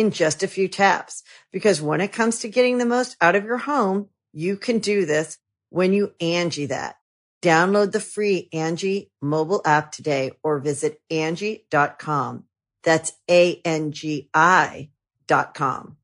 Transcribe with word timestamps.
in 0.00 0.10
just 0.10 0.42
a 0.42 0.48
few 0.48 0.66
taps. 0.66 1.22
Because 1.52 1.82
when 1.82 2.00
it 2.00 2.12
comes 2.12 2.40
to 2.40 2.48
getting 2.48 2.78
the 2.78 2.86
most 2.86 3.16
out 3.20 3.36
of 3.36 3.44
your 3.44 3.58
home, 3.58 4.08
you 4.32 4.56
can 4.56 4.78
do 4.78 5.04
this 5.04 5.38
when 5.68 5.92
you 5.92 6.14
Angi 6.20 6.68
that. 6.68 6.96
Download 7.42 7.92
the 7.92 8.00
free 8.00 8.48
Angi 8.52 9.10
mobile 9.20 9.62
app 9.64 9.92
today 9.92 10.32
or 10.42 10.58
visit 10.58 11.00
Angi.com. 11.10 12.44
That's 12.82 13.12
A-N-G-I 13.30 14.90
dot 15.26 15.54
com. 15.54 15.96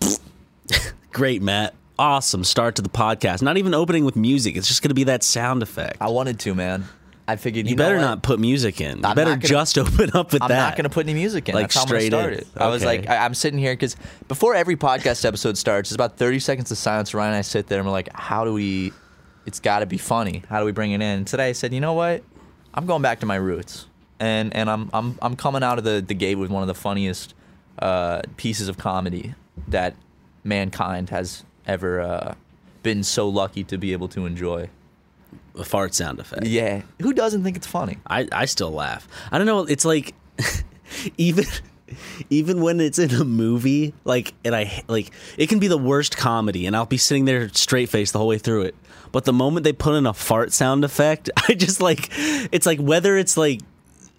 Great, 1.12 1.42
Matt. 1.42 1.74
Awesome 1.98 2.42
start 2.44 2.76
to 2.76 2.82
the 2.82 2.88
podcast. 2.88 3.42
Not 3.42 3.58
even 3.58 3.74
opening 3.74 4.04
with 4.04 4.16
music. 4.16 4.56
It's 4.56 4.66
just 4.66 4.82
going 4.82 4.90
to 4.90 4.94
be 4.94 5.04
that 5.04 5.22
sound 5.22 5.62
effect. 5.62 5.98
I 6.00 6.08
wanted 6.08 6.38
to, 6.40 6.54
man. 6.54 6.84
I 7.28 7.36
figured 7.36 7.66
you, 7.66 7.70
you 7.70 7.76
better 7.76 7.98
not 7.98 8.22
put 8.22 8.40
music 8.40 8.80
in. 8.80 8.98
You 8.98 9.04
I'm 9.04 9.14
better 9.14 9.30
gonna- 9.36 9.42
just 9.42 9.78
open 9.78 10.10
up 10.14 10.32
with 10.32 10.40
that. 10.42 10.50
I'm 10.50 10.56
not 10.56 10.76
going 10.76 10.84
to 10.84 10.90
put 10.90 11.06
any 11.06 11.14
music 11.14 11.48
in. 11.48 11.54
Like 11.54 11.64
That's 11.64 11.74
how 11.76 11.82
I'm 11.82 11.88
gonna 11.88 12.00
straight 12.00 12.32
it. 12.40 12.46
I 12.56 12.68
was 12.68 12.84
like, 12.84 13.08
I, 13.08 13.18
I'm 13.24 13.34
sitting 13.34 13.58
here 13.58 13.72
because 13.74 13.96
before 14.28 14.54
every 14.54 14.76
podcast 14.76 15.24
episode 15.24 15.56
starts, 15.56 15.90
it's 15.90 15.94
about 15.94 16.16
30 16.16 16.40
seconds 16.40 16.70
of 16.70 16.78
silence. 16.78 17.14
Ryan 17.14 17.30
and 17.30 17.38
I 17.38 17.42
sit 17.42 17.68
there 17.68 17.78
and 17.78 17.86
we're 17.86 17.92
like, 17.92 18.12
how 18.14 18.44
do 18.44 18.52
we? 18.52 18.92
It's 19.46 19.60
got 19.60 19.80
to 19.80 19.86
be 19.86 19.98
funny. 19.98 20.42
How 20.48 20.60
do 20.60 20.66
we 20.66 20.72
bring 20.72 20.92
it 20.92 20.96
in? 20.96 21.02
And 21.02 21.26
today 21.26 21.48
I 21.48 21.52
said, 21.52 21.72
you 21.72 21.80
know 21.80 21.94
what? 21.94 22.22
I'm 22.74 22.86
going 22.86 23.02
back 23.02 23.20
to 23.20 23.26
my 23.26 23.36
roots, 23.36 23.86
and 24.18 24.54
and 24.56 24.70
I'm 24.70 24.90
I'm 24.94 25.18
I'm 25.20 25.36
coming 25.36 25.62
out 25.62 25.78
of 25.78 25.84
the 25.84 26.00
the 26.06 26.14
gate 26.14 26.36
with 26.36 26.50
one 26.50 26.62
of 26.62 26.68
the 26.68 26.74
funniest 26.74 27.34
uh, 27.78 28.22
pieces 28.36 28.68
of 28.68 28.78
comedy 28.78 29.34
that 29.68 29.94
mankind 30.44 31.10
has 31.10 31.44
ever 31.66 32.00
uh, 32.00 32.34
been 32.82 33.02
so 33.02 33.28
lucky 33.28 33.62
to 33.64 33.78
be 33.78 33.92
able 33.92 34.08
to 34.08 34.26
enjoy. 34.26 34.68
A 35.56 35.64
fart 35.64 35.94
sound 35.94 36.20
effect. 36.20 36.46
Yeah, 36.46 36.82
who 37.00 37.12
doesn't 37.12 37.44
think 37.44 37.56
it's 37.56 37.66
funny? 37.66 37.98
I, 38.06 38.28
I 38.32 38.44
still 38.46 38.70
laugh. 38.70 39.06
I 39.30 39.38
don't 39.38 39.46
know. 39.46 39.60
It's 39.60 39.84
like 39.84 40.14
even 41.16 41.44
even 42.30 42.60
when 42.62 42.80
it's 42.80 42.98
in 42.98 43.10
a 43.12 43.24
movie, 43.24 43.94
like 44.04 44.34
and 44.44 44.54
I 44.54 44.82
like 44.88 45.10
it 45.36 45.48
can 45.48 45.58
be 45.58 45.68
the 45.68 45.78
worst 45.78 46.16
comedy, 46.16 46.66
and 46.66 46.76
I'll 46.76 46.86
be 46.86 46.96
sitting 46.96 47.24
there 47.24 47.48
straight 47.50 47.88
faced 47.88 48.12
the 48.12 48.18
whole 48.18 48.28
way 48.28 48.38
through 48.38 48.62
it. 48.62 48.74
But 49.12 49.24
the 49.24 49.32
moment 49.32 49.64
they 49.64 49.72
put 49.72 49.94
in 49.94 50.06
a 50.06 50.14
fart 50.14 50.52
sound 50.52 50.84
effect, 50.84 51.30
I 51.48 51.54
just 51.54 51.80
like 51.80 52.08
it's 52.12 52.66
like 52.66 52.80
whether 52.80 53.16
it's 53.16 53.36
like 53.36 53.60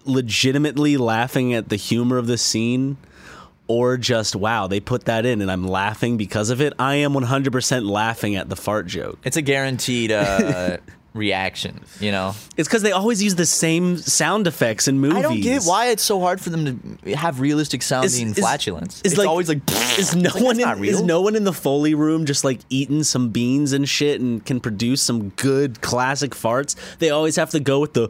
legitimately 0.06 0.98
laughing 0.98 1.54
at 1.54 1.70
the 1.70 1.78
humor 1.78 2.18
of 2.18 2.28
the 2.28 2.38
scene 2.38 2.98
or 3.68 3.96
just 3.96 4.36
wow 4.36 4.68
they 4.68 4.82
put 4.82 5.06
that 5.06 5.26
in 5.26 5.42
and 5.42 5.50
I'm 5.50 5.66
laughing 5.66 6.18
because 6.18 6.50
of 6.50 6.62
it. 6.62 6.74
I 6.78 6.96
am 6.96 7.14
100% 7.14 7.90
laughing 7.90 8.36
at 8.36 8.50
the 8.50 8.58
fart 8.58 8.86
joke. 8.88 9.20
It's 9.24 9.38
a 9.38 9.42
guaranteed 9.42 10.12
uh, 10.12 10.78
reaction, 11.14 11.80
you 12.00 12.12
know. 12.12 12.34
It's 12.58 12.68
because 12.68 12.82
they 12.82 12.92
always 12.92 13.22
use 13.22 13.36
the 13.36 13.46
same 13.46 13.98
sound 13.98 14.48
effects 14.48 14.88
in 14.88 15.00
movies. 15.00 15.18
I 15.18 15.22
don't 15.22 15.42
get 15.42 15.64
why 15.64 15.88
it's 15.88 16.04
so 16.04 16.20
hard 16.20 16.42
for 16.42 16.50
them 16.50 16.98
to 17.04 17.16
have 17.16 17.40
realistic 17.40 17.82
sounding 17.84 18.30
Is- 18.30 18.40
flatulence. 18.40 18.98
is 19.04 19.12
it's 19.14 19.18
like- 19.20 19.28
always 19.28 19.50
like 19.50 19.62
Is 20.00 20.16
no 20.16 20.32
like, 20.34 20.44
one 20.44 20.60
in, 20.60 20.84
is 20.86 21.02
no 21.02 21.22
one 21.22 21.36
in 21.36 21.44
the 21.44 21.54
Foley 21.54 21.94
room 21.94 22.26
just 22.26 22.44
like 22.44 22.60
eating 22.70 23.04
some 23.04 23.30
beans 23.30 23.74
and 23.74 23.88
shit 23.88 24.20
and 24.22 24.44
can 24.44 24.60
produce 24.60 25.02
some 25.02 25.30
good 25.30 25.82
classic 25.82 26.32
farts? 26.32 26.76
They 26.98 27.10
always 27.12 27.36
have 27.36 27.52
to 27.52 27.60
go 27.60 27.80
with 27.80 27.94
the. 27.94 28.10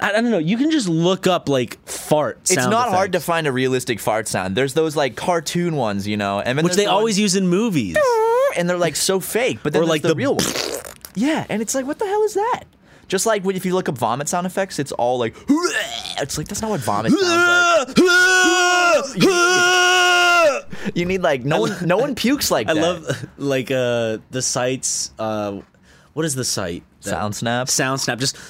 I, 0.00 0.10
I 0.10 0.12
don't 0.20 0.30
know. 0.30 0.38
You 0.38 0.56
can 0.56 0.70
just 0.70 0.88
look 0.88 1.26
up 1.26 1.48
like 1.48 1.78
fart. 1.88 2.38
It's 2.44 2.54
not 2.56 2.90
hard 2.90 3.12
to 3.12 3.20
find 3.20 3.46
a 3.46 3.52
realistic 3.52 3.98
fart 3.98 4.28
sound. 4.28 4.56
There's 4.56 4.74
those 4.74 4.94
like 4.94 5.16
cartoon 5.16 5.74
ones, 5.74 6.06
you 6.06 6.16
know, 6.16 6.38
and 6.40 6.62
which 6.62 6.74
they 6.76 6.84
the 6.84 6.90
always 6.90 7.14
ones- 7.14 7.20
use 7.20 7.36
in 7.36 7.48
movies. 7.48 7.96
and 8.56 8.68
they're 8.68 8.78
like 8.78 8.94
so 8.94 9.18
fake. 9.20 9.58
But 9.62 9.72
then 9.72 9.82
Or 9.82 9.86
like 9.86 10.02
the, 10.02 10.08
the- 10.08 10.14
real 10.14 10.36
one. 10.36 10.44
Yeah, 11.16 11.44
and 11.48 11.60
it's 11.62 11.74
like, 11.74 11.84
what 11.86 11.98
the 11.98 12.06
hell 12.06 12.22
is 12.22 12.34
that? 12.34 12.62
Just 13.08 13.24
like 13.26 13.42
when, 13.44 13.56
if 13.56 13.64
you 13.64 13.72
look 13.74 13.88
up 13.88 13.96
vomit 13.98 14.28
sound 14.28 14.46
effects, 14.46 14.78
it's 14.78 14.92
all 14.92 15.18
like, 15.18 15.34
it's 16.20 16.36
like 16.38 16.46
that's 16.48 16.60
not 16.62 16.70
what 16.70 16.80
vomit 16.80 17.12
sounds 17.12 17.22
like. 19.18 20.94
You 20.94 21.04
need 21.04 21.22
like 21.22 21.44
no 21.44 21.60
one, 21.62 21.72
no 21.86 21.96
one 21.98 22.14
pukes 22.14 22.50
like 22.50 22.68
I 22.68 22.74
that. 22.74 22.80
love 22.80 23.28
like 23.38 23.70
uh 23.70 24.18
the 24.30 24.42
sites. 24.42 25.12
Uh, 25.18 25.60
what 26.14 26.24
is 26.24 26.34
the 26.34 26.44
site? 26.44 26.82
That- 27.02 27.10
Sound 27.10 27.34
Snap. 27.36 27.68
Sound 27.68 28.00
snap. 28.00 28.18
Just 28.18 28.36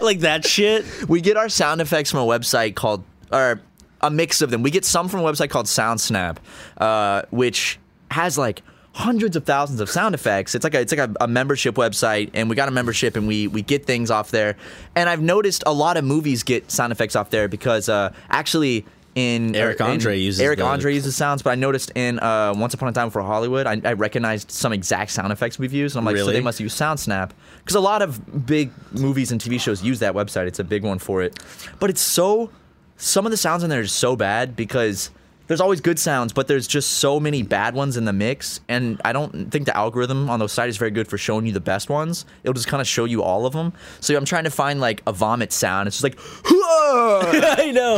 like 0.00 0.20
that 0.20 0.44
shit. 0.46 0.84
We 1.08 1.20
get 1.20 1.36
our 1.36 1.48
sound 1.48 1.80
effects 1.80 2.10
from 2.10 2.20
a 2.20 2.26
website 2.26 2.74
called, 2.74 3.04
or 3.30 3.60
a 4.00 4.10
mix 4.10 4.40
of 4.42 4.50
them. 4.50 4.62
We 4.62 4.70
get 4.70 4.84
some 4.84 5.08
from 5.08 5.20
a 5.20 5.22
website 5.24 5.50
called 5.50 5.66
SoundSnap, 5.66 6.38
uh, 6.78 7.22
which 7.30 7.78
has 8.10 8.36
like 8.36 8.62
hundreds 8.94 9.36
of 9.36 9.44
thousands 9.44 9.80
of 9.80 9.88
sound 9.88 10.14
effects. 10.14 10.54
It's 10.54 10.64
like 10.64 10.74
a, 10.74 10.80
it's 10.80 10.92
like 10.92 11.10
a, 11.10 11.14
a 11.20 11.28
membership 11.28 11.76
website, 11.76 12.30
and 12.34 12.50
we 12.50 12.56
got 12.56 12.68
a 12.68 12.72
membership, 12.72 13.16
and 13.16 13.26
we 13.26 13.46
we 13.48 13.62
get 13.62 13.86
things 13.86 14.10
off 14.10 14.30
there. 14.30 14.56
And 14.94 15.08
I've 15.08 15.22
noticed 15.22 15.62
a 15.66 15.72
lot 15.72 15.96
of 15.96 16.04
movies 16.04 16.42
get 16.42 16.70
sound 16.70 16.92
effects 16.92 17.16
off 17.16 17.30
there 17.30 17.48
because 17.48 17.88
uh, 17.88 18.12
actually. 18.28 18.84
In 19.14 19.54
Eric 19.54 19.78
in- 19.80 19.86
Andre 19.86 20.18
uses 20.18 20.40
Eric 20.40 20.58
the- 20.58 20.64
Andre 20.64 20.94
uses 20.94 21.14
sounds, 21.14 21.42
but 21.42 21.50
I 21.50 21.54
noticed 21.54 21.92
in 21.94 22.18
uh, 22.18 22.54
Once 22.56 22.72
Upon 22.72 22.88
a 22.88 22.92
Time 22.92 23.10
for 23.10 23.20
Hollywood, 23.20 23.66
I, 23.66 23.78
I 23.84 23.92
recognized 23.92 24.50
some 24.50 24.72
exact 24.72 25.10
sound 25.10 25.30
effects 25.32 25.58
we've 25.58 25.74
used. 25.74 25.96
And 25.96 26.00
I'm 26.00 26.06
like, 26.06 26.16
so 26.16 26.32
they 26.32 26.40
must 26.40 26.60
use 26.60 26.74
SoundSnap 26.74 27.32
because 27.58 27.74
a 27.74 27.80
lot 27.80 28.00
of 28.00 28.46
big 28.46 28.70
movies 28.92 29.30
and 29.30 29.38
TV 29.38 29.60
shows 29.60 29.82
use 29.82 29.98
that 29.98 30.14
website. 30.14 30.46
It's 30.46 30.60
a 30.60 30.64
big 30.64 30.82
one 30.82 30.98
for 30.98 31.20
it, 31.20 31.38
but 31.78 31.90
it's 31.90 32.00
so 32.00 32.48
some 32.96 33.26
of 33.26 33.32
the 33.32 33.36
sounds 33.36 33.62
in 33.62 33.68
there 33.68 33.80
are 33.82 33.86
so 33.86 34.16
bad 34.16 34.56
because 34.56 35.10
there's 35.52 35.60
always 35.60 35.82
good 35.82 35.98
sounds, 35.98 36.32
but 36.32 36.48
there's 36.48 36.66
just 36.66 36.92
so 36.92 37.20
many 37.20 37.42
bad 37.42 37.74
ones 37.74 37.98
in 37.98 38.06
the 38.06 38.12
mix, 38.14 38.60
and 38.70 38.98
I 39.04 39.12
don't 39.12 39.50
think 39.52 39.66
the 39.66 39.76
algorithm 39.76 40.30
on 40.30 40.38
those 40.38 40.50
sites 40.50 40.70
is 40.70 40.76
very 40.78 40.90
good 40.90 41.06
for 41.08 41.18
showing 41.18 41.44
you 41.44 41.52
the 41.52 41.60
best 41.60 41.90
ones. 41.90 42.24
It'll 42.42 42.54
just 42.54 42.68
kind 42.68 42.80
of 42.80 42.86
show 42.86 43.04
you 43.04 43.22
all 43.22 43.44
of 43.44 43.52
them. 43.52 43.74
So 44.00 44.16
I'm 44.16 44.24
trying 44.24 44.44
to 44.44 44.50
find 44.50 44.80
like 44.80 45.02
a 45.06 45.12
vomit 45.12 45.52
sound. 45.52 45.88
It's 45.88 46.00
just 46.00 46.04
like. 46.04 46.18
I 46.94 47.70
know. 47.74 47.96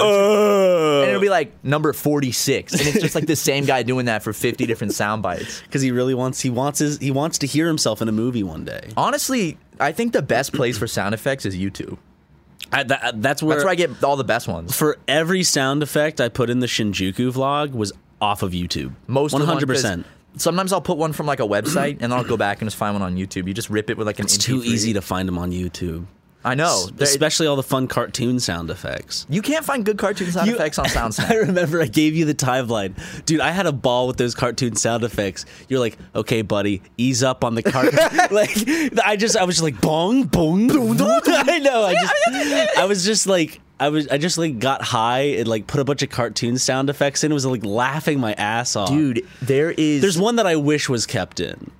Uh. 0.00 1.00
and 1.02 1.08
it'll 1.08 1.20
be 1.20 1.28
like 1.28 1.52
number 1.64 1.92
46 1.92 2.72
and 2.74 2.82
it's 2.82 3.00
just 3.00 3.14
like 3.14 3.26
the 3.26 3.36
same 3.36 3.64
guy 3.64 3.82
doing 3.82 4.06
that 4.06 4.22
for 4.22 4.32
50 4.32 4.66
different 4.66 4.92
sound 4.94 5.22
bites 5.22 5.60
Because 5.62 5.82
he 5.82 5.90
really 5.90 6.14
wants. 6.14 6.40
He 6.40 6.50
wants 6.50 6.78
his. 6.78 6.98
He 6.98 7.10
wants 7.10 7.38
to 7.38 7.46
hear 7.46 7.66
himself 7.66 8.00
in 8.02 8.08
a 8.08 8.12
movie 8.12 8.42
one 8.42 8.64
day. 8.64 8.90
honestly 8.96 9.58
i 9.78 9.92
think 9.92 10.12
the 10.12 10.22
best 10.22 10.52
place 10.52 10.78
for 10.78 10.86
sound 10.86 11.14
effects 11.14 11.44
is 11.44 11.56
youtube 11.56 11.98
I, 12.72 12.82
that, 12.84 13.22
that's 13.22 13.42
where 13.42 13.56
that's 13.56 13.64
where 13.64 13.72
i 13.72 13.74
get 13.74 14.04
all 14.04 14.16
the 14.16 14.24
best 14.24 14.46
ones 14.46 14.76
for 14.76 14.96
every 15.08 15.42
sound 15.42 15.82
effect 15.82 16.20
I 16.20 16.28
put 16.28 16.50
in 16.50 16.60
the 16.60 16.66
Shinjuku 16.66 17.32
vlog 17.32 17.72
was 17.72 17.92
off 18.20 18.42
of 18.42 18.52
YouTube. 18.52 18.92
most 19.06 19.32
of 19.32 19.40
one 19.40 19.48
hundred 19.48 19.66
percent. 19.66 20.06
sometimes 20.36 20.72
i'll 20.72 20.80
put 20.80 20.98
one 20.98 21.12
from 21.12 21.26
like 21.26 21.40
a 21.40 21.44
website 21.46 21.92
and 21.92 22.00
then 22.00 22.12
i'll 22.12 22.22
go 22.24 22.36
back 22.36 22.60
and 22.60 22.66
just 22.68 22.76
find 22.76 22.94
one 22.94 23.02
on 23.02 23.16
youtube 23.16 23.46
you 23.48 23.54
just 23.54 23.70
rip 23.70 23.90
it 23.90 23.96
with 23.96 24.06
like 24.06 24.18
an 24.18 24.26
It's 24.26 24.36
too 24.38 24.60
MP3. 24.60 24.64
easy 24.66 24.92
to 24.92 25.00
find 25.00 25.26
them 25.26 25.38
on 25.38 25.50
YouTube. 25.52 26.06
I 26.44 26.54
know 26.54 26.86
There- 26.94 27.06
especially 27.06 27.46
all 27.46 27.56
the 27.56 27.62
fun 27.62 27.86
cartoon 27.88 28.40
sound 28.40 28.70
effects. 28.70 29.26
you 29.28 29.42
can't 29.42 29.64
find 29.64 29.84
good 29.84 29.98
cartoon 29.98 30.30
sound 30.32 30.48
You- 30.48 30.54
effects 30.54 30.78
on 30.78 30.86
I 31.18 31.34
remember 31.34 31.80
I 31.80 31.86
gave 31.86 32.14
you 32.14 32.24
the 32.24 32.34
timeline, 32.34 32.94
dude. 33.24 33.40
I 33.40 33.50
had 33.50 33.66
a 33.66 33.72
ball 33.72 34.06
with 34.06 34.16
those 34.16 34.34
cartoon 34.34 34.76
sound 34.76 35.02
effects. 35.04 35.46
You're 35.68 35.80
like, 35.80 35.96
okay, 36.14 36.42
buddy, 36.42 36.82
ease 36.98 37.22
up 37.22 37.42
on 37.44 37.54
the 37.54 37.62
cartoon. 37.62 37.94
like, 38.30 38.50
I 39.04 39.16
just, 39.16 39.36
I 39.36 39.44
was 39.44 39.56
just 39.56 39.62
like, 39.62 39.80
bong, 39.80 40.24
bong, 40.24 40.68
bong. 40.68 40.96
I 41.00 41.58
know. 41.58 41.84
I 41.84 41.94
just, 41.94 42.78
I 42.78 42.84
was 42.86 43.04
just 43.04 43.26
like, 43.26 43.60
I 43.78 43.88
was, 43.88 44.08
I 44.08 44.18
just 44.18 44.36
like 44.36 44.58
got 44.58 44.82
high 44.82 45.20
and 45.38 45.48
like 45.48 45.66
put 45.66 45.80
a 45.80 45.84
bunch 45.84 46.02
of 46.02 46.10
cartoon 46.10 46.58
sound 46.58 46.90
effects 46.90 47.24
in. 47.24 47.30
It 47.30 47.34
was 47.34 47.46
like 47.46 47.64
laughing 47.64 48.20
my 48.20 48.34
ass 48.34 48.76
off, 48.76 48.90
dude 48.90 49.26
there 49.40 49.70
is 49.70 50.02
There's 50.02 50.18
one 50.18 50.36
that 50.36 50.46
I 50.46 50.56
wish 50.56 50.88
was 50.88 51.06
kept 51.06 51.40
in. 51.40 51.70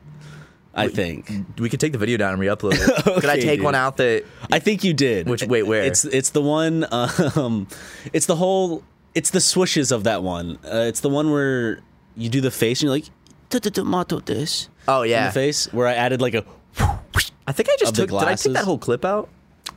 I 0.74 0.88
think. 0.88 1.30
we 1.58 1.68
could 1.68 1.80
take 1.80 1.92
the 1.92 1.98
video 1.98 2.16
down 2.16 2.32
and 2.32 2.40
re-upload 2.40 2.74
it 2.74 3.04
could 3.20 3.24
i 3.26 3.40
take 3.40 3.58
dude. 3.58 3.64
one 3.64 3.74
out 3.74 3.96
that 3.96 4.24
I 4.52 4.60
think 4.60 4.84
you 4.84 4.94
did. 4.94 5.28
Which- 5.28 5.42
wait, 5.44 5.64
where? 5.64 5.82
It's 5.82 6.04
it's 6.04 6.30
the 6.30 6.42
one. 6.42 6.86
Um, 6.90 7.66
it's 8.12 8.26
the 8.26 8.36
whole. 8.36 8.82
It's 9.14 9.30
the 9.30 9.40
swooshes 9.40 9.90
of 9.90 10.04
that 10.04 10.22
one. 10.22 10.58
Uh, 10.64 10.84
it's 10.86 11.00
the 11.00 11.08
one 11.08 11.32
where 11.32 11.80
you 12.16 12.28
do 12.28 12.40
the 12.40 12.50
face 12.50 12.80
and 12.80 12.84
you're 12.84 12.92
like 12.92 13.06
tomato 13.50 14.20
this. 14.20 14.68
Oh, 14.86 15.02
in 15.02 15.10
yeah. 15.10 15.26
the 15.26 15.32
face 15.32 15.72
where 15.72 15.86
I 15.86 15.94
added 15.94 16.20
like 16.20 16.34
a. 16.34 16.44
I 17.46 17.52
think 17.52 17.68
I 17.68 17.76
just 17.78 17.96
took. 17.96 18.10
Did 18.10 18.18
I 18.22 18.34
take 18.36 18.52
that 18.52 18.64
whole 18.64 18.78
clip 18.78 19.04
out? 19.04 19.28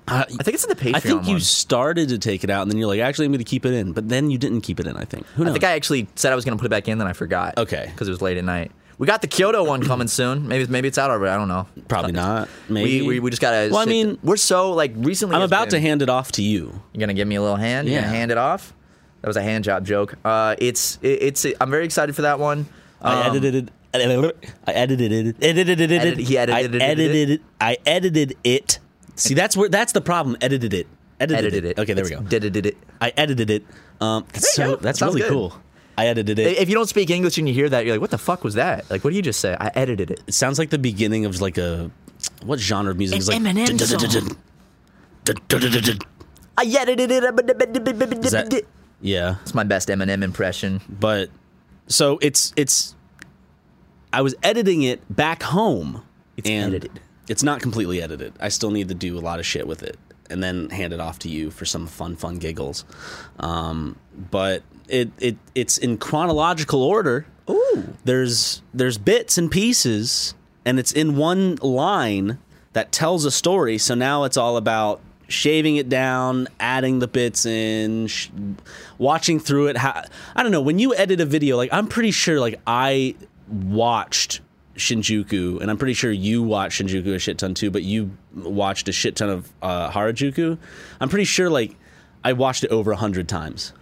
I 0.08 0.22
I 0.22 0.26
think 0.26 0.56
it's 0.56 0.64
in 0.64 0.70
the 0.70 0.76
Patreon. 0.76 0.96
I 0.96 1.00
think 1.00 1.26
you 1.26 1.34
one. 1.34 1.40
started 1.40 2.10
to 2.10 2.18
take 2.18 2.44
it 2.44 2.50
out 2.50 2.62
and 2.62 2.72
then 2.72 2.78
you're 2.78 2.88
like, 2.88 3.00
actually, 3.00 3.26
I'm 3.26 3.32
going 3.32 3.40
to 3.40 3.50
keep 3.50 3.66
it 3.66 3.74
in, 3.74 3.94
but 3.94 4.10
then 4.10 4.30
you 4.30 4.38
didn't 4.38 4.62
keep 4.62 4.80
it 4.80 4.88
in. 4.88 4.96
I 4.98 5.06
think. 5.06 5.26
Who 5.36 5.44
knows? 5.44 5.52
I 5.52 5.54
think 5.54 5.64
I 5.64 5.72
actually 5.72 6.08
said 6.16 6.32
I 6.32 6.36
was 6.36 6.46
going 6.46 6.58
to 6.58 6.62
put 6.62 6.68
it 6.68 6.70
back 6.70 6.88
in, 6.88 6.98
then 6.98 7.08
I 7.08 7.14
forgot. 7.14 7.58
Okay. 7.58 7.88
Because 7.92 8.08
it 8.08 8.12
was 8.12 8.22
late 8.22 8.38
at 8.38 8.44
night. 8.46 8.72
We 8.98 9.08
got 9.08 9.22
the 9.22 9.28
Kyoto 9.28 9.64
one 9.64 9.84
coming 9.84 10.08
soon. 10.08 10.48
Maybe 10.48 10.66
maybe 10.68 10.88
it's 10.88 10.98
out 10.98 11.10
already. 11.10 11.32
I 11.34 11.38
don't 11.38 11.48
know. 11.48 11.68
Probably 11.88 12.12
not. 12.12 12.48
Maybe 12.70 13.02
We, 13.02 13.08
we, 13.08 13.20
we 13.22 13.30
just 13.30 13.42
gotta. 13.42 13.70
Well, 13.72 13.80
I 13.82 13.86
mean, 13.86 14.18
we're 14.24 14.38
so 14.38 14.72
like 14.74 14.92
recently. 14.96 15.36
I'm 15.36 15.42
about 15.42 15.72
to 15.72 15.80
hand 15.80 16.02
it 16.02 16.10
off 16.10 16.32
to 16.34 16.42
you. 16.44 16.82
You're 16.94 17.00
gonna 17.00 17.14
give 17.14 17.28
me 17.28 17.36
a 17.36 17.42
little 17.42 17.56
hand. 17.58 17.88
You're 17.90 18.02
gonna 18.02 18.14
hand 18.14 18.32
it 18.32 18.38
off. 18.38 18.74
That 19.22 19.28
was 19.28 19.38
a 19.38 19.42
hand 19.42 19.64
job 19.64 19.86
joke. 19.86 20.16
Uh, 20.24 20.56
it's 20.60 21.00
it, 21.02 21.24
it's. 21.24 21.46
I'm 21.62 21.70
very 21.70 21.86
excited 21.86 22.16
for 22.16 22.24
that 22.24 22.40
one. 22.40 22.68
I 23.02 23.22
Um, 23.28 23.36
edited 23.36 23.56
it. 23.56 23.70
I 23.96 24.72
edited 24.72 25.12
it. 25.12 25.36
Edited 25.42 25.80
it. 25.92 26.18
He 26.18 26.38
edited 26.38 26.82
I 26.82 26.86
edited 26.86 27.30
it. 27.30 27.42
I 27.62 27.78
edited 27.86 28.36
it. 28.44 28.80
See, 29.16 29.34
that's 29.34 29.56
where 29.56 29.70
that's 29.70 29.92
the 29.94 30.02
problem. 30.02 30.36
Edited 30.42 30.74
it. 30.74 30.88
Edited, 31.20 31.46
edited 31.46 31.66
it. 31.66 31.80
Okay, 31.80 31.94
there 31.94 32.04
we 32.04 32.10
go. 32.10 32.22
Did 32.22 32.44
it? 32.44 32.50
Did 32.52 32.66
it? 32.66 32.78
I 33.00 33.14
edited 33.16 33.50
it. 33.50 33.64
Um, 34.02 34.26
that's 34.34 34.54
so 34.54 34.72
go. 34.72 34.76
that's 34.78 35.00
Sounds 35.00 35.14
really 35.16 35.28
good. 35.28 35.32
cool. 35.34 35.63
I 35.98 36.08
edited 36.08 36.40
it. 36.40 36.58
If 36.58 36.70
you 36.70 36.76
don't 36.76 36.90
speak 36.90 37.10
English 37.10 37.38
and 37.38 37.48
you 37.48 37.54
hear 37.54 37.70
that, 37.70 37.86
you're 37.86 37.94
like, 37.96 38.02
"What 38.02 38.12
the 38.12 38.18
fuck 38.18 38.44
was 38.44 38.56
that? 38.56 38.90
Like, 38.90 39.04
what 39.04 39.12
did 39.12 39.18
you 39.18 39.22
just 39.22 39.40
say?" 39.40 39.56
I 39.60 39.72
edited 39.76 40.10
it. 40.12 40.22
It 40.28 40.34
sounds 40.34 40.58
like 40.58 40.70
the 40.72 40.80
beginning 40.80 41.26
of 41.26 41.40
like 41.42 41.58
a 41.58 41.92
what 42.44 42.60
genre 42.60 42.92
of 42.92 42.98
music 42.98 43.16
An 43.16 43.20
is 43.22 43.28
like 43.28 43.42
Eminem 43.42 43.80
song. 43.80 44.38
I 46.58 46.64
edited 46.66 47.88
it. 47.88 48.26
Is 48.26 48.32
that- 48.32 48.62
yeah, 49.02 49.36
It's 49.42 49.54
my 49.54 49.64
best 49.64 49.90
Eminem 49.90 50.24
impression. 50.24 50.82
but 50.90 51.30
so 51.88 52.18
it's 52.22 52.54
it's 52.56 52.96
I 54.14 54.22
was 54.22 54.36
editing 54.44 54.84
it 54.84 55.02
back 55.14 55.44
home. 55.44 56.04
It's 56.38 56.50
and 56.50 56.74
edited. 56.74 57.00
It's 57.28 57.44
not 57.44 57.62
completely 57.62 58.02
edited. 58.02 58.34
I 58.40 58.50
still 58.50 58.72
need 58.72 58.88
to 58.90 58.94
do 58.96 59.18
a 59.18 59.22
lot 59.22 59.40
of 59.40 59.46
shit 59.46 59.68
with 59.68 59.84
it 59.84 59.98
and 60.30 60.42
then 60.44 60.70
hand 60.70 60.94
it 60.94 61.00
off 61.00 61.20
to 61.20 61.30
you 61.30 61.52
for 61.52 61.66
some 61.66 61.88
fun 61.88 62.16
fun 62.16 62.38
giggles. 62.38 62.86
Um, 63.40 63.98
but 64.32 64.64
it 64.88 65.12
it 65.20 65.38
it's 65.56 65.78
in 65.78 65.98
chronological 65.98 66.84
order. 66.84 67.26
Ooh. 67.50 67.96
There's 68.04 68.62
there's 68.74 68.98
bits 68.98 69.38
and 69.38 69.52
pieces 69.52 70.36
and 70.66 70.80
it's 70.80 70.92
in 70.92 71.16
one 71.16 71.56
line 71.58 72.38
that 72.74 72.92
tells 72.92 73.26
a 73.26 73.32
story. 73.32 73.78
So 73.78 73.96
now 73.96 74.24
it's 74.24 74.38
all 74.38 74.58
about 74.58 75.02
shaving 75.28 75.78
it 75.78 75.90
down, 75.90 76.48
adding 76.60 77.00
the 77.00 77.08
bits 77.08 77.46
in, 77.46 78.08
sh- 78.08 78.30
watching 78.98 79.40
through 79.40 79.68
it. 79.68 79.78
How, 79.78 80.04
I 80.36 80.44
don't 80.44 80.52
know. 80.52 80.62
When 80.62 80.80
you 80.80 80.96
edit 80.96 81.22
a 81.22 81.26
video, 81.26 81.58
like 81.58 81.70
I'm 81.72 81.88
pretty 81.88 82.12
sure, 82.12 82.40
like 82.40 82.60
I 82.68 83.16
watched 83.48 84.42
Shinjuku, 84.76 85.62
and 85.62 85.70
I'm 85.70 85.78
pretty 85.78 85.94
sure 85.94 86.12
you 86.12 86.44
watched 86.44 86.82
Shinjuku 86.82 87.16
a 87.16 87.20
shit 87.20 87.38
ton 87.38 87.54
too. 87.54 87.72
But 87.72 87.84
you 87.84 88.12
watched 88.36 88.88
a 88.88 88.92
shit 88.92 89.16
ton 89.16 89.30
of 89.30 89.52
uh, 89.62 89.92
Harajuku. 89.92 90.58
I'm 91.00 91.10
pretty 91.10 91.26
sure, 91.26 91.50
like 91.50 91.76
I 92.24 92.34
watched 92.34 92.64
it 92.64 92.72
over 92.72 92.92
a 92.92 92.98
hundred 92.98 93.28
times. 93.28 93.74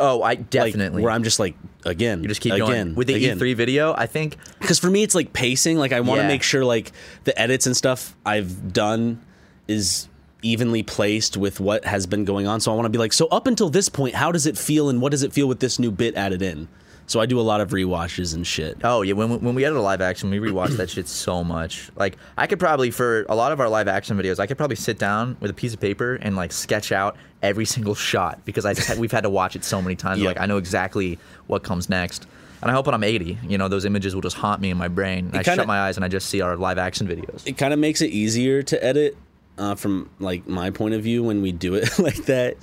Oh, 0.00 0.22
I 0.22 0.30
Like, 0.30 0.50
definitely. 0.50 1.02
where 1.02 1.12
I'm 1.12 1.22
just 1.22 1.38
like 1.38 1.54
again, 1.84 2.22
you 2.22 2.28
just 2.28 2.40
keep 2.40 2.52
again, 2.54 2.66
going 2.66 2.94
with 2.94 3.06
the 3.08 3.14
again. 3.14 3.38
E3 3.38 3.54
video. 3.54 3.94
I 3.96 4.06
think 4.06 4.36
because 4.58 4.78
for 4.78 4.90
me 4.90 5.02
it's 5.02 5.14
like 5.14 5.32
pacing 5.32 5.76
like 5.78 5.92
i 5.92 6.00
want 6.00 6.18
to 6.18 6.22
Yeah. 6.22 6.28
make 6.28 6.42
sure 6.42 6.64
like 6.64 6.92
the 7.24 7.38
edits 7.40 7.66
and 7.66 7.76
stuff 7.76 8.16
i've 8.26 8.72
done 8.72 9.20
is 9.68 10.08
evenly 10.42 10.82
placed 10.82 11.36
with 11.36 11.60
what 11.60 11.84
has 11.84 12.06
been 12.06 12.24
going 12.24 12.46
on 12.46 12.60
so 12.60 12.72
i 12.72 12.74
want 12.74 12.86
to 12.86 12.90
be 12.90 12.98
like 12.98 13.12
so 13.12 13.26
up 13.28 13.46
until 13.46 13.68
this 13.70 13.88
point 13.90 14.14
how 14.14 14.32
does 14.32 14.46
it 14.46 14.56
feel 14.56 14.88
and 14.88 15.00
what 15.02 15.10
does 15.10 15.22
it 15.22 15.32
feel 15.32 15.46
with 15.46 15.60
this 15.60 15.78
new 15.78 15.90
bit 15.90 16.14
added 16.16 16.40
in 16.42 16.66
so 17.10 17.18
i 17.20 17.26
do 17.26 17.38
a 17.40 17.42
lot 17.42 17.60
of 17.60 17.70
rewatches 17.70 18.34
and 18.34 18.46
shit 18.46 18.78
Oh 18.84 19.02
yeah, 19.02 19.14
when 19.14 19.28
we, 19.30 19.36
when 19.38 19.54
we 19.56 19.64
edit 19.64 19.76
a 19.76 19.80
live 19.82 20.00
action, 20.00 20.30
we 20.30 20.38
rewatch 20.38 20.76
that 20.76 20.88
shit 20.90 21.08
so 21.08 21.42
much. 21.42 21.90
Like 21.96 22.16
I 22.38 22.46
could 22.46 22.60
probably 22.60 22.90
for 22.90 23.24
a 23.28 23.34
lot 23.34 23.50
of 23.52 23.58
our 23.60 23.68
live 23.68 23.88
action 23.88 24.16
videos, 24.16 24.38
I 24.38 24.46
could 24.46 24.56
probably 24.56 24.76
sit 24.76 24.98
down 24.98 25.36
with 25.40 25.50
a 25.50 25.54
piece 25.54 25.74
of 25.74 25.80
paper 25.80 26.14
and 26.22 26.36
like 26.36 26.52
sketch 26.52 26.92
out 26.92 27.16
every 27.42 27.64
single 27.64 27.94
shot 27.94 28.44
because 28.44 28.64
I 28.64 28.74
just, 28.74 28.96
we've 28.98 29.10
had 29.12 29.22
to 29.24 29.30
watch 29.30 29.56
it 29.56 29.64
so 29.64 29.82
many 29.82 29.96
times. 29.96 30.20
Yeah. 30.20 30.28
Like 30.28 30.40
I 30.40 30.46
know 30.46 30.56
exactly 30.56 31.18
what 31.48 31.62
comes 31.64 31.88
next. 31.88 32.26
And 32.62 32.70
I 32.70 32.74
hope 32.74 32.86
when 32.86 32.94
I'm 32.94 33.02
80, 33.04 33.38
you 33.48 33.58
know, 33.58 33.68
those 33.68 33.84
images 33.86 34.14
will 34.14 34.22
just 34.22 34.36
haunt 34.36 34.60
me 34.60 34.70
in 34.70 34.76
my 34.76 34.88
brain. 34.88 35.28
I 35.32 35.42
kinda- 35.42 35.56
shut 35.62 35.66
my 35.66 35.80
eyes 35.80 35.96
and 35.96 36.04
I 36.04 36.08
just 36.08 36.28
see 36.28 36.40
our 36.42 36.56
live 36.56 36.78
action 36.78 37.06
videos. 37.08 37.46
it 37.46 37.56
kind 37.58 37.72
of 37.72 37.78
makes 37.80 38.00
it 38.02 38.10
easier 38.10 38.62
to 38.62 38.84
edit 38.84 39.16
uh, 39.58 39.74
from 39.74 40.08
like 40.20 40.46
my 40.46 40.70
point 40.70 40.94
of 40.94 41.02
view 41.02 41.22
when 41.22 41.42
we 41.42 41.50
do 41.52 41.74
it 41.74 41.98
like 41.98 42.16
that 42.26 42.56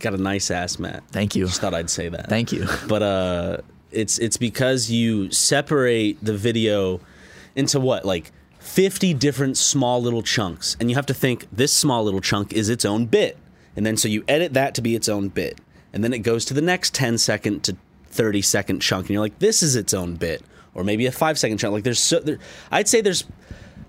got 0.00 0.14
a 0.14 0.16
nice 0.16 0.50
ass 0.50 0.78
matt 0.78 1.02
Thank 1.10 1.34
you. 1.36 1.44
just 1.46 1.60
thought 1.60 1.74
i'd 1.74 1.90
say 1.90 2.08
that 2.08 2.28
Thank 2.30 2.50
you. 2.52 2.66
but 2.88 3.02
uh 3.02 3.56
it's 3.92 4.18
it's 4.18 4.36
because 4.36 4.90
you 4.90 5.30
separate 5.30 6.22
the 6.24 6.36
video 6.36 7.00
into 7.54 7.80
what 7.80 8.04
like 8.04 8.32
50 8.58 9.14
different 9.14 9.56
small 9.56 10.00
little 10.02 10.22
chunks 10.22 10.76
and 10.78 10.90
you 10.90 10.96
have 10.96 11.06
to 11.06 11.14
think 11.14 11.46
this 11.50 11.72
small 11.72 12.04
little 12.04 12.20
chunk 12.20 12.52
is 12.52 12.68
its 12.68 12.84
own 12.84 13.06
bit. 13.06 13.36
And 13.76 13.86
then 13.86 13.96
so 13.96 14.08
you 14.08 14.24
edit 14.28 14.54
that 14.54 14.74
to 14.74 14.82
be 14.82 14.94
its 14.94 15.08
own 15.08 15.28
bit 15.28 15.60
and 15.92 16.04
then 16.04 16.12
it 16.12 16.20
goes 16.20 16.44
to 16.46 16.54
the 16.54 16.60
next 16.60 16.94
10 16.94 17.18
second 17.18 17.64
to 17.64 17.76
30 18.06 18.42
second 18.42 18.80
chunk 18.80 19.06
and 19.06 19.10
you're 19.10 19.20
like 19.20 19.38
this 19.38 19.62
is 19.62 19.76
its 19.76 19.94
own 19.94 20.16
bit. 20.16 20.42
Or 20.74 20.84
maybe 20.84 21.06
a 21.06 21.12
5 21.12 21.38
second 21.38 21.58
chunk. 21.58 21.72
Like 21.72 21.84
there's 21.84 21.98
so 21.98 22.20
there, 22.20 22.38
i'd 22.70 22.88
say 22.88 23.00
there's 23.00 23.24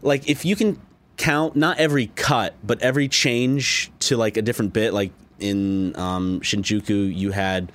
like 0.01 0.27
if 0.27 0.45
you 0.45 0.55
can 0.55 0.79
count 1.17 1.55
not 1.55 1.77
every 1.77 2.07
cut 2.15 2.55
but 2.63 2.81
every 2.81 3.07
change 3.07 3.91
to 3.99 4.17
like 4.17 4.37
a 4.37 4.41
different 4.41 4.73
bit 4.73 4.93
like 4.93 5.11
in 5.39 5.95
um, 5.95 6.39
shinjuku 6.41 7.15
you 7.15 7.31
had 7.31 7.71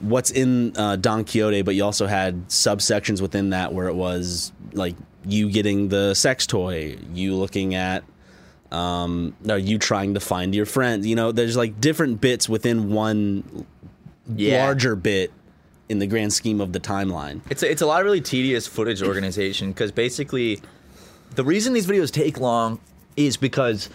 what's 0.00 0.30
in 0.30 0.76
uh, 0.76 0.96
Don 0.96 1.24
Quixote, 1.24 1.62
but 1.62 1.74
you 1.74 1.84
also 1.84 2.06
had 2.06 2.48
subsections 2.48 3.20
within 3.20 3.50
that 3.50 3.72
where 3.72 3.88
it 3.88 3.94
was 3.94 4.52
like 4.72 4.94
you 5.26 5.50
getting 5.50 5.88
the 5.88 6.14
sex 6.14 6.46
toy, 6.46 6.96
you 7.14 7.34
looking 7.34 7.74
at, 7.74 8.04
um, 8.70 9.34
no, 9.42 9.56
you 9.56 9.78
trying 9.78 10.14
to 10.14 10.20
find 10.20 10.54
your 10.54 10.66
friend. 10.66 11.04
You 11.04 11.16
know, 11.16 11.32
there's 11.32 11.56
like 11.56 11.80
different 11.80 12.20
bits 12.20 12.48
within 12.48 12.90
one 12.90 13.66
Yeah. 14.34 14.64
larger 14.64 14.96
bit 14.96 15.32
in 15.88 15.98
the 16.00 16.06
grand 16.06 16.32
scheme 16.32 16.60
of 16.60 16.72
the 16.72 16.80
timeline. 16.80 17.40
It's 17.48 17.62
a, 17.62 17.70
it's 17.70 17.82
a 17.82 17.86
lot 17.86 18.00
of 18.00 18.04
really 18.06 18.20
tedious 18.20 18.66
footage 18.66 19.02
organization 19.02 19.70
because 19.72 19.92
basically 19.92 20.60
the 21.34 21.44
reason 21.44 21.72
these 21.72 21.86
videos 21.86 22.10
take 22.10 22.38
long 22.40 22.80
is 23.16 23.36
because 23.36 23.88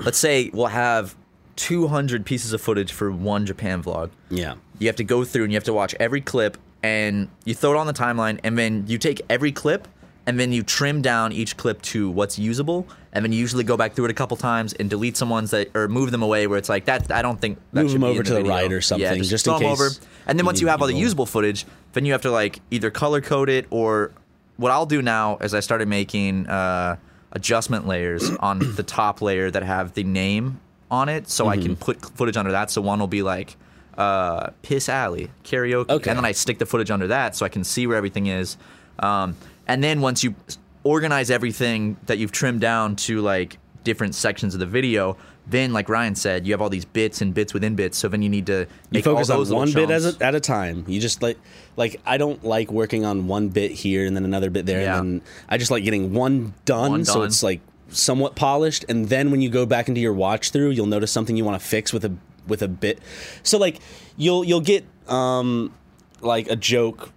let's 0.00 0.18
say 0.18 0.50
we'll 0.52 0.66
have 0.68 1.14
200 1.56 2.24
pieces 2.24 2.52
of 2.52 2.60
footage 2.60 2.92
for 2.92 3.10
one 3.12 3.46
Japan 3.46 3.82
vlog. 3.82 4.10
Yeah. 4.30 4.54
You 4.78 4.86
have 4.88 4.96
to 4.96 5.04
go 5.04 5.24
through 5.24 5.44
and 5.44 5.52
you 5.52 5.56
have 5.56 5.64
to 5.64 5.72
watch 5.72 5.94
every 6.00 6.20
clip 6.20 6.56
and 6.82 7.28
you 7.44 7.54
throw 7.54 7.72
it 7.72 7.76
on 7.76 7.86
the 7.86 7.92
timeline 7.92 8.38
and 8.44 8.58
then 8.58 8.84
you 8.86 8.98
take 8.98 9.20
every 9.30 9.52
clip 9.52 9.88
and 10.26 10.40
then 10.40 10.52
you 10.52 10.62
trim 10.62 11.02
down 11.02 11.32
each 11.32 11.56
clip 11.56 11.80
to 11.82 12.10
what's 12.10 12.38
usable 12.38 12.86
and 13.12 13.24
then 13.24 13.30
you 13.32 13.38
usually 13.38 13.62
go 13.64 13.76
back 13.76 13.92
through 13.94 14.06
it 14.06 14.10
a 14.10 14.14
couple 14.14 14.36
times 14.36 14.72
and 14.74 14.90
delete 14.90 15.16
some 15.16 15.30
ones 15.30 15.50
that 15.50 15.70
or 15.74 15.86
move 15.88 16.10
them 16.10 16.22
away 16.22 16.46
where 16.46 16.58
it's 16.58 16.68
like 16.68 16.86
that 16.86 17.10
I 17.12 17.22
don't 17.22 17.40
think 17.40 17.58
that 17.72 17.84
Move 17.84 17.92
them 17.92 18.04
over 18.04 18.22
to 18.22 18.34
the 18.34 18.44
right 18.44 18.70
or 18.72 18.80
something, 18.80 19.02
Yeah, 19.06 19.14
just, 19.14 19.30
just 19.30 19.44
throw 19.44 19.56
in 19.56 19.62
'em 19.62 19.68
case 19.70 19.80
over. 19.80 19.90
And 20.26 20.38
then 20.38 20.46
once 20.46 20.60
you 20.60 20.68
have 20.68 20.80
all 20.80 20.88
the 20.88 20.94
usable 20.94 21.26
footage, 21.26 21.66
then 21.92 22.04
you 22.04 22.12
have 22.12 22.22
to 22.22 22.30
like 22.30 22.60
either 22.70 22.90
color 22.90 23.20
code 23.20 23.48
it 23.48 23.66
or 23.70 24.10
what 24.56 24.70
I'll 24.72 24.86
do 24.86 25.02
now 25.02 25.36
is 25.38 25.52
I 25.54 25.60
started 25.60 25.88
making 25.88 26.46
uh, 26.48 26.96
adjustment 27.32 27.86
layers 27.86 28.30
on 28.40 28.58
the 28.76 28.82
top 28.82 29.20
layer 29.22 29.50
that 29.50 29.62
have 29.62 29.94
the 29.94 30.04
name 30.04 30.60
on 30.90 31.08
it, 31.08 31.28
so 31.28 31.48
I 31.48 31.56
Mm-hmm. 31.56 31.62
can 31.66 31.76
put 31.76 32.16
footage 32.16 32.36
under 32.36 32.52
that. 32.52 32.70
So 32.70 32.80
one 32.80 32.98
will 33.00 33.06
be 33.06 33.22
like 33.22 33.56
uh, 33.98 34.50
Piss 34.62 34.88
Alley 34.88 35.30
karaoke, 35.44 35.88
Okay. 35.90 36.10
and 36.10 36.18
then 36.18 36.24
I 36.24 36.32
stick 36.32 36.58
the 36.58 36.66
footage 36.66 36.90
under 36.90 37.06
that 37.08 37.34
so 37.36 37.44
I 37.46 37.48
can 37.48 37.64
see 37.64 37.86
where 37.86 37.96
everything 37.96 38.26
is. 38.26 38.56
Um, 38.98 39.36
and 39.66 39.82
then 39.82 40.00
once 40.00 40.22
you 40.24 40.34
organize 40.82 41.30
everything 41.30 41.96
that 42.06 42.18
you've 42.18 42.32
trimmed 42.32 42.60
down 42.60 42.94
to 42.96 43.20
like 43.20 43.58
different 43.84 44.14
sections 44.14 44.54
of 44.54 44.60
the 44.60 44.66
video. 44.66 45.16
Then, 45.46 45.74
like 45.74 45.90
Ryan 45.90 46.14
said, 46.14 46.46
you 46.46 46.54
have 46.54 46.62
all 46.62 46.70
these 46.70 46.86
bits 46.86 47.20
and 47.20 47.34
bits 47.34 47.52
within 47.52 47.74
bits. 47.74 47.98
So 47.98 48.08
then 48.08 48.22
you 48.22 48.30
need 48.30 48.46
to 48.46 48.66
You 48.90 49.02
focus 49.02 49.28
on 49.28 49.46
one 49.50 49.70
bit 49.72 49.90
as 49.90 50.06
a, 50.18 50.24
at 50.24 50.34
a 50.34 50.40
time. 50.40 50.84
You 50.88 51.00
just 51.00 51.20
like 51.22 51.38
like 51.76 52.00
I 52.06 52.16
don't 52.16 52.42
like 52.44 52.72
working 52.72 53.04
on 53.04 53.26
one 53.28 53.48
bit 53.50 53.70
here 53.72 54.06
and 54.06 54.16
then 54.16 54.24
another 54.24 54.48
bit 54.48 54.64
there 54.64 54.80
Yeah. 54.82 54.98
and 54.98 55.20
then 55.20 55.28
I 55.48 55.58
just 55.58 55.70
like 55.70 55.84
getting 55.84 56.14
one 56.14 56.54
done, 56.64 56.90
One 56.92 57.04
so 57.04 57.16
done. 57.16 57.26
it's 57.26 57.42
like 57.42 57.60
somewhat 57.90 58.34
polished 58.36 58.86
and 58.88 59.08
then 59.10 59.30
when 59.30 59.42
you 59.42 59.50
go 59.50 59.66
back 59.66 59.88
into 59.88 60.00
your 60.00 60.14
watch 60.14 60.50
through, 60.50 60.70
you'll 60.70 60.86
notice 60.86 61.12
something 61.12 61.36
you 61.36 61.44
want 61.44 61.60
to 61.60 61.66
fix 61.66 61.92
with 61.92 62.06
a 62.06 62.12
with 62.46 62.62
a 62.62 62.68
bit. 62.68 62.98
So 63.42 63.58
like 63.58 63.80
you'll 64.16 64.44
you'll 64.44 64.60
get 64.60 64.84
um 65.08 65.72
like 66.20 66.48
a 66.48 66.56
joke 66.56 67.10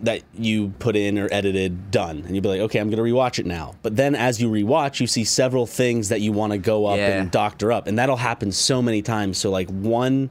that 0.00 0.22
you 0.34 0.68
put 0.78 0.94
in 0.94 1.18
or 1.18 1.28
edited 1.32 1.90
done 1.90 2.18
and 2.24 2.30
you'll 2.30 2.42
be 2.42 2.48
like 2.48 2.60
okay 2.60 2.78
i'm 2.78 2.88
gonna 2.88 3.02
rewatch 3.02 3.40
it 3.40 3.46
now 3.46 3.74
but 3.82 3.96
then 3.96 4.14
as 4.14 4.40
you 4.40 4.48
rewatch 4.48 5.00
you 5.00 5.08
see 5.08 5.24
several 5.24 5.66
things 5.66 6.08
that 6.10 6.20
you 6.20 6.30
want 6.30 6.52
to 6.52 6.58
go 6.58 6.86
up 6.86 6.96
Yeah. 6.98 7.20
and 7.20 7.30
doctor 7.32 7.72
up 7.72 7.88
and 7.88 7.98
that'll 7.98 8.16
happen 8.16 8.52
so 8.52 8.80
many 8.80 9.02
times 9.02 9.38
so 9.38 9.50
like 9.50 9.68
one 9.70 10.30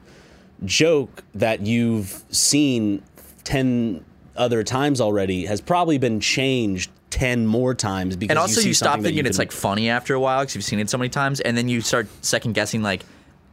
joke 0.64 1.22
that 1.36 1.66
you've 1.68 2.24
seen 2.30 3.04
10 3.44 4.06
other 4.38 4.64
times 4.64 5.02
already 5.02 5.46
has 5.46 5.60
probably 5.60 5.98
been 5.98 6.22
changed 6.22 6.90
10 7.10 7.46
more 7.46 7.74
times 7.74 8.16
because 8.16 8.32
and 8.32 8.40
also 8.40 8.62
see 8.62 8.70
you, 8.70 8.74
stop 8.74 9.02
thinking 9.02 9.26
you've 9.26 9.38
like 9.38 9.52
funny 9.52 9.90
after 9.90 10.14
a 10.14 10.20
while 10.20 10.42
because 10.42 10.56
you've 10.56 10.64
seen 10.64 10.80
it 10.80 10.90
so 10.90 10.98
many 10.98 11.10
times, 11.10 11.40
and 11.40 11.58
then 11.58 11.70
you 11.70 11.80
start 11.82 12.08
second 12.22 12.54
guessing 12.54 12.82
like, 12.84 13.04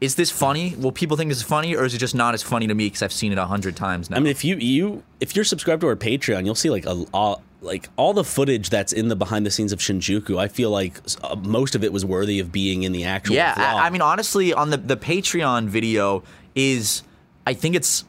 is 0.04 0.16
this 0.16 0.30
funny? 0.30 0.75
Will 0.76 0.92
people 0.92 1.16
think 1.16 1.30
this 1.30 1.38
is 1.38 1.44
funny, 1.44 1.75
or 1.75 1.84
is 1.84 1.94
it 1.94 1.99
just 1.99 2.14
not 2.14 2.34
as 2.34 2.42
funny 2.42 2.66
to 2.66 2.75
me 2.75 2.87
because 2.87 3.02
I've 3.02 3.12
seen 3.12 3.32
it 3.32 3.38
a 3.38 3.46
hundred 3.46 3.75
times 3.75 4.11
now? 4.11 4.16
I 4.16 4.20
mean, 4.20 4.30
if 4.30 4.44
you 4.44 4.56
you 4.56 5.02
if 5.20 5.34
you're 5.34 5.44
subscribed 5.44 5.80
to 5.80 5.88
our 5.88 5.96
Patreon, 5.96 6.44
you'll 6.44 6.54
see 6.54 6.70
like 6.70 6.84
a, 6.84 7.04
a 7.14 7.37
like 7.62 7.88
all 7.96 8.12
the 8.12 8.25
footage 8.25 8.68
that's 8.68 8.92
in 8.92 9.08
the 9.08 9.16
behind 9.16 9.46
the 9.46 9.50
scenes 9.50 9.73
of 9.73 9.78
Shinjuku. 9.78 10.38
I 10.38 10.49
feel 10.49 10.70
like 10.70 11.00
uh, 11.23 11.37
most 11.37 11.75
of 11.75 11.82
it 11.82 11.92
was 11.92 12.04
worthy 12.04 12.38
of 12.38 12.52
being 12.52 12.82
in 12.82 12.92
the 12.92 13.04
actual. 13.04 13.37
yeah, 13.37 13.54
vlog. 13.54 13.58
I, 13.61 13.87
I 13.87 13.90
mean, 13.90 14.02
honestly, 14.02 14.52
on 14.52 14.70
the 14.70 14.76
the 14.76 14.96
Patreon 14.96 15.68
video 15.68 16.23
is, 16.54 17.02
I 17.46 17.54
think 17.54 17.75
it's 17.75 18.04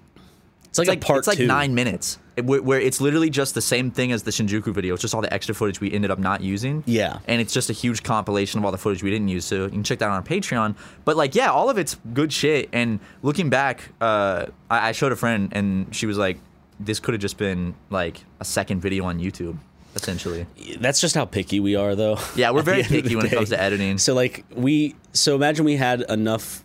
it's 0.65 0.77
like 0.77 0.87
it's 0.87 0.89
like 0.89 1.01
part 1.01 1.19
it's 1.19 1.27
like 1.27 1.37
two. 1.37 1.47
nine 1.47 1.73
minutes 1.73 2.19
where, 2.43 2.61
where 2.61 2.79
it's 2.79 2.99
literally 2.99 3.29
just 3.29 3.55
the 3.55 3.61
same 3.61 3.91
thing 3.91 4.11
as 4.11 4.23
the 4.23 4.31
Shinjuku 4.31 4.73
video. 4.73 4.93
It's 4.93 5.01
just 5.01 5.15
all 5.15 5.21
the 5.21 5.33
extra 5.33 5.55
footage 5.55 5.79
we 5.79 5.91
ended 5.91 6.11
up 6.11 6.19
not 6.19 6.41
using. 6.41 6.83
Yeah. 6.85 7.19
and 7.27 7.39
it's 7.41 7.53
just 7.53 7.69
a 7.69 7.73
huge 7.73 8.03
compilation 8.03 8.59
of 8.59 8.65
all 8.65 8.71
the 8.71 8.77
footage 8.77 9.03
we 9.03 9.09
didn't 9.11 9.29
use. 9.29 9.45
So 9.45 9.63
you 9.65 9.69
can 9.69 9.83
check 9.83 9.99
that 9.99 10.05
out 10.05 10.11
on 10.11 10.23
Patreon. 10.23 10.75
But 11.05 11.15
like, 11.17 11.35
yeah, 11.35 11.49
all 11.51 11.69
of 11.69 11.77
it's 11.77 11.95
good 12.13 12.33
shit. 12.33 12.69
And 12.73 12.99
looking 13.21 13.49
back, 13.49 13.89
uh, 14.01 14.47
I, 14.69 14.89
I 14.89 14.91
showed 14.91 15.11
a 15.11 15.15
friend, 15.15 15.49
and 15.53 15.95
she 15.95 16.05
was 16.05 16.17
like, 16.17 16.37
"This 16.79 16.99
could 16.99 17.13
have 17.13 17.21
just 17.21 17.37
been 17.37 17.75
like 17.89 18.23
a 18.39 18.45
second 18.45 18.81
video 18.81 19.05
on 19.05 19.19
YouTube." 19.19 19.57
Essentially, 19.95 20.45
That's 20.81 20.99
just 20.99 21.15
how 21.15 21.23
picky 21.23 21.61
we 21.61 21.77
are, 21.77 21.95
though. 21.95 22.17
Yeah, 22.35 22.51
we're 22.51 22.61
very 22.63 22.79
end 22.79 22.87
of 22.87 22.91
the 22.91 23.01
picky 23.01 23.15
when 23.15 23.27
it 23.27 23.31
comes 23.31 23.47
to 23.49 23.61
editing. 23.61 23.97
So 23.97 24.13
like 24.13 24.43
we, 24.53 24.93
so 25.13 25.35
imagine 25.35 25.63
we 25.63 25.77
had 25.77 26.01
enough. 26.09 26.64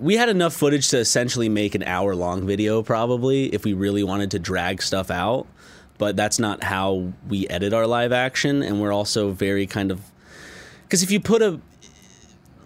We 0.00 0.16
had 0.16 0.30
enough 0.30 0.54
footage 0.54 0.88
to 0.88 0.98
essentially 0.98 1.50
make 1.50 1.74
an 1.74 1.82
hour 1.82 2.16
long 2.16 2.46
video, 2.46 2.82
probably, 2.82 3.46
if 3.54 3.64
we 3.64 3.74
really 3.74 4.02
wanted 4.02 4.30
to 4.30 4.38
drag 4.38 4.82
stuff 4.82 5.10
out. 5.10 5.46
But 5.98 6.16
that's 6.16 6.38
not 6.38 6.64
how 6.64 7.12
we 7.28 7.46
edit 7.48 7.74
our 7.74 7.86
live 7.86 8.10
action, 8.10 8.62
and 8.62 8.80
we're 8.80 8.92
also 8.92 9.30
very 9.30 9.66
kind 9.66 9.90
of 9.90 10.00
because 10.84 11.02
if 11.02 11.10
you 11.10 11.20
put 11.20 11.42
a 11.42 11.60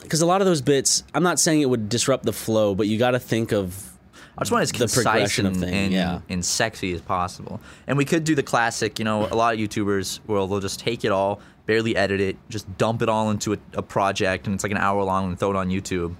because 0.01 0.21
a 0.21 0.27
lot 0.27 0.41
of 0.41 0.47
those 0.47 0.63
bits, 0.63 1.03
I'm 1.13 1.25
not 1.25 1.41
saying 1.41 1.61
it 1.61 1.69
would 1.69 1.89
disrupt 1.89 2.25
the 2.25 2.33
flow, 2.33 2.77
but 2.77 2.87
you 2.87 2.97
got 2.97 3.11
to 3.11 3.19
think 3.19 3.51
of 3.51 3.93
I 4.39 4.43
just 4.43 4.53
want 4.53 4.63
it 4.63 4.65
as 4.65 4.73
the 4.73 4.79
concise 4.79 5.03
progression 5.03 5.47
and, 5.47 5.57
of 5.57 5.63
thing, 5.63 5.75
and, 5.75 5.93
yeah. 5.93 6.21
and 6.29 6.45
sexy 6.45 6.93
as 6.93 7.01
possible. 7.01 7.61
And 7.89 7.99
we 7.99 8.05
could 8.05 8.23
do 8.23 8.37
the 8.37 8.43
classic, 8.45 9.01
you 9.01 9.05
know, 9.05 9.27
a 9.27 9.35
lot 9.35 9.55
of 9.55 9.61
YouTubers 9.61 10.21
will 10.29 10.47
they'll 10.47 10.61
just 10.61 10.79
take 10.79 11.05
it 11.05 11.11
all, 11.11 11.41
barely 11.67 11.97
edit 11.97 12.21
it, 12.21 12.37
just 12.49 12.79
dump 12.79 13.03
it 13.03 13.09
all 13.09 13.31
into 13.31 13.55
a, 13.55 13.59
a 13.73 13.83
project, 13.83 14.47
and 14.47 14.55
it's 14.55 14.63
like 14.63 14.73
an 14.73 14.79
hour 14.79 15.03
long 15.03 15.31
and 15.31 15.39
throw 15.39 15.51
it 15.51 15.57
on 15.57 15.71
YouTube 15.71 16.15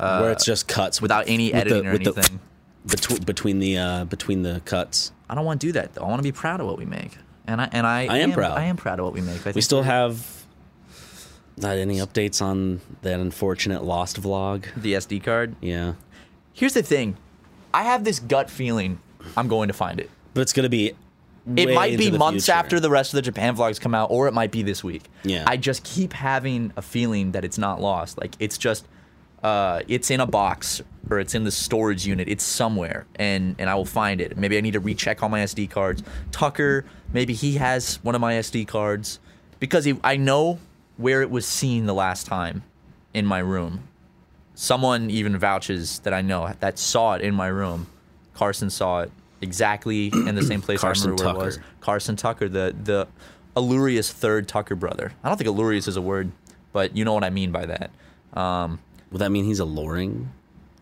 where 0.00 0.32
it's 0.32 0.44
just 0.44 0.66
cuts 0.68 1.00
without 1.02 1.24
any 1.28 1.46
with 1.52 1.52
the- 1.52 1.58
editing 1.60 1.86
or 1.86 1.92
with 1.92 2.04
the- 2.04 2.12
anything. 2.16 2.40
between 2.86 3.18
between 3.22 3.58
the 3.58 3.76
uh, 3.78 4.04
between 4.04 4.42
the 4.42 4.60
cuts. 4.64 5.12
I 5.28 5.34
don't 5.34 5.44
want 5.44 5.60
to 5.60 5.66
do 5.68 5.72
that 5.72 5.94
though. 5.94 6.02
I 6.02 6.08
want 6.08 6.18
to 6.18 6.22
be 6.24 6.32
proud 6.32 6.60
of 6.60 6.66
what 6.66 6.78
we 6.78 6.84
make, 6.86 7.16
and 7.46 7.60
I 7.60 7.68
and 7.72 7.86
I, 7.86 8.06
I 8.06 8.18
am 8.18 8.32
proud. 8.32 8.58
I 8.58 8.64
am 8.64 8.76
proud 8.76 8.98
of 8.98 9.04
what 9.04 9.14
we 9.14 9.20
make. 9.20 9.46
I 9.46 9.50
We 9.52 9.60
still 9.60 9.82
have 9.82 10.44
not 11.56 11.76
any 11.76 11.98
updates 11.98 12.40
on 12.40 12.80
that 13.02 13.20
unfortunate 13.20 13.84
lost 13.84 14.20
vlog. 14.20 14.64
the 14.76 14.94
SD 14.94 15.22
card. 15.22 15.56
Yeah, 15.60 15.94
Here's 16.52 16.74
the 16.74 16.82
thing, 16.82 17.16
I 17.72 17.84
have 17.84 18.04
this 18.04 18.18
gut 18.18 18.50
feeling 18.50 18.98
I'm 19.36 19.48
going 19.48 19.68
to 19.68 19.74
find 19.74 20.00
it. 20.00 20.10
but 20.34 20.40
it's 20.42 20.52
gonna 20.52 20.68
be. 20.68 20.94
It 21.56 21.74
might 21.74 21.96
be 21.98 22.10
months 22.10 22.44
future. 22.46 22.56
after 22.58 22.80
the 22.80 22.90
rest 22.90 23.12
of 23.12 23.16
the 23.16 23.22
Japan 23.22 23.56
vlogs 23.56 23.80
come 23.80 23.94
out, 23.94 24.10
or 24.10 24.28
it 24.28 24.34
might 24.34 24.50
be 24.52 24.62
this 24.62 24.84
week. 24.84 25.04
Yeah. 25.24 25.44
I 25.46 25.56
just 25.56 25.82
keep 25.84 26.12
having 26.12 26.70
a 26.76 26.82
feeling 26.82 27.32
that 27.32 27.44
it's 27.44 27.56
not 27.58 27.80
lost. 27.80 28.18
Like 28.18 28.34
it's 28.38 28.58
just, 28.58 28.86
uh, 29.42 29.80
it's 29.88 30.10
in 30.10 30.20
a 30.20 30.26
box 30.26 30.82
or 31.10 31.18
it's 31.18 31.34
in 31.34 31.44
the 31.44 31.50
storage 31.50 32.06
unit. 32.06 32.28
It's 32.28 32.44
somewhere, 32.44 33.06
and 33.16 33.56
and 33.58 33.68
I 33.68 33.74
will 33.74 33.84
find 33.84 34.20
it. 34.20 34.36
Maybe 34.36 34.56
I 34.56 34.60
need 34.60 34.72
to 34.72 34.80
recheck 34.80 35.22
all 35.22 35.28
my 35.28 35.40
SD 35.40 35.70
cards. 35.70 36.02
Tucker, 36.30 36.84
maybe 37.12 37.34
he 37.34 37.54
has 37.54 37.96
one 38.02 38.14
of 38.14 38.20
my 38.20 38.34
SD 38.34 38.68
cards 38.68 39.18
because 39.58 39.84
he, 39.84 39.98
I 40.04 40.16
know 40.16 40.58
where 40.96 41.22
it 41.22 41.30
was 41.30 41.46
seen 41.46 41.86
the 41.86 41.94
last 41.94 42.26
time 42.26 42.62
in 43.14 43.26
my 43.26 43.38
room. 43.38 43.88
Someone 44.54 45.10
even 45.10 45.36
vouches 45.38 46.00
that 46.00 46.12
I 46.12 46.20
know 46.20 46.52
that 46.60 46.78
saw 46.78 47.14
it 47.14 47.22
in 47.22 47.34
my 47.34 47.46
room. 47.46 47.86
Carson 48.34 48.70
saw 48.70 49.00
it 49.00 49.10
exactly 49.40 50.08
in 50.08 50.34
the 50.34 50.42
same 50.42 50.60
place 50.62 50.80
Carson 50.80 51.10
I 51.10 51.12
remember 51.12 51.38
where 51.38 51.42
it 51.42 51.46
was. 51.46 51.56
Tucker. 51.56 51.66
Carson 51.80 52.16
Tucker, 52.16 52.48
the 52.48 52.74
the 52.82 53.08
Allurious 53.56 54.12
third 54.12 54.48
Tucker 54.48 54.74
brother. 54.74 55.12
I 55.24 55.28
don't 55.28 55.38
think 55.38 55.48
Allurious 55.48 55.88
is 55.88 55.96
a 55.96 56.02
word, 56.02 56.30
but 56.72 56.96
you 56.96 57.04
know 57.04 57.14
what 57.14 57.24
I 57.24 57.30
mean 57.30 57.50
by 57.50 57.66
that. 57.66 57.90
Um, 58.38 58.78
Would 59.12 59.18
that 59.20 59.30
mean 59.30 59.44
he's 59.44 59.58
alluring? 59.60 60.30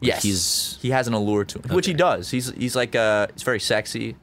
Like 0.01 0.09
yes, 0.09 0.23
he's 0.23 0.79
he 0.81 0.91
has 0.91 1.09
an 1.09 1.15
allure 1.15 1.45
to 1.45 1.59
him, 1.61 1.75
which 1.75 1.87
he 1.87 1.93
does. 1.95 2.31
He's 2.31 2.51
he's 2.53 2.77
like 2.77 2.95
uh, 2.95 3.27
he's 3.33 3.43
very 3.43 3.59
sexy. 3.61 4.15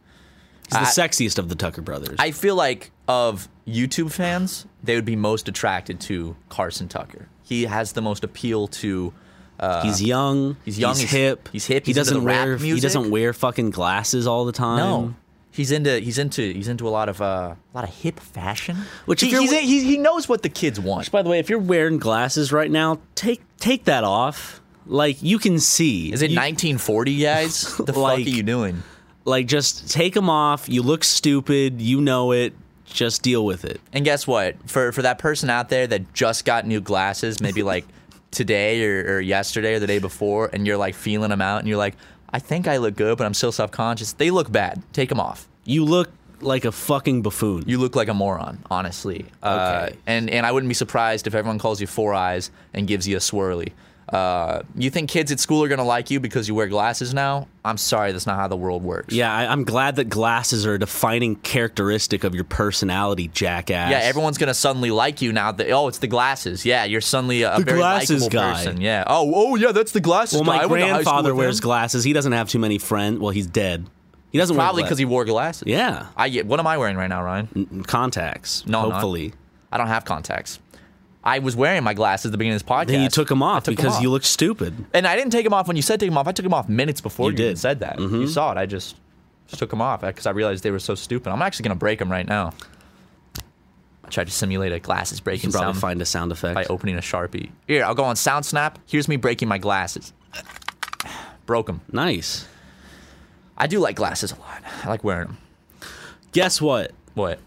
he's 0.68 0.72
the 0.72 0.80
I- 0.80 0.84
sexiest 0.84 1.38
of 1.38 1.50
the 1.50 1.56
Tucker 1.56 1.82
brothers. 1.82 2.16
I 2.20 2.32
feel 2.32 2.56
like 2.56 2.92
of 3.08 3.50
YouTube 3.68 4.12
fans, 4.12 4.66
they 4.84 4.96
would 4.96 5.06
be 5.06 5.16
most 5.16 5.48
attracted 5.50 6.00
to 6.02 6.36
Carson 6.50 6.88
Tucker. 6.88 7.28
He 7.44 7.64
has 7.66 7.92
the 7.92 8.02
most 8.02 8.24
appeal 8.24 8.68
to. 8.70 9.14
Uh, 9.60 9.84
he's 9.84 10.02
young. 10.02 10.58
he's 10.66 10.78
young, 10.80 10.92
He's 10.96 11.00
he's- 11.02 11.12
hip. 11.12 11.50
he's 11.52 11.66
hip, 11.66 11.86
He 11.86 11.90
he's 11.92 11.98
into 11.98 12.10
doesn't 12.12 12.20
the 12.22 12.28
rap 12.28 12.46
wear. 12.48 12.58
He 12.58 12.80
doesn't 12.80 13.10
wear 13.10 13.32
fucking 13.34 13.70
glasses 13.72 14.28
all 14.28 14.44
the 14.46 14.52
time. 14.52 14.78
No, 14.78 15.16
he's 15.56 15.72
into 15.72 16.00
he's 16.00 16.18
into 16.18 16.42
he's 16.54 16.68
into 16.68 16.88
a 16.88 16.92
lot 16.92 17.10
of 17.10 17.22
uh, 17.22 17.56
a 17.56 17.58
lot 17.74 17.84
of 17.84 17.90
hip 17.94 18.20
fashion. 18.20 18.78
Which 19.06 19.22
he, 19.22 19.30
he's, 19.30 19.52
he, 19.52 19.84
he 19.84 19.98
knows 19.98 20.28
what 20.28 20.44
the 20.44 20.50
kids 20.50 20.80
want. 20.80 21.12
By 21.12 21.22
the 21.22 21.30
way, 21.30 21.40
if 21.40 21.50
you're 21.50 21.60
wearing 21.60 21.98
glasses 21.98 22.52
right 22.52 22.70
now, 22.70 23.00
take 23.16 23.42
take 23.58 23.86
that 23.86 24.04
off. 24.04 24.62
Like 24.86 25.24
you 25.24 25.40
can 25.40 25.60
see. 25.60 26.12
Is 26.12 26.22
it 26.22 26.30
You- 26.32 26.38
1940, 26.38 27.18
guys? 27.20 27.78
the 27.78 27.94
fuck 27.94 28.18
are 28.18 28.20
you 28.20 28.44
doing? 28.44 28.84
Like 29.24 29.48
just 29.48 29.92
take 29.92 30.14
them 30.14 30.30
off. 30.30 30.70
You 30.70 30.84
look 30.84 31.04
stupid. 31.04 31.82
You 31.82 32.02
know 32.02 32.32
it. 32.32 32.54
Just 32.86 33.24
deal 33.24 33.44
with 33.44 33.66
it. 33.66 33.82
And 33.94 34.06
guess 34.06 34.28
what? 34.28 34.56
For 34.70 34.92
for 34.92 35.02
that 35.02 35.18
person 35.18 35.50
out 35.50 35.70
there 35.70 35.88
that 35.88 36.14
just 36.14 36.46
got 36.46 36.68
new 36.68 36.82
glasses, 36.82 37.42
maybe 37.42 37.64
like 37.64 37.86
today 38.32 38.86
or, 38.86 39.16
or 39.16 39.22
yesterday 39.22 39.74
or 39.74 39.80
the 39.80 39.88
day 39.88 39.98
before, 40.00 40.50
and 40.54 40.68
you're 40.68 40.78
like 40.78 40.94
feeling 40.94 41.30
them 41.32 41.42
out, 41.42 41.60
and 41.60 41.68
you're 41.68 41.78
like, 41.78 41.96
I 42.36 42.40
think 42.40 42.68
I 42.68 42.78
look 42.78 42.96
good, 42.98 43.18
but 43.18 43.26
I'm 43.26 43.34
still 43.34 43.54
self 43.54 43.72
conscious. 43.72 44.12
They 44.12 44.30
look 44.30 44.52
bad. 44.52 44.84
Take 44.92 45.08
them 45.08 45.22
off. 45.22 45.48
You 45.64 45.86
look 45.86 46.10
like 46.42 46.66
a 46.66 46.72
fucking 46.72 47.22
buffoon. 47.22 47.64
You 47.66 47.78
look 47.78 47.96
like 47.96 48.10
a 48.10 48.14
moron, 48.14 48.60
honestly. 48.70 49.26
Uh, 49.42 49.86
Okay. 49.88 49.98
and 50.06 50.30
and 50.30 50.46
I 50.46 50.52
wouldn't 50.52 50.68
be 50.70 50.74
surprised 50.76 51.28
if 51.28 51.34
everyone 51.34 51.60
calls 51.60 51.80
you 51.80 51.88
four 51.88 52.14
eyes 52.14 52.52
and 52.74 52.88
gives 52.88 53.08
you 53.08 53.16
a 53.16 53.22
swirly. 53.22 53.72
Uh, 54.08 54.62
you 54.76 54.92
think 54.92 55.10
kids 55.10 55.32
at 55.32 55.40
school 55.40 55.64
are 55.64 55.68
gonna 55.68 55.84
like 55.84 56.12
you 56.12 56.20
because 56.20 56.48
you 56.48 56.54
wear 56.54 56.68
glasses 56.68 57.14
now? 57.14 57.48
I'm 57.64 57.78
sorry, 57.78 58.12
that's 58.12 58.28
not 58.28 58.36
how 58.36 58.48
the 58.48 58.56
world 58.56 58.84
works. 58.84 59.14
yeah, 59.14 59.34
I, 59.34 59.48
I'm 59.48 59.64
glad 59.64 59.96
that 59.96 60.10
glasses 60.10 60.64
are 60.68 60.76
a 60.76 60.80
defining 60.80 61.36
characteristic 61.38 62.24
of 62.24 62.36
your 62.36 62.44
personality, 62.44 63.30
jackass. 63.30 63.90
Yeah, 63.90 63.98
everyone's 64.00 64.38
gonna 64.38 64.54
suddenly 64.54 64.92
like 64.92 65.24
you 65.24 65.34
now. 65.34 65.52
That 65.52 65.72
oh, 65.72 65.88
it's 65.88 65.98
the 65.98 66.08
glasses. 66.08 66.66
Yeah, 66.66 66.84
you're 66.84 67.02
suddenly 67.02 67.42
a, 67.42 67.56
a 67.56 67.60
very 67.62 67.80
likable 67.80 68.30
person. 68.30 68.80
Yeah. 68.80 69.06
Oh, 69.08 69.32
oh 69.36 69.56
yeah, 69.56 69.72
that's 69.72 69.92
the 69.92 70.02
glasses 70.02 70.36
Well, 70.36 70.46
guy. 70.46 70.58
my 70.58 70.64
I 70.64 70.66
went 70.68 70.82
to 70.82 70.88
high 70.88 70.94
grandfather 71.04 71.34
wears 71.34 71.60
glasses. 71.60 72.04
He 72.04 72.14
doesn't 72.14 72.34
have 72.34 72.48
too 72.48 72.60
many 72.60 72.78
friends. 72.78 73.20
Well, 73.20 73.32
he's 73.32 73.48
dead. 73.48 73.90
He 74.32 74.38
doesn't 74.38 74.56
Probably 74.56 74.84
because 74.84 74.98
he 74.98 75.06
wore 75.06 75.26
glasses. 75.26 75.64
Yeah. 75.66 76.08
I. 76.16 76.30
What 76.42 76.60
am 76.60 76.68
I 76.68 76.78
wearing 76.78 76.98
right 76.98 77.08
now, 77.08 77.24
Ryan? 77.24 77.48
he 77.54 77.82
contacts. 77.84 78.68
No, 78.68 78.92
hopefully. 78.92 79.34
I 79.72 79.78
don't 79.78 79.88
have 79.88 80.06
contacts. 80.06 80.60
I 81.26 81.40
was 81.40 81.56
wearing 81.56 81.84
my 81.84 81.94
glasses 81.96 82.28
at 82.28 82.32
the 82.34 82.38
beginning 82.38 82.56
of 82.56 82.62
this 82.62 82.70
podcast. 82.70 82.88
Then 82.88 83.02
you 83.02 83.10
took 83.10 83.28
them 83.30 83.42
off 83.42 83.64
took 83.64 83.76
because 83.76 83.96
off. 83.96 84.02
you 84.04 84.12
look 84.12 84.24
stupid. 84.24 84.74
And 84.94 85.08
I 85.08 85.16
didn't 85.16 85.32
take 85.32 85.44
them 85.44 85.54
off 85.54 85.68
when 85.68 85.76
you 85.76 85.82
said 85.82 86.00
take 86.00 86.10
them 86.10 86.18
off. 86.18 86.28
I 86.28 86.32
took 86.32 86.44
them 86.44 86.54
off 86.54 86.70
minutes 86.70 87.02
before 87.02 87.28
You 87.28 87.32
you, 87.32 87.38
did. 87.38 87.52
Mm-hmm. 87.56 87.60
said 87.60 87.80
that. 87.80 88.00
You 88.00 88.28
saw 88.28 88.52
it. 88.52 88.58
I 88.58 88.66
just, 88.68 88.96
just 89.48 89.58
took 89.60 89.72
them 89.72 89.82
off 89.82 90.02
because 90.02 90.28
I 90.28 90.32
realized 90.32 90.64
they 90.64 90.72
were 90.72 90.80
so 90.80 90.94
stupid. 90.94 91.32
I'm 91.32 91.42
actually 91.42 91.64
gonna 91.64 91.76
break 91.76 91.98
them 92.00 92.12
right 92.12 92.28
now. 92.28 92.54
I 94.04 94.10
tried 94.10 94.28
to 94.28 94.34
simulate 94.34 94.72
a 94.72 94.80
glasses 94.80 95.18
You 95.18 95.24
breaking 95.24 95.50
can 95.50 95.54
probably 95.54 95.74
sound 95.74 95.82
find 95.82 96.02
a 96.02 96.06
sound 96.06 96.32
effect. 96.32 96.54
by 96.54 96.66
opening 96.66 96.96
a 96.96 97.02
sharpie. 97.02 97.50
Here, 97.68 97.84
I'll 97.84 97.96
go 97.96 98.04
on 98.04 98.16
Sound 98.16 98.46
Snap. 98.46 98.78
Here's 98.86 99.08
me 99.08 99.16
breaking 99.16 99.48
my 99.48 99.58
glasses. 99.58 100.14
Broke 101.48 101.68
them. 101.68 101.82
nice. 101.92 102.48
I 103.58 103.68
do 103.68 103.80
like 103.80 103.96
glasses 103.96 104.32
a 104.34 104.36
lot. 104.36 104.62
I 104.84 104.90
like 104.90 105.04
wearing 105.04 105.28
them. 105.28 105.38
Guess 106.34 106.62
what? 106.62 106.92
What? 107.14 107.40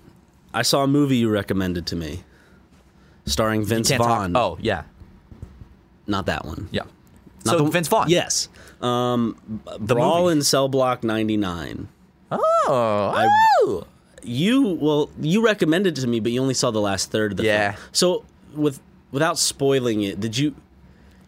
I 0.54 0.62
saw 0.62 0.82
a 0.82 0.86
movie 0.86 1.18
you 1.18 1.28
recommended 1.28 1.86
to 1.88 1.96
me, 1.96 2.24
starring 3.28 3.64
Vince 3.64 3.90
Vaughn. 3.90 4.32
talk. 4.32 4.42
Oh 4.42 4.58
yeah, 4.60 4.82
not 6.06 6.26
that 6.26 6.44
one. 6.44 6.68
yeah. 6.70 6.82
Not 7.44 7.58
so 7.58 7.64
the- 7.64 7.70
Vince 7.70 7.88
Vaughn. 7.88 8.08
Yes. 8.10 8.48
Um, 8.80 9.36
Brawl 9.80 10.24
movie. 10.24 10.38
in 10.38 10.42
Cell 10.42 10.68
Block 10.68 11.02
99. 11.04 11.88
Oh. 12.30 13.12
I, 13.14 13.26
oh. 13.62 13.84
You 14.22 14.76
well, 14.80 15.10
you 15.20 15.44
recommended 15.44 15.96
it 15.98 16.00
to 16.02 16.06
me, 16.06 16.20
but 16.20 16.32
you 16.32 16.40
only 16.42 16.54
saw 16.54 16.70
the 16.70 16.80
last 16.80 17.10
third 17.10 17.32
of 17.32 17.36
the 17.38 17.44
Yeah. 17.44 17.72
film. 17.72 17.84
So 17.92 18.24
with 18.54 18.80
without 19.10 19.38
spoiling 19.38 20.02
it, 20.02 20.20
did 20.20 20.36
you 20.36 20.54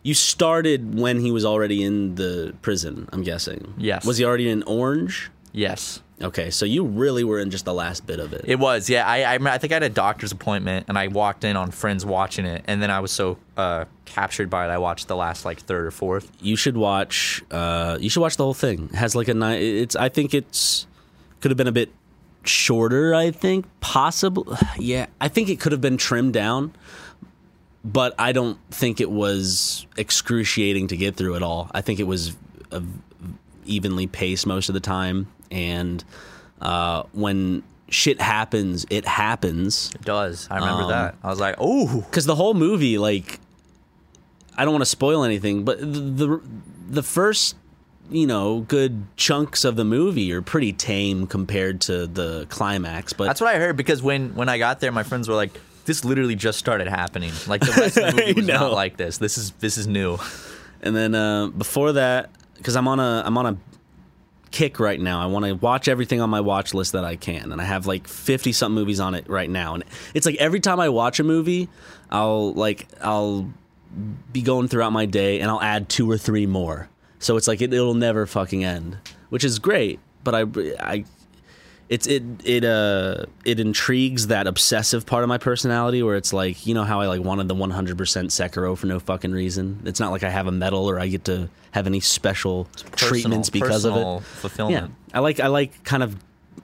you 0.02 0.14
started 0.14 0.98
when 0.98 1.20
he 1.20 1.30
was 1.30 1.44
already 1.44 1.82
in 1.82 2.14
the 2.16 2.54
prison, 2.62 3.08
I'm 3.12 3.22
guessing. 3.22 3.74
Yes. 3.78 4.04
Was 4.04 4.18
he 4.18 4.24
already 4.24 4.48
in 4.48 4.62
Orange? 4.64 5.30
Yes. 5.52 6.02
Okay, 6.22 6.50
so 6.50 6.66
you 6.66 6.84
really 6.84 7.24
were 7.24 7.38
in 7.38 7.50
just 7.50 7.64
the 7.64 7.72
last 7.72 8.06
bit 8.06 8.20
of 8.20 8.34
it. 8.34 8.44
It 8.46 8.58
was, 8.58 8.90
yeah. 8.90 9.06
I, 9.08 9.22
I 9.22 9.38
I 9.54 9.56
think 9.56 9.72
I 9.72 9.76
had 9.76 9.82
a 9.82 9.88
doctor's 9.88 10.32
appointment, 10.32 10.84
and 10.86 10.98
I 10.98 11.08
walked 11.08 11.44
in 11.44 11.56
on 11.56 11.70
friends 11.70 12.04
watching 12.04 12.44
it, 12.44 12.62
and 12.66 12.82
then 12.82 12.90
I 12.90 13.00
was 13.00 13.10
so 13.10 13.38
uh, 13.56 13.86
captured 14.04 14.50
by 14.50 14.66
it, 14.66 14.68
I 14.68 14.76
watched 14.76 15.08
the 15.08 15.16
last 15.16 15.46
like 15.46 15.60
third 15.60 15.86
or 15.86 15.90
fourth. 15.90 16.30
you 16.40 16.56
should 16.56 16.76
watch 16.76 17.42
uh 17.50 17.96
you 18.00 18.10
should 18.10 18.20
watch 18.20 18.36
the 18.36 18.44
whole 18.44 18.52
thing. 18.54 18.90
It 18.92 18.96
has 18.96 19.14
like 19.14 19.28
a 19.28 19.34
nice 19.34 19.62
it's 19.62 19.96
I 19.96 20.10
think 20.10 20.34
it's 20.34 20.86
could 21.40 21.50
have 21.50 21.56
been 21.56 21.68
a 21.68 21.72
bit 21.72 21.90
shorter, 22.44 23.14
I 23.14 23.30
think. 23.30 23.64
Possible 23.80 24.58
yeah. 24.78 25.06
I 25.22 25.28
think 25.28 25.48
it 25.48 25.58
could 25.58 25.72
have 25.72 25.80
been 25.80 25.96
trimmed 25.96 26.34
down. 26.34 26.72
but 27.82 28.14
I 28.18 28.32
don't 28.32 28.58
think 28.70 29.00
it 29.00 29.10
was 29.10 29.86
excruciating 29.96 30.88
to 30.88 30.96
get 30.98 31.16
through 31.16 31.36
at 31.36 31.42
all. 31.42 31.70
I 31.72 31.80
think 31.80 31.98
it 31.98 32.06
was 32.06 32.36
evenly 33.64 34.06
paced 34.06 34.46
most 34.46 34.68
of 34.68 34.74
the 34.74 34.80
time, 34.80 35.28
and 35.50 36.02
uh, 36.60 37.04
when 37.12 37.62
shit 37.88 38.20
happens, 38.20 38.86
it 38.90 39.04
happens. 39.04 39.90
It 39.94 40.02
does. 40.02 40.46
I 40.50 40.56
remember 40.56 40.82
Um, 40.84 40.88
that. 40.90 41.14
I 41.22 41.28
was 41.30 41.40
like, 41.40 41.56
oh, 41.58 42.00
because 42.02 42.26
the 42.26 42.34
whole 42.36 42.54
movie 42.54 42.98
like 42.98 43.40
i 44.56 44.64
don't 44.64 44.72
want 44.74 44.82
to 44.82 44.86
spoil 44.90 45.22
anything 45.24 45.64
but 45.64 45.78
the, 45.80 45.86
the 45.86 46.40
the 46.90 47.02
first 47.02 47.56
you 48.10 48.26
know 48.26 48.60
good 48.68 49.04
chunks 49.16 49.64
of 49.64 49.76
the 49.76 49.84
movie 49.84 50.32
are 50.32 50.42
pretty 50.42 50.72
tame 50.72 51.26
compared 51.26 51.80
to 51.80 52.06
the 52.08 52.44
climax 52.50 53.12
but 53.12 53.24
that's 53.26 53.40
what 53.40 53.54
I 53.54 53.58
heard 53.58 53.76
because 53.76 54.02
when 54.02 54.34
when 54.34 54.48
I 54.48 54.58
got 54.58 54.80
there, 54.80 54.90
my 54.92 55.04
friends 55.04 55.28
were 55.28 55.36
like, 55.36 55.58
this 55.86 56.04
literally 56.04 56.34
just 56.34 56.58
started 56.58 56.88
happening. 56.88 57.32
Like 57.46 57.60
the 57.62 57.72
rest 57.72 57.96
of 57.96 58.14
the 58.14 58.20
movie 58.20 58.32
was 58.40 58.46
not 58.48 58.72
like 58.72 58.96
this. 58.96 59.18
This 59.18 59.38
is 59.38 59.52
this 59.60 59.78
is 59.78 59.86
new. 59.86 60.18
and 60.82 60.94
then 60.96 61.14
uh, 61.14 61.46
before 61.46 61.92
that 61.92 62.30
because 62.56 62.74
i'm 62.76 62.88
on 62.88 62.98
a 63.00 63.22
i'm 63.24 63.38
on 63.38 63.46
a 63.46 63.56
kick 64.50 64.80
right 64.80 65.00
now 65.00 65.22
i 65.22 65.26
want 65.26 65.44
to 65.44 65.52
watch 65.52 65.86
everything 65.86 66.20
on 66.20 66.28
my 66.28 66.40
watch 66.40 66.74
list 66.74 66.92
that 66.92 67.04
i 67.04 67.14
can 67.14 67.52
and 67.52 67.60
i 67.60 67.64
have 67.64 67.86
like 67.86 68.08
50 68.08 68.52
something 68.52 68.74
movies 68.74 68.98
on 68.98 69.14
it 69.14 69.28
right 69.28 69.48
now 69.48 69.74
and 69.74 69.84
it's 70.12 70.26
like 70.26 70.36
every 70.36 70.60
time 70.60 70.80
i 70.80 70.88
watch 70.88 71.20
a 71.20 71.24
movie 71.24 71.68
i'll 72.10 72.52
like 72.54 72.88
i'll 73.00 73.48
be 74.32 74.42
going 74.42 74.68
throughout 74.68 74.92
my 74.92 75.06
day 75.06 75.40
and 75.40 75.50
I'll 75.50 75.60
add 75.60 75.88
two 75.88 76.10
or 76.10 76.18
three 76.18 76.46
more. 76.46 76.88
So 77.18 77.36
it's 77.36 77.48
like 77.48 77.60
it, 77.60 77.72
it'll 77.72 77.94
never 77.94 78.26
fucking 78.26 78.64
end, 78.64 78.98
which 79.28 79.44
is 79.44 79.58
great. 79.58 80.00
But 80.22 80.34
I, 80.34 80.44
I, 80.80 81.04
it's 81.90 82.06
it 82.06 82.22
it 82.44 82.64
uh 82.64 83.26
it 83.44 83.60
intrigues 83.60 84.28
that 84.28 84.46
obsessive 84.46 85.04
part 85.04 85.22
of 85.24 85.28
my 85.28 85.36
personality 85.38 86.02
where 86.02 86.16
it's 86.16 86.32
like 86.32 86.64
you 86.66 86.72
know 86.72 86.84
how 86.84 87.00
I 87.00 87.06
like 87.08 87.20
wanted 87.22 87.48
the 87.48 87.54
100% 87.54 87.96
Sekiro 87.96 88.78
for 88.78 88.86
no 88.86 88.98
fucking 89.00 89.32
reason. 89.32 89.82
It's 89.84 90.00
not 90.00 90.10
like 90.12 90.22
I 90.22 90.30
have 90.30 90.46
a 90.46 90.52
medal 90.52 90.88
or 90.88 90.98
I 90.98 91.08
get 91.08 91.24
to 91.26 91.50
have 91.72 91.86
any 91.86 92.00
special 92.00 92.66
treatments 92.96 93.50
because 93.50 93.84
of 93.84 93.96
it. 93.96 94.22
Fulfillment. 94.40 94.90
Yeah, 94.90 95.16
I 95.18 95.20
like 95.20 95.40
I 95.40 95.48
like 95.48 95.84
kind 95.84 96.02
of 96.02 96.16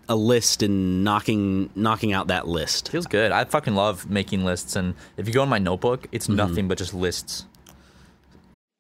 a 0.09 0.15
list 0.15 0.63
and 0.63 1.03
knocking 1.03 1.71
knocking 1.75 2.13
out 2.13 2.29
that 2.29 2.47
list. 2.47 2.91
Feels 2.91 3.07
good. 3.09 3.33
I 3.33 3.45
fucking 3.45 3.75
love 3.75 4.09
making 4.09 4.45
lists, 4.45 4.77
and 4.77 4.95
if 5.17 5.27
you 5.27 5.35
go 5.35 5.43
in 5.43 5.49
my 5.49 5.59
notebook, 5.59 6.07
it's 6.13 6.27
Mm-hmm. 6.29 6.37
nothing 6.37 6.69
but 6.69 6.79
just 6.79 6.95
lists. 6.95 7.45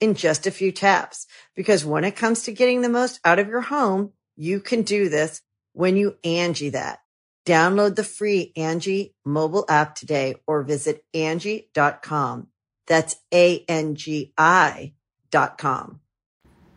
in 0.00 0.14
just 0.14 0.46
a 0.46 0.50
few 0.50 0.72
taps. 0.72 1.26
Because 1.54 1.84
when 1.84 2.04
it 2.04 2.16
comes 2.16 2.42
to 2.42 2.52
getting 2.52 2.82
the 2.82 2.88
most 2.88 3.20
out 3.24 3.38
of 3.38 3.48
your 3.48 3.62
home, 3.62 4.12
you 4.36 4.60
can 4.60 4.82
do 4.82 5.08
this 5.08 5.42
when 5.72 5.96
you 5.96 6.16
Angi 6.24 6.72
that. 6.72 7.00
Download 7.46 7.94
the 7.94 8.04
free 8.04 8.52
Angi 8.56 9.12
mobile 9.24 9.64
app 9.68 9.94
today 9.94 10.34
or 10.46 10.62
visit 10.62 11.04
Angi.com. 11.14 12.48
That's 12.86 13.16
A-N-G-I 13.32 14.92
dot 15.30 15.58
com. 15.58 16.00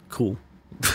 Cool. 0.10 0.38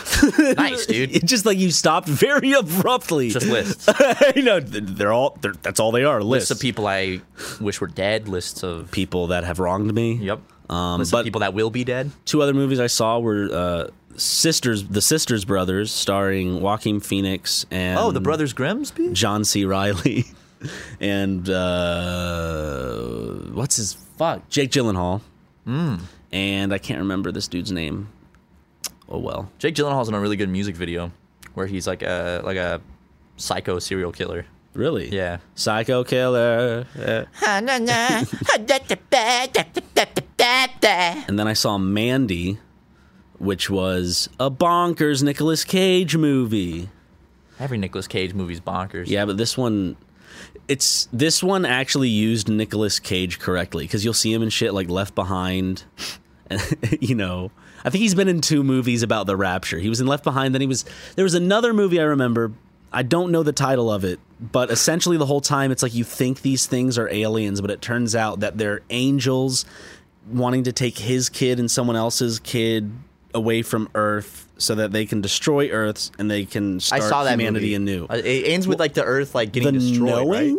Nice, 0.57 0.87
dude. 0.87 1.15
It's 1.15 1.25
just 1.27 1.45
like 1.45 1.59
you 1.59 1.71
stopped 1.71 2.09
very 2.09 2.53
abruptly. 2.53 3.29
Just 3.29 3.47
lists. 3.47 3.89
you 4.37 4.43
know, 4.43 4.59
they're 4.59 5.13
all. 5.13 5.37
They're, 5.43 5.53
that's 5.53 5.79
all 5.79 5.93
they 5.93 6.05
are. 6.05 6.23
Lists 6.23 6.49
Lists 6.49 6.51
of 6.53 6.61
people 6.61 6.87
I 6.87 7.21
wish 7.61 7.81
were 7.81 7.89
dead. 7.89 8.27
Lists 8.27 8.63
of 8.63 8.91
people 8.91 9.27
that 9.27 9.45
have 9.45 9.59
wronged 9.59 9.93
me. 9.93 10.15
yep. 10.15 10.41
Um, 10.71 11.03
but 11.11 11.25
people 11.25 11.41
that 11.41 11.53
will 11.55 11.71
be 11.71 11.85
dead. 11.85 12.11
two 12.25 12.41
other 12.43 12.55
movies 12.55 12.81
I 12.81 12.87
saw 12.87 13.19
were 13.19 13.49
uh, 13.53 13.87
Sisters, 14.17 14.85
the 14.89 15.03
Sisters 15.03 15.45
Brothers, 15.45 15.91
starring 15.93 16.61
Joaquin 16.61 17.01
Phoenix 17.01 17.67
and 17.71 17.99
Oh, 17.99 18.11
the 18.13 18.21
Brothers 18.21 18.53
Grimsby. 18.53 19.13
John 19.13 19.45
C. 19.45 19.65
Reilly, 19.65 20.25
and 21.01 21.49
uh, 21.49 23.25
what's 23.53 23.77
his 23.77 23.95
fuck 24.17 24.49
Jake 24.49 24.71
Gyllenhaal, 24.71 25.21
Hmm. 25.65 25.97
and 26.33 26.73
I 26.73 26.79
can't 26.79 27.01
remember 27.01 27.31
this 27.33 27.49
dude's 27.49 27.73
name. 27.73 28.09
Oh 29.09 29.19
well. 29.19 29.51
Jake 29.59 29.75
Gyllenhaal's 29.75 30.09
in 30.09 30.15
a 30.15 30.21
really 30.21 30.37
good 30.37 30.49
music 30.49 30.77
video 30.77 31.11
where 31.55 31.67
he's 31.67 31.87
like 31.87 32.03
a 32.03 32.41
like 32.45 32.57
a 32.57 32.81
psycho 33.37 33.79
serial 33.79 34.13
killer. 34.13 34.47
Really? 34.73 35.09
Yeah. 35.11 35.39
Psycho 35.55 36.03
killer. 36.05 36.85
eh. 36.99 37.25
And 41.29 41.39
then 41.39 41.49
I 41.49 41.55
saw 41.55 41.79
Mandy, 41.79 42.59
which 43.39 43.71
was 43.71 44.29
a 44.39 44.51
bonkers 44.51 45.23
Nicolas 45.23 45.65
Cage 45.65 46.17
movie. 46.17 46.89
Every 47.59 47.79
Nicolas 47.79 48.07
Cage 48.07 48.35
movie's 48.35 48.61
bonkers. 48.61 49.07
Yeah, 49.07 49.25
but 49.25 49.37
this 49.37 49.57
one, 49.57 49.97
it's 50.69 51.09
this 51.13 51.43
one 51.43 51.65
actually 51.65 52.09
used 52.09 52.49
Nicolas 52.49 52.99
Cage 52.99 53.39
correctly 53.39 53.85
because 53.85 54.05
you'll 54.05 54.13
see 54.15 54.33
him 54.33 54.43
in 54.43 54.51
shit 54.51 54.75
like 54.75 54.89
Left 54.89 55.15
Behind, 55.15 55.85
and 56.49 56.61
you 57.01 57.15
know. 57.15 57.51
I 57.87 57.91
think 57.91 58.01
he's 58.01 58.15
been 58.15 58.29
in 58.29 58.41
two 58.41 58.65
movies 58.65 59.03
about 59.03 59.27
the 59.27 59.37
rapture. 59.37 59.79
He 59.79 59.91
was 59.91 60.01
in 60.01 60.07
Left 60.07 60.25
Behind, 60.25 60.55
then 60.55 60.63
he 60.63 60.67
was 60.67 60.87
there 61.17 61.25
was 61.25 61.35
another 61.35 61.75
movie 61.75 62.01
I 62.01 62.05
remember. 62.05 62.53
I 62.91 63.03
don't 63.03 63.31
know 63.31 63.43
the 63.43 63.53
title 63.53 63.91
of 63.91 64.05
it, 64.05 64.21
but 64.41 64.71
essentially 64.71 65.17
the 65.17 65.27
whole 65.27 65.41
time 65.41 65.71
it's 65.71 65.83
like 65.83 65.95
you 65.95 66.05
think 66.05 66.41
these 66.41 66.67
things 66.67 66.97
are 66.97 67.09
aliens, 67.11 67.61
but 67.61 67.71
it 67.71 67.83
turns 67.83 68.15
out 68.15 68.41
that 68.41 68.57
they're 68.57 68.81
angels 68.89 69.67
wanting 70.31 70.65
to 70.65 70.73
take 70.73 70.99
his 70.99 71.29
kid 71.29 71.59
and 71.59 71.71
someone 71.71 71.97
else's 71.97 72.39
kid 72.41 72.91
away 73.35 73.63
from 73.63 73.89
Earth 73.95 74.47
so 74.59 74.75
that 74.77 74.93
they 74.93 75.05
can 75.07 75.21
destroy 75.21 75.69
Earth 75.71 76.11
and 76.19 76.31
they 76.31 76.45
can 76.45 76.77
I 76.77 76.79
start 76.79 77.03
saw 77.03 77.25
that 77.25 77.33
humanity 77.39 77.77
movie. 77.79 77.93
anew. 77.93 78.07
Uh, 78.09 78.15
It 78.25 78.47
ends 78.49 78.67
with 78.69 78.79
like 78.79 78.95
the 78.95 79.05
Earth 79.05 79.35
like 79.35 79.53
getting 79.53 79.75
destroyed. 79.75 80.29
Right? 80.29 80.55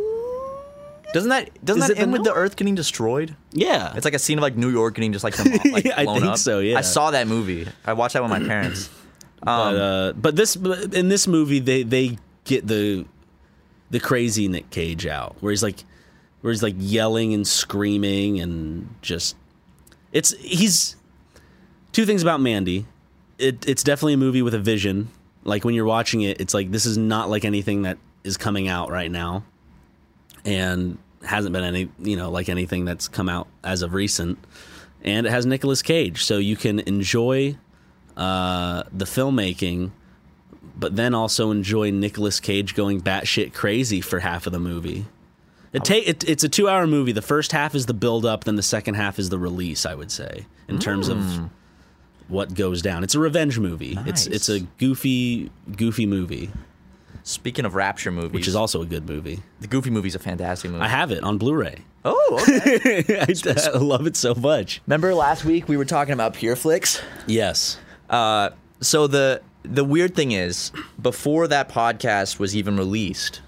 Doesn't 1.13 1.29
that 1.29 1.49
doesn't 1.63 1.81
Is 1.83 1.87
that 1.87 1.91
it 1.93 1.95
the 1.95 2.01
end 2.01 2.11
with 2.11 2.23
the 2.23 2.29
knowing? 2.31 2.41
Earth 2.43 2.55
getting 2.57 2.75
destroyed? 2.75 3.35
Yeah, 3.53 3.93
It's 3.95 4.03
like 4.03 4.13
a 4.15 4.19
scene 4.19 4.37
of 4.37 4.41
like 4.41 4.57
New 4.57 4.69
York 4.69 4.95
getting 4.95 5.13
just 5.13 5.23
like, 5.23 5.35
dem- 5.41 5.71
like 5.71 5.87
I 5.95 6.03
blown 6.03 6.19
think 6.19 6.31
up. 6.33 6.37
so, 6.37 6.59
yeah. 6.59 6.77
I 6.77 6.81
saw 6.81 7.11
that 7.11 7.27
movie. 7.27 7.65
I 7.85 7.93
watched 7.93 8.13
that 8.13 8.21
with 8.21 8.31
my 8.31 8.39
parents. 8.39 8.89
but, 9.43 9.49
uh, 9.51 10.13
but 10.13 10.35
this 10.35 10.55
in 10.57 11.07
this 11.07 11.27
movie 11.27 11.59
they 11.59 11.83
they 11.83 12.17
get 12.43 12.67
the 12.67 13.05
the 13.91 13.99
crazy 13.99 14.47
Nick 14.49 14.69
Cage 14.71 15.05
out 15.05 15.35
where 15.39 15.51
he's 15.51 15.63
like 15.63 15.83
where 16.41 16.51
he's 16.51 16.63
like 16.63 16.75
yelling 16.77 17.33
and 17.33 17.47
screaming 17.47 18.39
and 18.41 18.93
just 19.01 19.35
it's 20.15 20.31
he's 20.39 20.95
two 21.91 22.05
things 22.05 22.23
about 22.23 22.39
Mandy. 22.39 22.85
It, 23.37 23.67
it's 23.67 23.83
definitely 23.83 24.13
a 24.13 24.17
movie 24.17 24.41
with 24.41 24.53
a 24.53 24.59
vision. 24.59 25.09
Like 25.43 25.65
when 25.65 25.75
you're 25.75 25.85
watching 25.85 26.21
it, 26.21 26.39
it's 26.39 26.53
like 26.53 26.71
this 26.71 26.85
is 26.85 26.97
not 26.97 27.29
like 27.29 27.43
anything 27.43 27.81
that 27.81 27.97
is 28.23 28.37
coming 28.37 28.69
out 28.69 28.89
right 28.89 29.11
now, 29.11 29.43
and 30.45 30.97
hasn't 31.23 31.51
been 31.51 31.65
any 31.65 31.89
you 31.99 32.15
know 32.15 32.31
like 32.31 32.47
anything 32.47 32.85
that's 32.85 33.09
come 33.09 33.27
out 33.27 33.47
as 33.63 33.81
of 33.81 33.93
recent. 33.93 34.39
And 35.03 35.27
it 35.27 35.31
has 35.31 35.45
Nicolas 35.45 35.81
Cage, 35.81 36.23
so 36.23 36.37
you 36.37 36.55
can 36.55 36.79
enjoy 36.79 37.57
uh, 38.15 38.83
the 38.91 39.05
filmmaking, 39.05 39.91
but 40.77 40.95
then 40.95 41.13
also 41.13 41.51
enjoy 41.51 41.91
Nicolas 41.91 42.39
Cage 42.39 42.73
going 42.73 43.01
batshit 43.01 43.53
crazy 43.53 43.99
for 43.99 44.19
half 44.19 44.47
of 44.47 44.53
the 44.53 44.59
movie. 44.59 45.05
It 45.75 45.89
it, 45.89 46.29
it's 46.29 46.43
a 46.43 46.49
two 46.49 46.69
hour 46.69 46.87
movie. 46.87 47.11
The 47.11 47.21
first 47.21 47.51
half 47.51 47.75
is 47.75 47.85
the 47.85 47.93
build 47.93 48.25
up, 48.25 48.43
then 48.43 48.55
the 48.55 48.63
second 48.63 48.95
half 48.95 49.19
is 49.19 49.29
the 49.29 49.37
release. 49.39 49.85
I 49.85 49.95
would 49.95 50.11
say 50.11 50.45
in 50.67 50.79
terms 50.79 51.09
of 51.09 51.49
what 52.27 52.53
goes 52.53 52.81
down. 52.81 53.03
It's 53.03 53.15
a 53.15 53.19
revenge 53.19 53.59
movie. 53.59 53.97
It's 54.05 54.27
it's 54.27 54.49
a 54.49 54.61
goofy 54.77 55.51
goofy 55.75 56.05
movie, 56.05 56.49
Speaking 57.23 57.65
of 57.65 57.73
rapture 57.73 58.11
movies, 58.11 58.31
which 58.33 58.47
is 58.47 58.55
also 58.55 58.81
a 58.83 58.85
good 58.85 59.09
movie. 59.09 59.41
the 59.59 59.67
Goofy 59.67 59.89
movie 59.89 60.07
is 60.09 60.15
a 60.15 60.19
fantastic 60.19 60.69
movie. 60.69 60.83
I 60.83 60.87
have 60.87 61.11
it 61.11 61.23
on 61.23 61.39
Blu-ray. 61.39 61.79
oh, 62.05 62.39
okay. 62.41 63.03
I, 63.27 63.71
I 63.73 63.77
love 63.79 64.05
it 64.05 64.15
so 64.15 64.35
much. 64.35 64.79
Remember 64.85 65.13
last 65.15 65.43
week 65.43 65.67
we 65.67 65.75
were 65.75 65.85
talking 65.85 66.13
about 66.13 66.35
Pure 66.35 66.57
Flix? 66.57 67.01
Yes. 67.25 67.79
Uh, 68.11 68.51
so 68.79 69.07
the 69.07 69.41
the 69.63 69.83
weird 69.83 70.15
thing 70.15 70.31
is, 70.33 70.71
before 71.01 71.47
that 71.47 71.67
podcast 71.67 72.37
was 72.37 72.55
even 72.55 72.77
released, 72.77 73.41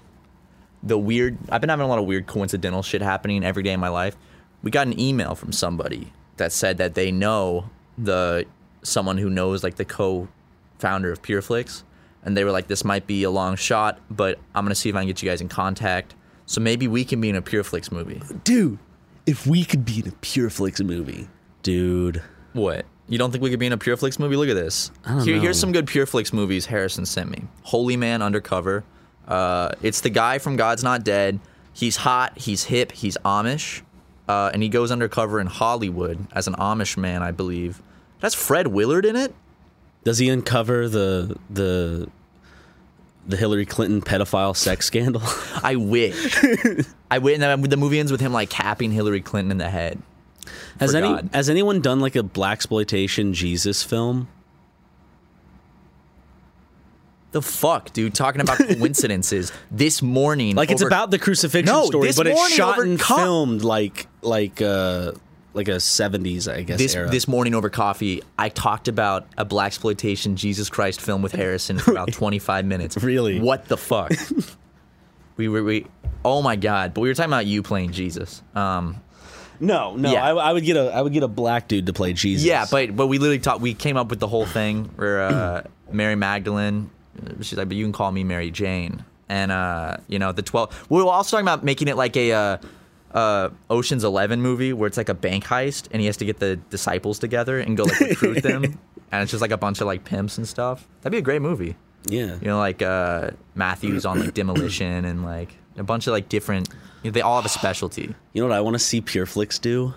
the 0.88 0.98
weird 0.98 1.38
I've 1.50 1.60
been 1.60 1.70
having 1.70 1.84
a 1.84 1.88
lot 1.88 1.98
of 1.98 2.06
weird 2.06 2.26
coincidental 2.26 2.82
shit 2.82 3.02
happening 3.02 3.44
every 3.44 3.62
day 3.62 3.72
in 3.72 3.80
my 3.80 3.88
life. 3.88 4.16
We 4.62 4.70
got 4.70 4.86
an 4.88 4.98
email 4.98 5.34
from 5.34 5.52
somebody 5.52 6.12
that 6.36 6.52
said 6.52 6.78
that 6.78 6.94
they 6.94 7.12
know 7.12 7.70
the 7.96 8.44
someone 8.82 9.18
who 9.18 9.30
knows 9.30 9.62
like 9.62 9.76
the 9.76 9.84
co-founder 9.84 11.12
of 11.12 11.22
PureFlix, 11.22 11.82
and 12.24 12.36
they 12.36 12.44
were 12.44 12.50
like, 12.50 12.66
"This 12.68 12.84
might 12.84 13.06
be 13.06 13.22
a 13.22 13.30
long 13.30 13.56
shot, 13.56 14.00
but 14.10 14.38
I'm 14.54 14.64
gonna 14.64 14.74
see 14.74 14.88
if 14.88 14.94
I 14.96 15.00
can 15.00 15.08
get 15.08 15.22
you 15.22 15.28
guys 15.28 15.40
in 15.40 15.48
contact." 15.48 16.14
So 16.46 16.60
maybe 16.60 16.88
we 16.88 17.04
can 17.04 17.20
be 17.20 17.28
in 17.28 17.36
a 17.36 17.42
PureFlix 17.42 17.92
movie. 17.92 18.22
dude. 18.44 18.78
If 19.26 19.46
we 19.46 19.64
could 19.64 19.84
be 19.84 19.98
in 20.00 20.08
a 20.08 20.12
PureFlix 20.12 20.82
movie, 20.82 21.28
dude. 21.62 22.22
What? 22.54 22.86
You 23.10 23.18
don't 23.18 23.30
think 23.30 23.42
we 23.44 23.50
could 23.50 23.58
be 23.58 23.66
in 23.66 23.72
a 23.74 23.78
PureFlix 23.78 24.18
movie? 24.18 24.36
Look 24.36 24.48
at 24.48 24.54
this. 24.56 24.90
don't 25.06 25.20
Here, 25.22 25.36
know. 25.36 25.42
here's 25.42 25.58
some 25.60 25.70
good 25.72 25.86
PureFlix 25.86 26.32
movies 26.32 26.64
Harrison 26.66 27.04
sent 27.04 27.30
me. 27.30 27.44
Holy 27.62 27.96
Man 27.96 28.22
Undercover. 28.22 28.84
Uh, 29.28 29.72
it's 29.82 30.00
the 30.00 30.10
guy 30.10 30.38
from 30.38 30.56
God's 30.56 30.82
Not 30.82 31.04
Dead. 31.04 31.38
He's 31.72 31.96
hot. 31.96 32.38
He's 32.38 32.64
hip. 32.64 32.90
He's 32.92 33.16
Amish, 33.18 33.82
uh, 34.26 34.50
and 34.52 34.62
he 34.62 34.68
goes 34.68 34.90
undercover 34.90 35.38
in 35.38 35.46
Hollywood 35.46 36.26
as 36.32 36.48
an 36.48 36.54
Amish 36.54 36.96
man, 36.96 37.22
I 37.22 37.30
believe. 37.30 37.80
That's 38.20 38.34
Fred 38.34 38.68
Willard 38.68 39.04
in 39.04 39.14
it. 39.14 39.34
Does 40.02 40.18
he 40.18 40.28
uncover 40.28 40.88
the 40.88 41.36
the 41.50 42.08
the 43.26 43.36
Hillary 43.36 43.66
Clinton 43.66 44.00
pedophile 44.00 44.56
sex 44.56 44.86
scandal? 44.86 45.22
I 45.62 45.76
wish. 45.76 46.36
I 47.10 47.18
wish. 47.18 47.38
And 47.38 47.64
the 47.64 47.76
movie 47.76 48.00
ends 48.00 48.10
with 48.10 48.20
him 48.20 48.32
like 48.32 48.48
capping 48.48 48.90
Hillary 48.90 49.20
Clinton 49.20 49.52
in 49.52 49.58
the 49.58 49.68
head. 49.68 50.00
has 50.80 50.94
any 50.94 51.08
God. 51.08 51.30
has 51.34 51.50
anyone 51.50 51.80
done 51.80 52.00
like 52.00 52.16
a 52.16 52.22
black 52.22 52.54
exploitation 52.54 53.34
Jesus 53.34 53.82
film? 53.82 54.28
The 57.30 57.42
fuck, 57.42 57.92
dude? 57.92 58.14
Talking 58.14 58.40
about 58.40 58.58
coincidences. 58.78 59.52
this 59.70 60.00
morning, 60.00 60.56
Like 60.56 60.70
it's 60.70 60.80
over- 60.82 60.88
about 60.88 61.10
the 61.10 61.18
crucifixion 61.18 61.66
No, 61.74 61.84
story, 61.86 62.10
but 62.16 62.26
it's 62.26 62.48
shot 62.54 62.78
and 62.80 62.98
co- 62.98 63.16
filmed 63.16 63.62
like 63.62 64.06
like 64.22 64.62
uh 64.62 65.12
like 65.54 65.68
a 65.68 65.72
70s, 65.72 66.50
I 66.52 66.62
guess 66.62 66.78
this 66.78 66.94
era. 66.94 67.08
this 67.10 67.26
morning 67.26 67.54
over 67.54 67.68
coffee, 67.68 68.22
I 68.38 68.48
talked 68.48 68.86
about 68.88 69.26
a 69.36 69.44
black 69.44 69.68
exploitation 69.68 70.36
Jesus 70.36 70.70
Christ 70.70 71.00
film 71.00 71.20
with 71.20 71.32
Harrison 71.32 71.78
for 71.78 71.90
about 71.92 72.12
25 72.12 72.64
minutes. 72.64 72.96
Really? 73.02 73.40
What 73.40 73.66
the 73.66 73.76
fuck? 73.76 74.12
we 75.36 75.48
were 75.48 75.62
we. 75.64 75.86
Oh 76.24 76.42
my 76.42 76.56
god! 76.56 76.94
But 76.94 77.02
we 77.02 77.08
were 77.08 77.14
talking 77.14 77.30
about 77.30 77.46
you 77.46 77.62
playing 77.62 77.92
Jesus. 77.92 78.42
Um, 78.54 79.00
no, 79.60 79.96
no, 79.96 80.12
Yeah. 80.12 80.24
I, 80.24 80.30
I 80.50 80.52
would 80.52 80.64
get 80.64 80.76
a 80.76 80.92
I 80.94 81.02
would 81.02 81.12
get 81.12 81.22
a 81.22 81.28
black 81.28 81.68
dude 81.68 81.86
to 81.86 81.92
play 81.92 82.12
Jesus. 82.12 82.46
yeah, 82.46 82.66
but 82.70 82.94
but 82.96 83.06
we 83.08 83.18
literally 83.18 83.38
talked. 83.38 83.60
We 83.60 83.74
came 83.74 83.96
up 83.96 84.08
with 84.10 84.20
the 84.20 84.28
whole 84.28 84.46
thing 84.46 84.90
where 84.96 85.22
uh, 85.22 85.62
Mary 85.92 86.14
Magdalene. 86.16 86.90
Uh, 87.18 87.42
She's 87.42 87.58
like, 87.58 87.68
but 87.68 87.76
you 87.76 87.84
can 87.84 87.92
call 87.92 88.10
me 88.12 88.24
Mary 88.24 88.50
Jane. 88.50 89.04
And 89.28 89.52
uh, 89.52 89.98
you 90.06 90.18
know 90.18 90.32
the 90.32 90.42
12. 90.42 90.86
We 90.88 91.02
were 91.02 91.10
also 91.10 91.36
talking 91.36 91.44
about 91.46 91.64
making 91.64 91.88
it 91.88 91.96
like 91.96 92.16
a. 92.16 92.32
Uh, 92.32 92.58
uh, 93.12 93.48
Ocean's 93.70 94.04
Eleven 94.04 94.42
movie 94.42 94.74
where 94.74 94.86
it's 94.86 94.98
like 94.98 95.08
a 95.08 95.14
bank 95.14 95.44
heist 95.44 95.88
and 95.90 96.00
he 96.00 96.06
has 96.06 96.18
to 96.18 96.26
get 96.26 96.40
the 96.40 96.56
disciples 96.56 97.18
together 97.18 97.58
and 97.58 97.74
go 97.74 97.84
like 97.84 98.00
recruit 98.00 98.42
them, 98.42 98.64
and 99.10 99.22
it's 99.22 99.30
just 99.30 99.40
like 99.40 99.50
a 99.50 99.56
bunch 99.56 99.80
of 99.80 99.86
like 99.86 100.04
pimps 100.04 100.36
and 100.36 100.46
stuff. 100.46 100.86
That'd 101.00 101.12
be 101.12 101.18
a 101.18 101.22
great 101.22 101.40
movie. 101.40 101.74
yeah. 102.06 102.34
You 102.40 102.46
know, 102.48 102.58
like 102.58 102.82
uh, 102.82 103.30
Matthews 103.54 104.04
on 104.04 104.20
like 104.20 104.34
demolition 104.34 105.06
and 105.06 105.24
like 105.24 105.54
a 105.78 105.82
bunch 105.82 106.06
of 106.06 106.12
like 106.12 106.28
different. 106.28 106.68
You 107.02 107.10
know, 107.10 107.12
they 107.12 107.22
all 107.22 107.36
have 107.36 107.46
a 107.46 107.48
specialty. 107.48 108.14
You 108.34 108.42
know 108.42 108.48
what 108.48 108.56
I 108.56 108.60
want 108.60 108.74
to 108.74 108.78
see 108.78 109.00
Pure 109.00 109.24
PureFlix 109.24 109.58
do? 109.58 109.94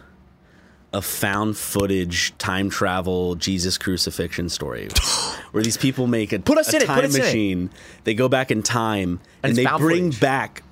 A 0.94 1.02
found 1.02 1.56
footage 1.56 2.38
time 2.38 2.70
travel 2.70 3.36
Jesus 3.36 3.78
crucifixion 3.78 4.50
story, 4.50 4.90
where 5.52 5.64
these 5.64 5.78
people 5.78 6.06
make 6.06 6.34
a, 6.34 6.40
Put 6.40 6.58
us 6.58 6.74
a 6.74 6.82
in 6.82 6.86
time 6.86 7.06
it. 7.06 7.14
machine. 7.14 7.70
They 8.04 8.14
go 8.14 8.28
back 8.28 8.52
in 8.52 8.62
time 8.62 9.22
And 9.42 9.52
and, 9.52 9.58
they 9.58 9.64
bring 9.78 10.06
footage. 10.12 10.20
back 10.20 10.64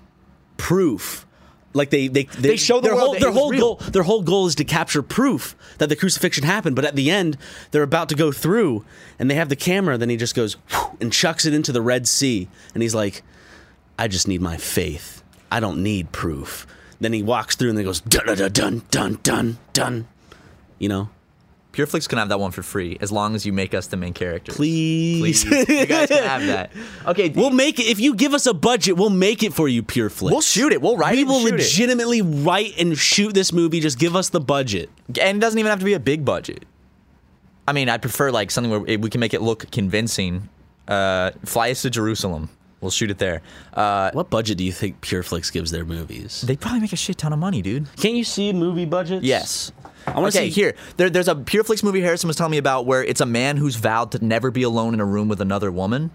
proof. 0.58 1.26
Like 1.74 1.90
they, 1.92 2.08
they, 2.08 2.24
They 2.24 2.58
show 2.58 2.82
the 2.82 2.88
their 2.90 2.96
world 2.96 3.08
whole 3.08 3.20
their 3.20 3.32
whole 3.32 3.52
goal 3.52 3.76
their 3.76 4.04
whole 4.04 4.22
goal 4.24 4.48
is 4.48 4.56
to 4.56 4.64
capture 4.66 5.02
proof 5.04 5.56
that 5.78 5.88
the 5.88 5.96
crucifixion 5.96 6.44
happened. 6.44 6.76
But 6.76 6.84
at 6.84 6.96
the 6.96 7.10
end, 7.12 7.38
they're 7.72 7.84
about 7.84 8.10
to 8.10 8.16
go 8.16 8.32
through, 8.32 8.84
and 9.20 9.30
they 9.32 9.36
have 9.36 9.50
the 9.50 9.56
camera. 9.56 9.98
Then 9.98 10.10
he 10.10 10.18
just 10.18 10.36
goes 10.36 10.58
and 11.00 11.14
chucks 11.14 11.46
it 11.46 11.54
into 11.54 11.72
the 11.72 11.82
Red 11.82 12.08
Sea, 12.08 12.50
and 12.74 12.82
he's 12.84 12.96
like, 12.96 13.22
I 13.98 14.08
just 14.08 14.28
need 14.28 14.42
my 14.42 14.58
faith. 14.58 15.24
I 15.52 15.60
don't 15.60 15.82
need 15.84 16.12
proof. 16.12 16.66
Then 17.00 17.14
he 17.14 17.24
walks 17.24 17.56
through 17.56 17.70
and 17.70 17.78
then 17.78 17.86
goes 17.86 18.02
dun 18.02 18.26
dun 18.36 18.52
dun 18.52 18.82
dun 18.92 19.20
dun 19.24 19.58
dun. 19.74 20.08
You 20.80 20.90
know, 20.90 21.10
PureFlix 21.74 22.10
can 22.10 22.18
have 22.18 22.30
that 22.30 22.40
one 22.40 22.52
for 22.52 22.62
free 22.64 22.98
as 23.00 23.12
long 23.12 23.36
as 23.36 23.46
you 23.46 23.54
make 23.54 23.74
us 23.74 23.88
the 23.88 23.96
main 23.98 24.14
characters. 24.14 24.56
please. 24.56 25.46
Please. 25.46 25.68
you 25.70 25.86
guys 25.86 26.10
can 26.10 26.24
have 26.24 26.46
that. 26.48 26.72
Okay, 27.08 27.30
We'll 27.30 27.52
make 27.52 27.80
it 27.80 27.86
if 27.88 28.00
you 28.00 28.16
give 28.16 28.34
us 28.34 28.46
a 28.46 28.54
budget. 28.54 28.98
We'll 28.98 29.10
make 29.10 29.44
it 29.44 29.54
for 29.54 29.68
you, 29.68 29.82
PureFlix. 29.82 30.32
We'll 30.32 30.42
shoot 30.42 30.74
it. 30.74 30.82
We'll 30.82 30.98
write 30.98 31.14
We 31.14 31.20
it 31.20 31.22
and 31.22 31.30
will 31.30 31.40
shoot 31.42 31.54
it. 31.54 31.58
legitimately 31.58 32.22
write 32.22 32.74
and 32.78 32.98
shoot 32.98 33.34
this 33.34 33.54
movie. 33.54 33.80
Just 33.80 33.98
give 33.98 34.16
us 34.16 34.30
the 34.30 34.42
budget. 34.42 34.90
and 35.22 35.38
it 35.38 35.40
doesn't 35.42 35.58
even 35.60 35.70
have 35.70 35.80
to 35.80 35.86
be 35.86 35.94
a 35.94 36.00
big 36.00 36.26
budget. 36.26 36.66
I 37.68 37.72
mean, 37.74 37.88
I 37.88 37.98
prefer 37.98 38.32
like 38.32 38.52
something 38.52 38.72
where 38.72 38.98
we 38.98 39.10
can 39.10 39.20
make 39.20 39.34
it 39.34 39.42
look 39.42 39.70
convincing. 39.72 40.50
Uh, 40.88 41.32
fly 41.46 41.70
us 41.72 41.84
to 41.84 41.90
Jerusalem. 41.90 42.50
We'll 42.82 42.92
shoot 42.92 43.12
it 43.12 43.18
there. 43.18 43.42
Uh, 43.74 44.12
What 44.14 44.30
budget 44.30 44.58
do 44.58 44.64
you 44.64 44.72
think 44.72 45.02
PureFlix 45.02 45.52
gives 45.52 45.72
their 45.72 45.84
movies? 45.86 46.42
they 46.42 46.56
probably 46.56 46.80
make 46.80 46.94
a 46.94 46.96
shit 46.98 47.18
ton 47.18 47.34
of 47.34 47.40
money, 47.40 47.62
dude. 47.62 47.88
Can't 47.98 48.16
you 48.16 48.24
see 48.24 48.54
movie 48.54 48.86
budgets? 48.86 49.24
Yes. 49.26 49.72
I 50.08 50.20
want 50.20 50.32
to 50.32 50.40
okay, 50.40 50.48
see 50.50 50.54
here. 50.62 50.76
There, 50.98 51.10
there's 51.10 51.28
a 51.28 51.36
PureFlix 51.36 51.84
movie 51.84 52.02
Harrison 52.02 52.28
was 52.28 52.38
telling 52.38 52.52
me 52.52 52.58
about 52.58 52.86
where 52.86 53.04
it's 53.04 53.22
a 53.22 53.26
man 53.26 53.58
who's 53.58 53.76
vowed 53.76 54.12
to 54.14 54.24
never 54.26 54.50
be 54.50 54.64
alone 54.64 54.94
in 54.94 55.00
a 55.02 55.06
room 55.06 55.28
with 55.28 55.42
another 55.42 55.72
woman. 55.72 56.12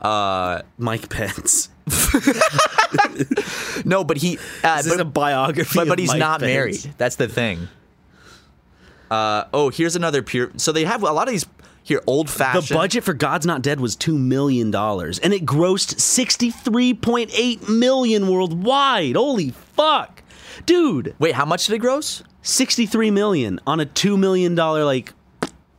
Uh, 0.00 0.62
Mike 0.78 1.08
Pence. 1.10 1.68
no, 3.84 4.04
but 4.04 4.16
he. 4.16 4.38
Uh, 4.62 4.76
Is 4.78 4.84
this 4.86 4.94
but, 4.94 5.00
a 5.00 5.04
biography? 5.04 5.78
but, 5.78 5.88
but 5.88 5.98
he's 5.98 6.08
Mike 6.10 6.18
not 6.18 6.40
Pence? 6.40 6.48
married. 6.50 6.94
That's 6.98 7.16
the 7.16 7.28
thing. 7.28 7.68
Uh, 9.10 9.44
oh, 9.54 9.70
here's 9.70 9.94
another 9.96 10.22
pure. 10.22 10.50
So 10.56 10.72
they 10.72 10.84
have 10.84 11.02
a 11.02 11.12
lot 11.12 11.28
of 11.28 11.32
these 11.32 11.44
here 11.86 12.02
old 12.08 12.28
fashioned. 12.28 12.66
The 12.66 12.74
budget 12.74 13.04
for 13.04 13.14
God's 13.14 13.46
Not 13.46 13.62
Dead 13.62 13.78
was 13.78 13.94
two 13.94 14.18
million 14.18 14.72
dollars, 14.72 15.20
and 15.20 15.32
it 15.32 15.46
grossed 15.46 16.00
sixty-three 16.00 16.94
point 16.94 17.30
eight 17.32 17.68
million 17.68 18.28
worldwide. 18.28 19.14
Holy 19.14 19.50
fuck, 19.50 20.22
dude! 20.66 21.14
Wait, 21.20 21.36
how 21.36 21.44
much 21.44 21.66
did 21.66 21.74
it 21.74 21.78
gross? 21.78 22.24
Sixty-three 22.42 23.12
million 23.12 23.60
on 23.66 23.78
a 23.78 23.86
two 23.86 24.16
million 24.16 24.56
dollar 24.56 24.84
like. 24.84 25.12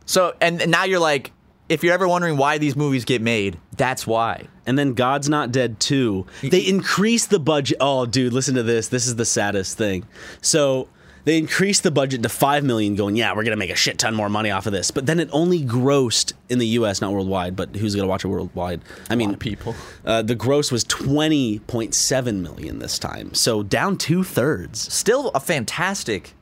So 0.06 0.34
and 0.40 0.62
and 0.62 0.70
now 0.70 0.84
you're 0.84 0.98
like, 0.98 1.32
if 1.68 1.84
you're 1.84 1.92
ever 1.92 2.08
wondering 2.08 2.38
why 2.38 2.56
these 2.56 2.74
movies 2.74 3.04
get 3.04 3.20
made, 3.20 3.58
that's 3.76 4.06
why. 4.06 4.48
And 4.64 4.78
then 4.78 4.94
God's 4.94 5.28
Not 5.28 5.52
Dead 5.52 5.80
2. 5.80 6.26
They 6.42 6.60
increased 6.60 7.30
the 7.30 7.38
budget. 7.38 7.78
Oh, 7.80 8.04
dude, 8.04 8.34
listen 8.34 8.54
to 8.56 8.62
this. 8.62 8.88
This 8.88 9.06
is 9.06 9.16
the 9.16 9.24
saddest 9.24 9.78
thing. 9.78 10.06
So 10.42 10.88
they 11.28 11.36
increased 11.36 11.82
the 11.82 11.90
budget 11.90 12.22
to 12.22 12.28
five 12.30 12.64
million, 12.64 12.94
going, 12.94 13.14
yeah, 13.14 13.34
we're 13.36 13.44
gonna 13.44 13.54
make 13.54 13.68
a 13.68 13.74
shit 13.76 13.98
ton 13.98 14.14
more 14.14 14.30
money 14.30 14.50
off 14.50 14.64
of 14.66 14.72
this. 14.72 14.90
But 14.90 15.04
then 15.04 15.20
it 15.20 15.28
only 15.30 15.62
grossed 15.62 16.32
in 16.48 16.58
the 16.58 16.66
U.S., 16.68 17.02
not 17.02 17.12
worldwide. 17.12 17.54
But 17.54 17.76
who's 17.76 17.94
gonna 17.94 18.08
watch 18.08 18.24
it 18.24 18.28
worldwide? 18.28 18.80
I 19.10 19.14
mean, 19.14 19.36
people. 19.36 19.74
Uh, 20.06 20.22
the 20.22 20.34
gross 20.34 20.72
was 20.72 20.84
twenty 20.84 21.58
point 21.58 21.94
seven 21.94 22.42
million 22.42 22.78
this 22.78 22.98
time, 22.98 23.34
so 23.34 23.62
down 23.62 23.98
two 23.98 24.24
thirds. 24.24 24.90
Still 24.90 25.28
a 25.34 25.40
fantastic, 25.40 26.32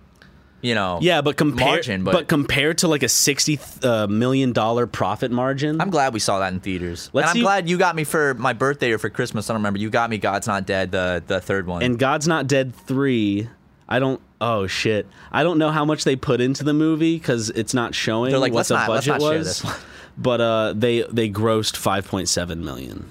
you 0.63 0.77
know. 0.77 1.01
Yeah, 1.03 1.21
but 1.21 1.37
compared, 1.37 1.69
Margin, 1.69 2.05
but, 2.05 2.13
but- 2.13 2.29
compared 2.29 2.79
to 2.79 2.87
like 2.87 3.03
a 3.03 3.09
sixty 3.09 3.59
uh, 3.83 4.07
million 4.07 4.53
dollar 4.53 4.87
profit 4.87 5.33
margin, 5.33 5.81
I'm 5.81 5.91
glad 5.91 6.15
we 6.15 6.21
saw 6.21 6.39
that 6.39 6.53
in 6.53 6.61
theaters. 6.61 7.11
Let's 7.13 7.25
and 7.25 7.31
I'm 7.31 7.35
see- 7.35 7.43
glad 7.43 7.69
you 7.69 7.77
got 7.77 7.97
me 7.97 8.05
for 8.05 8.35
my 8.35 8.53
birthday 8.53 8.93
or 8.93 8.99
for 8.99 9.11
Christmas. 9.11 9.51
I 9.51 9.55
don't 9.55 9.63
remember. 9.63 9.81
You 9.81 9.91
got 9.91 10.11
me 10.11 10.19
God's 10.19 10.47
Not 10.47 10.65
Dead, 10.65 10.93
the 10.93 11.25
the 11.27 11.41
third 11.41 11.67
one. 11.67 11.83
and 11.83 11.99
God's 11.99 12.29
Not 12.29 12.47
Dead 12.47 12.73
3, 12.73 13.49
I 13.89 13.99
don't 13.99 14.21
oh 14.41 14.67
shit. 14.67 15.07
I 15.33 15.43
don't 15.43 15.59
know 15.59 15.71
how 15.71 15.85
much 15.85 16.05
they 16.05 16.17
put 16.17 16.41
into 16.41 16.65
the 16.65 16.75
movie 16.75 17.19
cuz 17.19 17.51
it's 17.51 17.73
not 17.75 17.95
showing 17.95 18.31
They're 18.31 18.39
like, 18.41 18.53
what 18.53 18.59
"Let's 18.59 18.69
the 18.71 18.75
not- 18.77 18.89
let's 18.91 19.07
budget 19.07 19.23
not 19.23 19.29
share 19.31 19.39
was. 19.39 19.47
this 19.47 19.65
one." 19.65 19.75
But 20.19 20.41
uh 20.41 20.73
they 20.75 21.03
they 21.13 21.29
grossed 21.31 21.77
5.7 21.77 22.59
million. 22.65 23.11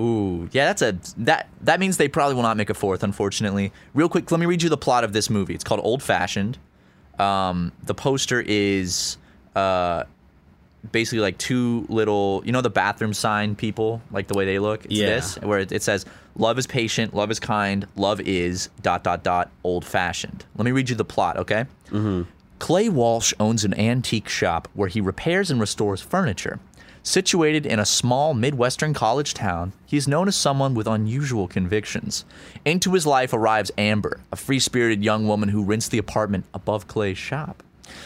Ooh, 0.00 0.48
yeah, 0.52 0.66
that's 0.72 0.80
a 0.82 0.96
that 1.24 1.48
that 1.62 1.80
means 1.80 1.96
they 1.96 2.06
probably 2.08 2.36
will 2.36 2.42
not 2.44 2.56
make 2.56 2.70
a 2.70 2.74
fourth, 2.74 3.02
unfortunately. 3.02 3.72
Real 3.94 4.08
quick, 4.08 4.30
let 4.30 4.38
me 4.38 4.46
read 4.46 4.62
you 4.62 4.68
the 4.68 4.76
plot 4.76 5.02
of 5.02 5.12
this 5.12 5.28
movie. 5.28 5.54
It's 5.54 5.64
called 5.64 5.80
Old 5.82 6.02
Fashioned. 6.02 6.56
Um, 7.18 7.72
the 7.82 7.94
poster 7.94 8.40
is 8.46 9.16
uh, 9.56 10.04
basically 10.92 11.20
like 11.20 11.38
two 11.38 11.86
little, 11.88 12.42
you 12.44 12.52
know, 12.52 12.60
the 12.60 12.70
bathroom 12.70 13.12
sign 13.12 13.54
people, 13.56 14.00
like 14.10 14.28
the 14.28 14.34
way 14.34 14.44
they 14.44 14.58
look. 14.58 14.84
It's 14.84 14.94
Yeah. 14.94 15.06
this 15.06 15.36
where 15.42 15.58
it, 15.58 15.72
it 15.72 15.82
says, 15.82 16.04
"Love 16.36 16.58
is 16.58 16.66
patient, 16.66 17.14
love 17.14 17.30
is 17.30 17.40
kind, 17.40 17.86
love 17.96 18.20
is 18.20 18.68
dot 18.82 19.02
dot 19.04 19.22
dot 19.24 19.50
old 19.64 19.84
fashioned." 19.84 20.44
Let 20.56 20.64
me 20.64 20.70
read 20.72 20.88
you 20.90 20.96
the 20.96 21.04
plot, 21.04 21.36
okay? 21.36 21.64
Mm-hmm. 21.90 22.22
Clay 22.58 22.88
Walsh 22.88 23.32
owns 23.38 23.64
an 23.64 23.72
antique 23.78 24.28
shop 24.28 24.68
where 24.74 24.88
he 24.88 25.00
repairs 25.00 25.50
and 25.50 25.60
restores 25.60 26.00
furniture. 26.00 26.58
Situated 27.04 27.64
in 27.64 27.78
a 27.78 27.86
small 27.86 28.34
Midwestern 28.34 28.92
college 28.92 29.32
town, 29.32 29.72
he 29.86 29.96
is 29.96 30.06
known 30.08 30.28
as 30.28 30.36
someone 30.36 30.74
with 30.74 30.86
unusual 30.86 31.48
convictions. 31.48 32.24
Into 32.64 32.92
his 32.92 33.06
life 33.06 33.32
arrives 33.32 33.70
Amber, 33.78 34.20
a 34.32 34.36
free 34.36 34.58
spirited 34.58 35.02
young 35.04 35.26
woman 35.26 35.48
who 35.50 35.62
rents 35.64 35.88
the 35.88 35.98
apartment 35.98 36.44
above 36.52 36.86
Clay's 36.88 37.16
shop. 37.16 37.62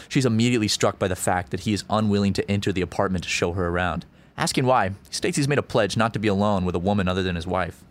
She's 0.09 0.25
immediately 0.25 0.67
struck 0.67 0.99
by 0.99 1.07
the 1.07 1.15
fact 1.15 1.51
that 1.51 1.61
he 1.61 1.73
is 1.73 1.83
unwilling 1.89 2.33
to 2.33 2.51
enter 2.51 2.71
the 2.71 2.81
apartment 2.81 3.23
to 3.23 3.29
show 3.29 3.53
her 3.53 3.67
around. 3.67 4.05
Asking 4.37 4.65
why, 4.65 4.89
he 4.89 4.95
states 5.13 5.37
he's 5.37 5.47
made 5.47 5.59
a 5.59 5.63
pledge 5.63 5.95
not 5.95 6.13
to 6.13 6.19
be 6.19 6.27
alone 6.27 6.65
with 6.65 6.75
a 6.75 6.79
woman 6.79 7.07
other 7.07 7.21
than 7.23 7.35
his 7.35 7.45
wife. 7.45 7.83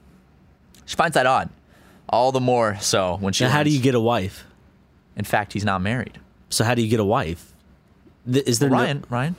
She 0.87 0.97
finds 0.97 1.15
that 1.15 1.27
odd. 1.27 1.51
All 2.09 2.33
the 2.33 2.41
more 2.41 2.77
so 2.81 3.17
when 3.21 3.33
she. 3.33 3.45
Now, 3.45 3.51
how 3.51 3.63
do 3.63 3.71
you 3.71 3.81
get 3.81 3.95
a 3.95 4.01
wife? 4.01 4.45
In 5.17 5.25
fact, 5.25 5.53
he's 5.53 5.65
not 5.65 5.81
married. 5.81 6.19
So 6.51 6.65
how 6.65 6.75
do 6.75 6.83
you 6.83 6.89
get 6.89 7.01
a 7.01 7.05
wife? 7.05 7.53
Th- 8.31 8.45
Is 8.47 8.59
there 8.59 8.69
no- 8.69 8.77
Ryan, 8.77 9.05
Ryan. 9.09 9.37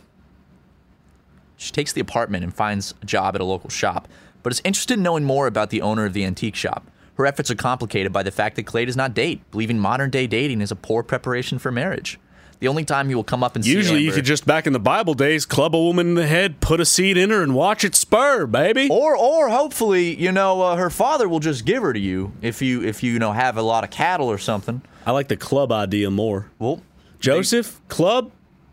She 1.57 1.71
takes 1.71 1.93
the 1.93 2.01
apartment 2.01 2.43
and 2.43 2.53
finds 2.53 2.93
a 3.01 3.05
job 3.05 3.35
at 3.35 3.41
a 3.41 3.45
local 3.45 3.69
shop, 3.69 4.07
but 4.41 4.51
is 4.51 4.61
interested 4.65 4.97
in 4.97 5.03
knowing 5.03 5.23
more 5.23 5.47
about 5.47 5.69
the 5.69 5.81
owner 5.81 6.05
of 6.05 6.13
the 6.13 6.25
antique 6.25 6.55
shop. 6.55 6.85
Her 7.15 7.25
efforts 7.25 7.51
are 7.51 7.55
complicated 7.55 8.11
by 8.11 8.23
the 8.23 8.31
fact 8.31 8.55
that 8.55 8.63
Clay 8.65 8.85
does 8.85 8.97
not 8.97 9.13
date, 9.13 9.39
believing 9.51 9.77
modern 9.79 10.09
day 10.09 10.25
dating 10.27 10.61
is 10.61 10.71
a 10.71 10.75
poor 10.75 11.03
preparation 11.03 11.59
for 11.59 11.71
marriage. 11.71 12.19
The 12.63 12.69
only 12.69 12.85
time 12.85 13.09
he 13.09 13.15
will 13.15 13.25
come 13.25 13.43
up 13.43 13.57
and 13.57 13.65
see 13.65 13.73
Usually, 13.73 14.03
you 14.03 14.07
Amber- 14.07 14.15
could 14.15 14.25
just 14.25 14.45
back 14.45 14.65
in 14.65 14.71
the 14.71 14.79
Bible 14.79 15.15
days 15.15 15.45
club 15.45 15.75
a 15.75 15.77
woman 15.77 16.07
in 16.07 16.13
the 16.13 16.25
head, 16.25 16.61
put 16.61 16.79
a 16.79 16.85
seed 16.85 17.17
in 17.17 17.29
her, 17.29 17.43
and 17.43 17.53
watch 17.53 17.83
it 17.83 17.93
spur, 17.93 18.47
baby. 18.47 18.87
or 18.89 19.17
or 19.17 19.49
hopefully 19.49 20.15
you 20.15 20.31
know 20.31 20.61
uh, 20.61 20.77
her 20.77 20.89
father 20.89 21.27
will 21.27 21.41
just 21.41 21.65
give 21.65 21.83
her 21.83 21.91
to 21.91 21.99
you 21.99 22.31
if 22.41 22.61
you 22.61 22.81
if 22.81 23.03
you, 23.03 23.11
you 23.11 23.19
know 23.19 23.33
have 23.33 23.57
a 23.57 23.61
lot 23.61 23.83
of 23.83 23.89
cattle 23.89 24.31
or 24.31 24.37
something. 24.37 24.81
I 25.05 25.11
like 25.11 25.27
the 25.27 25.35
club 25.35 25.73
idea 25.73 26.09
more. 26.09 26.51
Well, 26.57 26.81
Joseph, 27.19 27.81
club? 27.89 28.31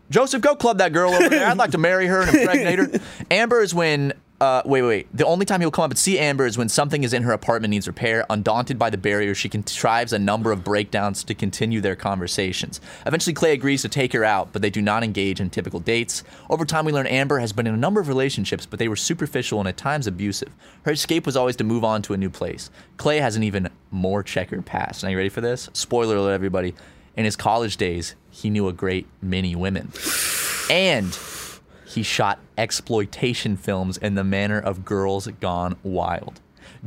Joseph, 0.09 0.41
go 0.41 0.55
club 0.55 0.77
that 0.77 0.93
girl 0.93 1.11
over 1.13 1.27
there. 1.27 1.45
I'd 1.45 1.57
like 1.57 1.71
to 1.71 1.77
marry 1.77 2.07
her 2.07 2.21
and 2.21 2.33
impregnate 2.33 2.79
her. 2.79 3.01
Amber 3.29 3.59
is 3.61 3.73
when. 3.73 4.13
Uh, 4.41 4.63
wait, 4.65 4.81
wait, 4.81 4.87
wait. 4.87 5.07
The 5.15 5.23
only 5.23 5.45
time 5.45 5.61
he'll 5.61 5.69
come 5.69 5.85
up 5.85 5.91
and 5.91 5.99
see 5.99 6.17
Amber 6.17 6.47
is 6.47 6.57
when 6.57 6.67
something 6.67 7.03
is 7.03 7.13
in 7.13 7.21
her 7.21 7.31
apartment 7.31 7.69
needs 7.69 7.85
repair. 7.85 8.25
Undaunted 8.27 8.79
by 8.79 8.89
the 8.89 8.97
barrier, 8.97 9.35
she 9.35 9.47
contrives 9.47 10.13
a 10.13 10.17
number 10.17 10.51
of 10.51 10.63
breakdowns 10.63 11.23
to 11.25 11.35
continue 11.35 11.79
their 11.79 11.95
conversations. 11.95 12.81
Eventually, 13.05 13.35
Clay 13.35 13.53
agrees 13.53 13.83
to 13.83 13.89
take 13.89 14.13
her 14.13 14.23
out, 14.23 14.51
but 14.51 14.63
they 14.63 14.71
do 14.71 14.81
not 14.81 15.03
engage 15.03 15.39
in 15.39 15.51
typical 15.51 15.79
dates. 15.79 16.23
Over 16.49 16.65
time, 16.65 16.85
we 16.85 16.91
learn 16.91 17.05
Amber 17.05 17.37
has 17.37 17.53
been 17.53 17.67
in 17.67 17.75
a 17.75 17.77
number 17.77 18.01
of 18.01 18.07
relationships, 18.07 18.65
but 18.65 18.79
they 18.79 18.87
were 18.87 18.95
superficial 18.95 19.59
and 19.59 19.67
at 19.67 19.77
times 19.77 20.07
abusive. 20.07 20.49
Her 20.85 20.93
escape 20.93 21.27
was 21.27 21.37
always 21.37 21.57
to 21.57 21.63
move 21.63 21.83
on 21.83 22.01
to 22.01 22.13
a 22.13 22.17
new 22.17 22.31
place. 22.31 22.71
Clay 22.97 23.19
has 23.19 23.35
an 23.35 23.43
even 23.43 23.69
more 23.91 24.23
checkered 24.23 24.65
past. 24.65 25.03
Now, 25.03 25.09
you 25.09 25.17
ready 25.17 25.29
for 25.29 25.41
this? 25.41 25.69
Spoiler 25.73 26.15
alert, 26.15 26.33
everybody. 26.33 26.73
In 27.15 27.25
his 27.25 27.35
college 27.35 27.77
days, 27.77 28.15
he 28.31 28.49
knew 28.49 28.67
a 28.67 28.73
great 28.73 29.05
many 29.21 29.55
women. 29.55 29.91
And 30.67 31.15
he 31.91 32.03
shot 32.03 32.39
exploitation 32.57 33.57
films 33.57 33.97
in 33.97 34.15
the 34.15 34.23
manner 34.23 34.59
of 34.59 34.85
Girls 34.85 35.27
Gone 35.39 35.75
Wild. 35.83 36.39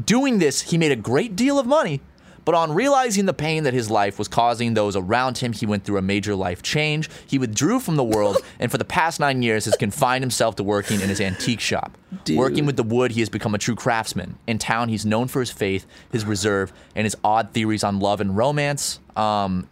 Doing 0.02 0.38
this, 0.38 0.62
he 0.62 0.78
made 0.78 0.92
a 0.92 0.96
great 0.96 1.36
deal 1.36 1.58
of 1.58 1.66
money, 1.66 2.00
but 2.44 2.54
on 2.54 2.72
realizing 2.72 3.26
the 3.26 3.34
pain 3.34 3.64
that 3.64 3.74
his 3.74 3.90
life 3.90 4.18
was 4.18 4.28
causing 4.28 4.74
those 4.74 4.96
around 4.96 5.38
him, 5.38 5.52
he 5.52 5.66
went 5.66 5.84
through 5.84 5.98
a 5.98 6.02
major 6.02 6.34
life 6.34 6.62
change. 6.62 7.08
He 7.26 7.38
withdrew 7.38 7.80
from 7.80 7.96
the 7.96 8.04
world, 8.04 8.38
and 8.58 8.70
for 8.70 8.78
the 8.78 8.84
past 8.84 9.20
nine 9.20 9.42
years 9.42 9.66
has 9.66 9.76
confined 9.76 10.22
himself 10.22 10.56
to 10.56 10.62
working 10.62 11.00
in 11.00 11.08
his 11.08 11.20
antique 11.20 11.60
shop. 11.60 11.96
Working 12.30 12.66
with 12.66 12.76
the 12.76 12.82
wood, 12.82 13.12
he 13.12 13.20
has 13.20 13.28
become 13.28 13.54
a 13.54 13.58
true 13.58 13.74
craftsman. 13.74 14.38
In 14.46 14.58
town, 14.58 14.88
he's 14.88 15.04
known 15.04 15.28
for 15.28 15.40
his 15.40 15.50
faith, 15.50 15.86
his 16.10 16.24
reserve, 16.24 16.72
and 16.94 17.04
his 17.04 17.16
odd 17.22 17.50
theories 17.52 17.84
on 17.84 18.00
love 18.00 18.20
and 18.20 18.36
romance. 18.36 19.00
Um, 19.16 19.68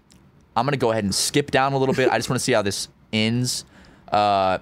I'm 0.57 0.67
going 0.67 0.73
to 0.73 0.79
go 0.79 0.91
ahead 0.91 1.05
and 1.05 1.15
skip 1.15 1.51
down 1.51 1.73
a 1.73 1.79
little 1.79 1.95
bit. 1.95 2.11
I 2.11 2.19
just 2.19 2.29
want 2.29 2.39
to 2.39 2.45
see 2.45 2.53
how 2.53 2.63
this 2.63 2.89
ends. 3.13 3.65
Uh, 4.11 4.59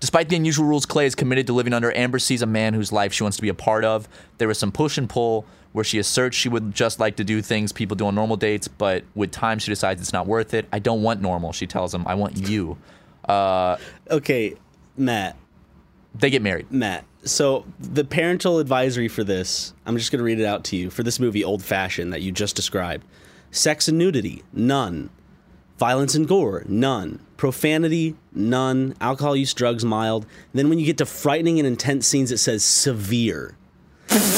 despite 0.00 0.28
the 0.28 0.36
unusual 0.36 0.66
rules, 0.66 0.86
Clay 0.86 1.06
is 1.06 1.14
committed 1.14 1.46
to 1.48 1.52
living 1.52 1.72
under. 1.72 1.94
Amber 1.96 2.18
sees 2.18 2.42
a 2.42 2.46
man 2.46 2.74
whose 2.74 2.92
life 2.92 3.12
she 3.12 3.22
wants 3.22 3.36
to 3.36 3.42
be 3.42 3.48
a 3.48 3.54
part 3.54 3.84
of. 3.84 4.08
There 4.38 4.50
is 4.50 4.58
some 4.58 4.72
push 4.72 4.98
and 4.98 5.08
pull 5.08 5.44
where 5.72 5.84
she 5.84 5.98
asserts 5.98 6.36
she 6.36 6.48
would 6.48 6.74
just 6.74 6.98
like 6.98 7.16
to 7.16 7.24
do 7.24 7.42
things 7.42 7.72
people 7.72 7.94
do 7.94 8.06
on 8.06 8.14
normal 8.14 8.36
dates, 8.36 8.68
but 8.68 9.04
with 9.14 9.30
time 9.30 9.58
she 9.58 9.70
decides 9.70 10.00
it's 10.00 10.12
not 10.12 10.26
worth 10.26 10.54
it. 10.54 10.66
I 10.72 10.78
don't 10.78 11.02
want 11.02 11.20
normal, 11.20 11.52
she 11.52 11.66
tells 11.66 11.94
him. 11.94 12.06
I 12.06 12.14
want 12.14 12.36
you. 12.48 12.78
Uh, 13.28 13.76
Okay, 14.10 14.54
Matt. 14.96 15.36
They 16.14 16.30
get 16.30 16.42
married. 16.42 16.70
Matt. 16.72 17.04
So 17.24 17.66
the 17.78 18.04
parental 18.04 18.58
advisory 18.58 19.08
for 19.08 19.24
this, 19.24 19.74
I'm 19.84 19.96
just 19.98 20.10
going 20.10 20.18
to 20.18 20.24
read 20.24 20.40
it 20.40 20.46
out 20.46 20.64
to 20.64 20.76
you. 20.76 20.88
For 20.90 21.02
this 21.02 21.20
movie, 21.20 21.44
Old 21.44 21.62
Fashioned, 21.62 22.12
that 22.12 22.22
you 22.22 22.32
just 22.32 22.56
described, 22.56 23.06
sex 23.50 23.88
and 23.88 23.98
nudity, 23.98 24.42
none. 24.52 25.10
Violence 25.78 26.14
and 26.14 26.26
gore, 26.26 26.64
none. 26.66 27.20
Profanity, 27.38 28.16
none. 28.34 28.94
Alcohol 29.00 29.36
use, 29.36 29.54
drugs, 29.54 29.84
mild. 29.84 30.26
then 30.52 30.68
when 30.68 30.78
you 30.78 30.84
get 30.84 30.98
to 30.98 31.06
frightening 31.06 31.58
and 31.58 31.66
intense 31.66 32.06
scenes, 32.06 32.30
it 32.32 32.38
says 32.38 32.64
severe. 32.64 33.56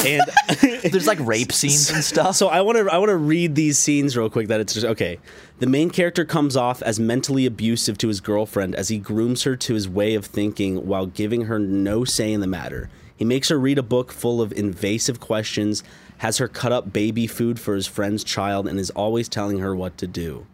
and 0.05 0.23
There's 0.83 1.07
like 1.07 1.19
rape 1.21 1.51
scenes 1.51 1.91
and 1.91 2.05
stuff. 2.05 2.37
so 2.37 2.49
I 2.49 2.61
want 2.61 2.77
to 2.77 2.93
I 2.93 2.99
want 2.99 3.09
to 3.09 3.17
read 3.17 3.55
these 3.55 3.79
scenes 3.79 4.17
real 4.17 4.29
quick. 4.29 4.49
That 4.49 4.61
it's 4.61 4.75
just 4.75 4.85
okay. 4.85 5.19
The 5.61 5.67
main 5.67 5.89
character 5.91 6.25
comes 6.27 6.57
off 6.57 6.83
as 6.83 7.01
mentally 7.01 7.47
abusive 7.47 7.97
to 7.99 8.09
his 8.09 8.21
girlfriend 8.21 8.75
as 8.75 8.89
he 8.89 8.99
grooms 8.99 9.45
her 9.45 9.57
to 9.57 9.75
his 9.75 9.89
way 9.89 10.15
of 10.15 10.27
thinking 10.27 10.87
while 10.87 11.07
giving 11.07 11.43
her 11.47 11.59
no 11.59 12.05
say 12.05 12.33
in 12.33 12.41
the 12.41 12.47
matter. 12.47 12.91
He 13.17 13.25
makes 13.25 13.49
her 13.49 13.59
read 13.59 13.79
a 13.79 13.83
book 13.83 14.13
full 14.13 14.43
of 14.43 14.53
invasive 14.53 15.21
questions, 15.21 15.83
has 16.19 16.37
her 16.39 16.49
cut 16.49 16.73
up 16.73 16.93
baby 16.93 17.27
food 17.27 17.59
for 17.59 17.75
his 17.75 17.87
friend's 17.87 18.25
child, 18.25 18.67
and 18.69 18.79
is 18.79 18.91
always 18.91 19.29
telling 19.29 19.59
her 19.61 19.75
what 19.75 19.97
to 19.99 20.07
do. 20.07 20.47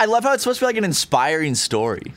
I 0.00 0.04
love 0.04 0.24
how 0.24 0.32
it's 0.32 0.42
supposed 0.42 0.60
to 0.60 0.62
be 0.62 0.66
like 0.66 0.76
an 0.76 0.84
inspiring 0.84 1.54
story. 1.54 2.14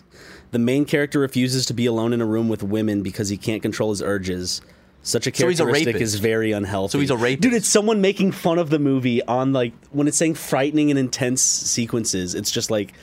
The 0.52 0.60
main 0.60 0.86
character 0.86 1.20
refuses 1.20 1.66
to 1.68 1.74
be 1.74 1.86
alone 1.86 2.14
in 2.14 2.22
a 2.22 2.26
room 2.26 2.50
with 2.50 2.62
women 2.62 3.02
because 3.04 3.30
he 3.30 3.38
can't 3.38 3.62
control 3.62 3.90
his 3.90 4.02
urges. 4.02 4.62
Such 5.04 5.26
a 5.26 5.36
So 5.36 5.48
he's 5.48 5.60
a 5.60 5.64
characteristic 5.64 6.02
is 6.02 6.16
very 6.16 6.52
unhealthy. 6.52 6.92
So 6.92 7.00
he's 7.00 7.10
a 7.10 7.18
rapist. 7.18 7.42
Dude, 7.42 7.54
it's 7.54 7.68
someone 7.68 8.02
making 8.02 8.34
fun 8.34 8.60
of 8.60 8.70
the 8.70 8.78
movie 8.78 9.24
on 9.24 9.52
like 9.52 9.74
when 9.92 10.08
it's 10.08 10.18
saying 10.18 10.36
frightening 10.36 10.92
and 10.92 11.00
intense 11.00 11.42
sequences. 11.42 12.36
It's 12.36 12.52
just 12.52 12.70
like 12.70 12.94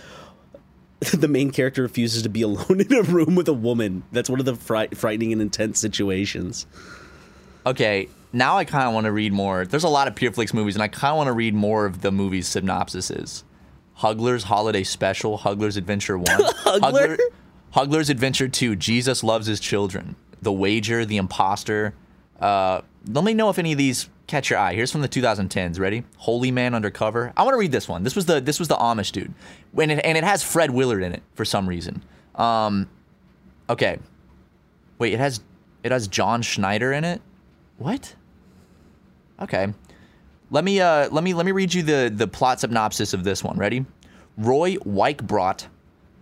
the 1.12 1.26
main 1.26 1.50
character 1.50 1.82
refuses 1.82 2.22
to 2.22 2.28
be 2.28 2.42
alone 2.42 2.80
in 2.88 2.92
a 2.94 3.02
room 3.02 3.34
with 3.34 3.48
a 3.48 3.52
woman. 3.52 4.04
That's 4.12 4.30
one 4.30 4.38
of 4.38 4.46
the 4.46 4.54
fri- 4.54 4.88
frightening 4.94 5.32
and 5.32 5.42
intense 5.42 5.80
situations. 5.80 6.66
Okay, 7.66 8.08
now 8.32 8.56
I 8.56 8.64
kind 8.64 8.86
of 8.86 8.94
want 8.94 9.06
to 9.06 9.12
read 9.12 9.32
more. 9.32 9.66
There's 9.66 9.84
a 9.84 9.88
lot 9.88 10.06
of 10.08 10.14
Pure 10.14 10.32
Flix 10.32 10.54
movies, 10.54 10.76
and 10.76 10.82
I 10.82 10.88
kind 10.88 11.12
of 11.12 11.16
want 11.16 11.28
to 11.28 11.32
read 11.32 11.54
more 11.54 11.84
of 11.84 12.00
the 12.00 12.12
movie's 12.12 12.48
synopsises. 12.48 13.42
Hugler's 13.98 14.44
Holiday 14.44 14.84
Special, 14.84 15.38
Hugler's 15.38 15.76
Adventure 15.76 16.18
1. 16.18 16.26
Hugler? 16.82 17.18
Hugler's 17.72 18.10
Adventure 18.10 18.48
2, 18.48 18.76
Jesus 18.76 19.24
Loves 19.24 19.46
His 19.46 19.60
Children. 19.60 20.16
The 20.40 20.52
Wager, 20.52 21.04
The 21.04 21.16
Imposter. 21.16 21.94
Uh, 22.40 22.82
let 23.08 23.24
me 23.24 23.34
know 23.34 23.50
if 23.50 23.58
any 23.58 23.72
of 23.72 23.78
these 23.78 24.08
catch 24.28 24.50
your 24.50 24.58
eye. 24.58 24.74
Here's 24.74 24.92
from 24.92 25.00
the 25.00 25.08
2010s. 25.08 25.80
Ready? 25.80 26.04
Holy 26.18 26.52
Man 26.52 26.74
Undercover. 26.74 27.32
I 27.36 27.42
want 27.42 27.54
to 27.54 27.58
read 27.58 27.72
this 27.72 27.88
one. 27.88 28.04
This 28.04 28.14
was 28.14 28.26
the 28.26 28.40
this 28.40 28.60
was 28.60 28.68
the 28.68 28.76
Amish 28.76 29.10
dude, 29.10 29.34
and 29.76 29.90
it, 29.90 30.00
and 30.04 30.16
it 30.16 30.22
has 30.22 30.44
Fred 30.44 30.70
Willard 30.70 31.02
in 31.02 31.12
it 31.12 31.22
for 31.34 31.44
some 31.44 31.68
reason. 31.68 32.04
Um, 32.36 32.88
okay. 33.68 33.98
Wait, 34.98 35.14
it 35.14 35.18
has 35.18 35.40
it 35.82 35.90
has 35.90 36.06
John 36.06 36.42
Schneider 36.42 36.92
in 36.92 37.02
it. 37.04 37.20
What? 37.78 38.14
Okay. 39.40 39.72
Let 40.50 40.64
me 40.64 40.80
uh 40.80 41.08
let 41.10 41.22
me 41.22 41.34
let 41.34 41.44
me 41.44 41.52
read 41.52 41.74
you 41.74 41.82
the 41.82 42.12
the 42.14 42.26
plot 42.26 42.60
synopsis 42.60 43.12
of 43.12 43.24
this 43.24 43.44
one. 43.44 43.58
Ready? 43.58 43.84
Roy 44.38 44.76
Weichbrot, 44.76 45.66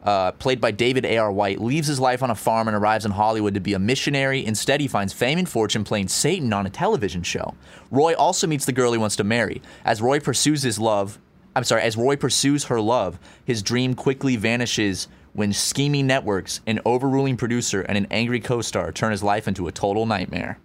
uh, 0.03 0.33
played 0.33 0.59
by 0.61 0.71
David 0.71 1.05
A.R. 1.05 1.31
White, 1.31 1.61
leaves 1.61 1.87
his 1.87 2.01
life 2.01 2.23
on 2.23 2.31
a 2.31 2.35
farm 2.35 2.67
and 2.67 2.77
arrives 2.77 3.05
in 3.05 3.11
Hollywood 3.11 3.55
to 3.55 3.61
be 3.61 3.75
a 3.75 3.79
missionary. 3.79 4.45
Instead, 4.45 4.81
he 4.81 4.89
finds 4.89 5.13
fame 5.13 5.39
and 5.39 5.49
fortune 5.49 5.85
playing 5.85 6.09
Satan 6.09 6.53
on 6.55 6.65
a 6.65 6.71
television 6.71 7.23
show. 7.23 7.55
Roy 7.91 8.15
also 8.15 8.47
meets 8.47 8.65
the 8.65 8.73
girl 8.73 8.93
he 8.93 8.99
wants 8.99 9.17
to 9.17 9.25
marry. 9.25 9.61
As 9.85 10.01
Roy 10.01 10.19
pursues 10.19 10.63
his 10.63 10.79
love, 10.79 11.19
I'm 11.55 11.65
sorry, 11.65 11.83
as 11.83 11.97
Roy 11.97 12.17
pursues 12.17 12.65
her 12.65 12.81
love, 12.81 13.19
his 13.45 13.63
dream 13.63 13.95
quickly 13.95 14.37
vanishes 14.37 15.09
when 15.35 15.53
scheming 15.53 16.07
networks, 16.07 16.61
an 16.67 16.81
overruling 16.87 17.37
producer, 17.37 17.83
and 17.83 17.99
an 17.99 18.07
angry 18.11 18.41
co-star 18.41 18.93
turn 18.93 19.11
his 19.11 19.23
life 19.23 19.47
into 19.47 19.69
a 19.69 19.73
total 19.73 20.07
nightmare. 20.07 20.59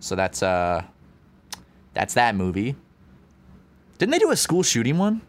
So 0.00 0.16
that's 0.16 0.42
uh 0.42 0.84
that's 1.94 2.14
that 2.14 2.34
movie. 2.34 2.76
Didn't 3.98 4.12
they 4.12 4.18
do 4.18 4.30
a 4.30 4.36
school 4.36 4.62
shooting 4.62 4.98
one? 4.98 5.22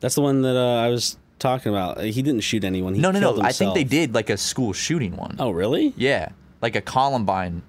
That's 0.00 0.14
the 0.14 0.20
one 0.20 0.42
that 0.42 0.56
uh, 0.56 0.80
I 0.82 0.88
was 0.88 1.16
talking 1.38 1.72
about. 1.72 2.00
He 2.00 2.22
didn't 2.22 2.42
shoot 2.42 2.64
anyone. 2.64 2.94
He 2.94 3.00
No, 3.00 3.10
no, 3.10 3.18
no. 3.18 3.42
I 3.42 3.52
think 3.52 3.74
they 3.74 3.84
did 3.84 4.14
like 4.14 4.30
a 4.30 4.36
school 4.36 4.72
shooting 4.72 5.16
one. 5.16 5.36
Oh, 5.38 5.50
really? 5.50 5.94
Yeah, 5.96 6.30
like 6.60 6.76
a 6.76 6.80
Columbine. 6.80 7.62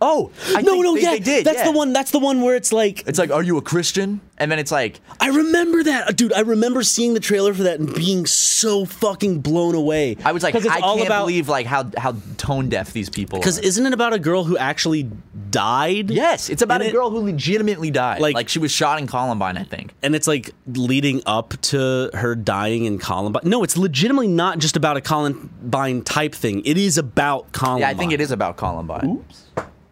Oh, 0.00 0.30
I 0.54 0.62
no, 0.62 0.80
no, 0.82 0.94
they, 0.94 1.02
yeah. 1.02 1.10
they 1.12 1.20
did. 1.20 1.44
That's 1.46 1.58
yeah. 1.58 1.64
the 1.64 1.72
one. 1.72 1.92
That's 1.92 2.10
the 2.10 2.18
one 2.18 2.42
where 2.42 2.54
it's 2.56 2.72
like 2.72 3.06
It's 3.06 3.18
like, 3.18 3.30
are 3.30 3.42
you 3.42 3.56
a 3.56 3.62
Christian? 3.62 4.20
And 4.38 4.50
then 4.52 4.58
it's 4.58 4.70
like, 4.70 5.00
I 5.18 5.28
remember 5.28 5.82
that, 5.84 6.08
uh, 6.08 6.12
dude. 6.12 6.34
I 6.34 6.40
remember 6.40 6.82
seeing 6.82 7.14
the 7.14 7.20
trailer 7.20 7.54
for 7.54 7.62
that 7.62 7.80
and 7.80 7.94
being 7.94 8.26
so 8.26 8.84
fucking 8.84 9.40
blown 9.40 9.74
away. 9.74 10.18
I 10.22 10.32
was 10.32 10.42
like, 10.42 10.54
it's 10.54 10.66
I 10.66 10.80
all 10.80 10.96
can't 10.96 11.08
about, 11.08 11.22
believe 11.22 11.48
like 11.48 11.64
how 11.64 11.90
how 11.96 12.16
tone 12.36 12.68
deaf 12.68 12.92
these 12.92 13.08
people. 13.08 13.38
Because 13.38 13.58
isn't 13.58 13.86
it 13.86 13.94
about 13.94 14.12
a 14.12 14.18
girl 14.18 14.44
who 14.44 14.58
actually 14.58 15.10
died? 15.50 16.10
yes, 16.10 16.50
it's 16.50 16.60
about 16.60 16.82
And 16.82 16.88
a 16.88 16.90
it- 16.90 16.92
girl 16.92 17.08
who 17.08 17.20
legitimately 17.20 17.90
died. 17.90 18.20
Like- 18.20 18.34
Like, 18.34 18.48
she 18.50 18.58
was 18.58 18.70
shot 18.70 18.98
in 19.00 19.06
Columbine, 19.06 19.56
I 19.56 19.62
think. 19.64 19.94
And 20.02 20.14
it's 20.14 20.26
like 20.28 20.50
leading 20.66 21.22
up 21.24 21.54
to 21.62 22.10
her 22.12 22.34
dying 22.34 22.84
in 22.84 22.98
Columbine. 22.98 23.42
No, 23.48 23.62
it's 23.62 23.78
legitimately 23.78 24.28
not 24.28 24.58
just 24.58 24.76
about 24.76 24.98
a 24.98 25.00
Columbine 25.00 26.02
type 26.02 26.34
thing. 26.34 26.60
It 26.66 26.76
is 26.76 26.98
about 26.98 27.52
Columbine. 27.52 27.80
Yeah, 27.80 27.88
I 27.88 27.94
think 27.94 28.12
it 28.12 28.20
is 28.20 28.30
about 28.30 28.58
Columbine. 28.58 29.24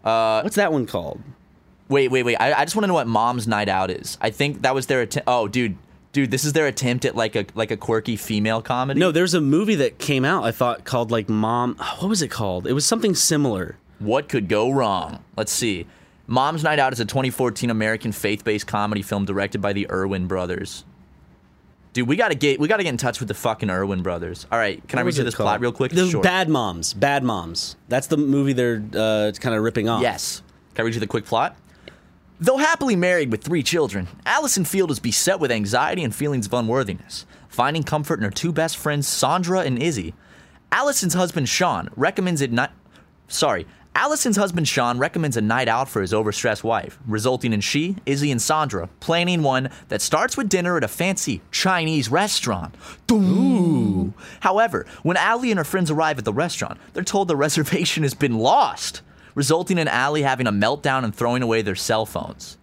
Uh, 0.05 0.41
What's 0.41 0.55
that 0.55 0.71
one 0.71 0.85
called? 0.85 1.21
Wait, 1.89 2.09
wait, 2.09 2.23
wait. 2.23 2.35
I, 2.35 2.53
I 2.53 2.65
just 2.65 2.75
want 2.75 2.83
to 2.83 2.87
know 2.87 2.93
what 2.93 3.07
Mom's 3.07 3.47
Night 3.47 3.69
Out 3.69 3.91
is. 3.91 4.17
I 4.21 4.29
think 4.29 4.61
that 4.61 4.73
was 4.73 4.87
their 4.87 5.01
attempt. 5.01 5.27
Oh, 5.27 5.47
dude, 5.47 5.77
Dude, 6.15 6.31
this 6.31 6.45
is 6.45 6.53
their 6.53 6.65
attempt 6.65 7.03
at 7.03 7.13
like 7.17 7.35
a 7.35 7.45
like 7.55 7.71
a 7.71 7.75
quirky 7.75 8.15
female 8.15 8.61
comedy. 8.61 9.01
No, 9.01 9.11
there's 9.11 9.33
a 9.33 9.41
movie 9.41 9.75
that 9.75 9.97
came 9.97 10.23
out. 10.23 10.45
I 10.45 10.51
thought 10.51 10.85
called 10.85 11.11
like 11.11 11.27
Mom. 11.27 11.75
What 11.99 12.07
was 12.07 12.21
it 12.21 12.29
called? 12.29 12.67
It 12.67 12.71
was 12.71 12.85
something 12.85 13.13
similar. 13.15 13.75
What 13.99 14.29
could 14.29 14.47
go 14.47 14.71
wrong? 14.71 15.25
Let's 15.35 15.51
see. 15.51 15.87
Mom's 16.25 16.63
Night 16.63 16.79
Out 16.79 16.93
is 16.93 17.01
a 17.01 17.05
2014 17.05 17.69
American 17.69 18.13
faith-based 18.13 18.65
comedy 18.65 19.01
film 19.01 19.25
directed 19.25 19.59
by 19.59 19.73
the 19.73 19.91
Erwin 19.91 20.25
brothers. 20.25 20.85
Dude, 21.95 22.09
we 22.09 22.17
gotta 22.17 22.35
get 22.35 22.59
we 22.59 22.67
gotta 22.67 22.83
get 22.83 22.89
in 22.89 22.97
touch 22.97 23.21
with 23.21 23.29
the 23.29 23.33
fucking 23.33 23.69
Erwin 23.69 24.03
brothers. 24.03 24.45
All 24.51 24.59
right, 24.59 24.85
can 24.85 24.99
I 24.99 25.03
read 25.03 25.15
you 25.15 25.23
this 25.23 25.33
called? 25.33 25.45
plot 25.45 25.61
real 25.61 25.71
quick? 25.71 25.93
The. 25.93 26.19
Bad 26.21 26.49
Moms. 26.49 26.93
Bad 26.93 27.23
Moms. 27.23 27.77
That's 27.87 28.07
the 28.07 28.17
movie 28.17 28.51
they're 28.51 28.83
uh, 28.93 29.31
kind 29.39 29.55
of 29.55 29.63
ripping 29.63 29.87
off. 29.87 30.01
Yes. 30.01 30.43
Can 30.73 30.83
I 30.83 30.85
read 30.87 30.93
you 30.93 30.99
the 30.99 31.07
quick 31.07 31.23
plot? 31.23 31.55
Though 32.37 32.57
happily 32.57 32.97
married 32.97 33.31
with 33.31 33.41
three 33.41 33.63
children, 33.63 34.09
Allison 34.25 34.65
Field 34.65 34.91
is 34.91 34.99
beset 34.99 35.39
with 35.39 35.51
anxiety 35.51 36.03
and 36.03 36.13
feelings 36.13 36.45
of 36.47 36.53
unworthiness, 36.53 37.25
finding 37.47 37.81
comfort 37.81 38.19
in 38.19 38.25
her 38.25 38.29
two 38.29 38.51
best 38.51 38.75
friends, 38.75 39.07
Sandra 39.07 39.61
and 39.61 39.81
Izzy. 39.81 40.13
Allison's 40.73 41.13
husband, 41.13 41.47
Sean, 41.47 41.87
recommends 41.95 42.41
it 42.41 42.51
not. 42.51 42.73
Sorry. 43.29 43.65
Allison's 43.95 44.35
husband, 44.35 44.67
Sean, 44.67 44.99
recommends 44.99 45.37
a 45.37 45.41
night 45.41 45.69
out 45.69 45.87
for 45.87 46.01
his 46.01 46.11
overstressed 46.11 46.65
wife, 46.65 46.99
resulting 47.07 47.53
in 47.53 47.61
she, 47.61 47.95
Izzy, 48.05 48.29
and 48.29 48.41
Sandra 48.41 48.89
planning 48.99 49.41
one 49.41 49.69
that 49.87 50.01
starts 50.01 50.35
with 50.35 50.49
dinner 50.49 50.75
at 50.75 50.83
a 50.83 50.89
fancy 50.89 51.41
Chinese 51.49 52.09
restaurant. 52.09 52.75
Ooh. 53.09 54.13
However, 54.41 54.85
when 55.03 55.15
Allie 55.15 55.49
and 55.49 55.57
her 55.57 55.63
friends 55.63 55.89
arrive 55.89 56.17
at 56.17 56.25
the 56.25 56.33
restaurant, 56.33 56.77
they're 56.91 57.03
told 57.03 57.29
the 57.29 57.35
reservation 57.37 58.03
has 58.03 58.13
been 58.13 58.37
lost, 58.37 59.01
resulting 59.33 59.77
in 59.77 59.87
Allie 59.87 60.23
having 60.23 60.45
a 60.45 60.51
meltdown 60.51 61.05
and 61.05 61.15
throwing 61.15 61.41
away 61.41 61.61
their 61.61 61.75
cell 61.75 62.05
phones. 62.05 62.57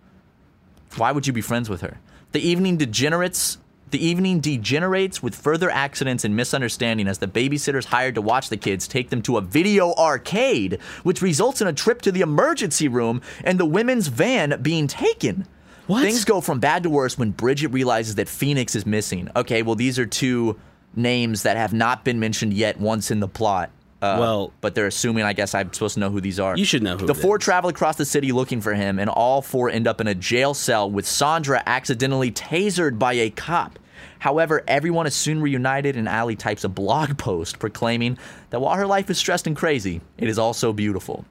Why 0.96 1.12
would 1.12 1.26
you 1.26 1.32
be 1.32 1.40
friends 1.40 1.70
with 1.70 1.80
her? 1.80 1.98
The 2.32 2.46
evening 2.46 2.76
degenerates. 2.76 3.56
The 3.92 4.04
evening 4.04 4.40
degenerates 4.40 5.22
with 5.22 5.34
further 5.34 5.70
accidents 5.70 6.24
and 6.24 6.34
misunderstanding 6.34 7.06
as 7.06 7.18
the 7.18 7.26
babysitters 7.28 7.84
hired 7.84 8.14
to 8.14 8.22
watch 8.22 8.48
the 8.48 8.56
kids 8.56 8.88
take 8.88 9.10
them 9.10 9.20
to 9.22 9.36
a 9.36 9.42
video 9.42 9.92
arcade, 9.94 10.78
which 11.02 11.20
results 11.20 11.60
in 11.60 11.68
a 11.68 11.74
trip 11.74 12.00
to 12.02 12.10
the 12.10 12.22
emergency 12.22 12.88
room 12.88 13.20
and 13.44 13.60
the 13.60 13.66
women's 13.66 14.08
van 14.08 14.58
being 14.62 14.86
taken. 14.86 15.46
What? 15.88 16.02
Things 16.02 16.24
go 16.24 16.40
from 16.40 16.58
bad 16.58 16.84
to 16.84 16.90
worse 16.90 17.18
when 17.18 17.32
Bridget 17.32 17.68
realizes 17.68 18.14
that 18.14 18.30
Phoenix 18.30 18.74
is 18.74 18.86
missing. 18.86 19.28
Okay, 19.36 19.60
well, 19.62 19.74
these 19.74 19.98
are 19.98 20.06
two 20.06 20.58
names 20.96 21.42
that 21.42 21.58
have 21.58 21.74
not 21.74 22.02
been 22.02 22.18
mentioned 22.18 22.54
yet 22.54 22.80
once 22.80 23.10
in 23.10 23.20
the 23.20 23.28
plot. 23.28 23.68
Uh, 24.00 24.16
Well- 24.18 24.52
but 24.62 24.74
they're 24.74 24.86
assuming, 24.86 25.24
I 25.24 25.34
guess, 25.34 25.54
I'm 25.54 25.70
supposed 25.70 25.94
to 25.94 26.00
know 26.00 26.08
who 26.10 26.22
these 26.22 26.40
are. 26.40 26.56
You 26.56 26.64
should 26.64 26.82
know 26.82 26.96
who 26.96 27.06
The 27.06 27.14
four 27.14 27.36
is. 27.36 27.44
travel 27.44 27.68
across 27.68 27.96
the 27.96 28.06
city 28.06 28.32
looking 28.32 28.62
for 28.62 28.72
him, 28.72 28.98
and 28.98 29.10
all 29.10 29.42
four 29.42 29.68
end 29.68 29.86
up 29.86 30.00
in 30.00 30.06
a 30.06 30.14
jail 30.14 30.54
cell 30.54 30.90
with 30.90 31.06
Sandra 31.06 31.62
accidentally 31.66 32.30
tasered 32.32 32.98
by 32.98 33.12
a 33.12 33.28
cop. 33.28 33.78
However, 34.22 34.62
everyone 34.68 35.08
is 35.08 35.16
soon 35.16 35.42
reunited, 35.42 35.96
and 35.96 36.08
Allie 36.08 36.36
types 36.36 36.62
a 36.62 36.68
blog 36.68 37.18
post 37.18 37.58
proclaiming 37.58 38.18
that 38.50 38.60
while 38.60 38.76
her 38.76 38.86
life 38.86 39.10
is 39.10 39.18
stressed 39.18 39.48
and 39.48 39.56
crazy, 39.56 40.00
it 40.16 40.28
is 40.28 40.38
also 40.38 40.72
beautiful. 40.72 41.24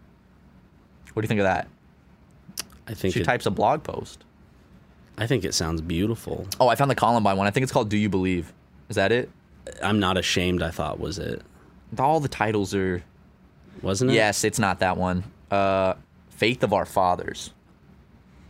What 1.13 1.21
do 1.21 1.23
you 1.23 1.27
think 1.29 1.39
of 1.39 1.45
that? 1.45 1.69
I 2.89 2.93
think 2.93 3.13
She 3.13 3.21
it, 3.21 3.23
types 3.23 3.45
a 3.45 3.49
blog 3.49 3.83
post. 3.83 4.25
I 5.17 5.25
think 5.25 5.45
it 5.45 5.53
sounds 5.53 5.79
beautiful. 5.79 6.45
Oh, 6.59 6.67
I 6.67 6.75
found 6.75 6.91
the 6.91 6.95
Columbine 6.95 7.37
one. 7.37 7.47
I 7.47 7.51
think 7.51 7.63
it's 7.63 7.71
called 7.71 7.87
"Do 7.87 7.95
You 7.95 8.09
Believe." 8.09 8.51
Is 8.89 8.97
that 8.97 9.13
it? 9.13 9.29
I'm 9.81 10.01
not 10.01 10.17
ashamed. 10.17 10.61
I 10.61 10.69
thought 10.71 10.99
was 10.99 11.17
it 11.17 11.43
All 11.97 12.19
the 12.19 12.27
titles 12.27 12.75
are. 12.75 13.01
wasn't 13.81 14.11
it? 14.11 14.15
Yes, 14.15 14.43
it's 14.43 14.59
not 14.59 14.79
that 14.79 14.97
one. 14.97 15.23
Uh, 15.49 15.93
"Faith 16.29 16.61
of 16.61 16.73
Our 16.73 16.85
Fathers." 16.85 17.51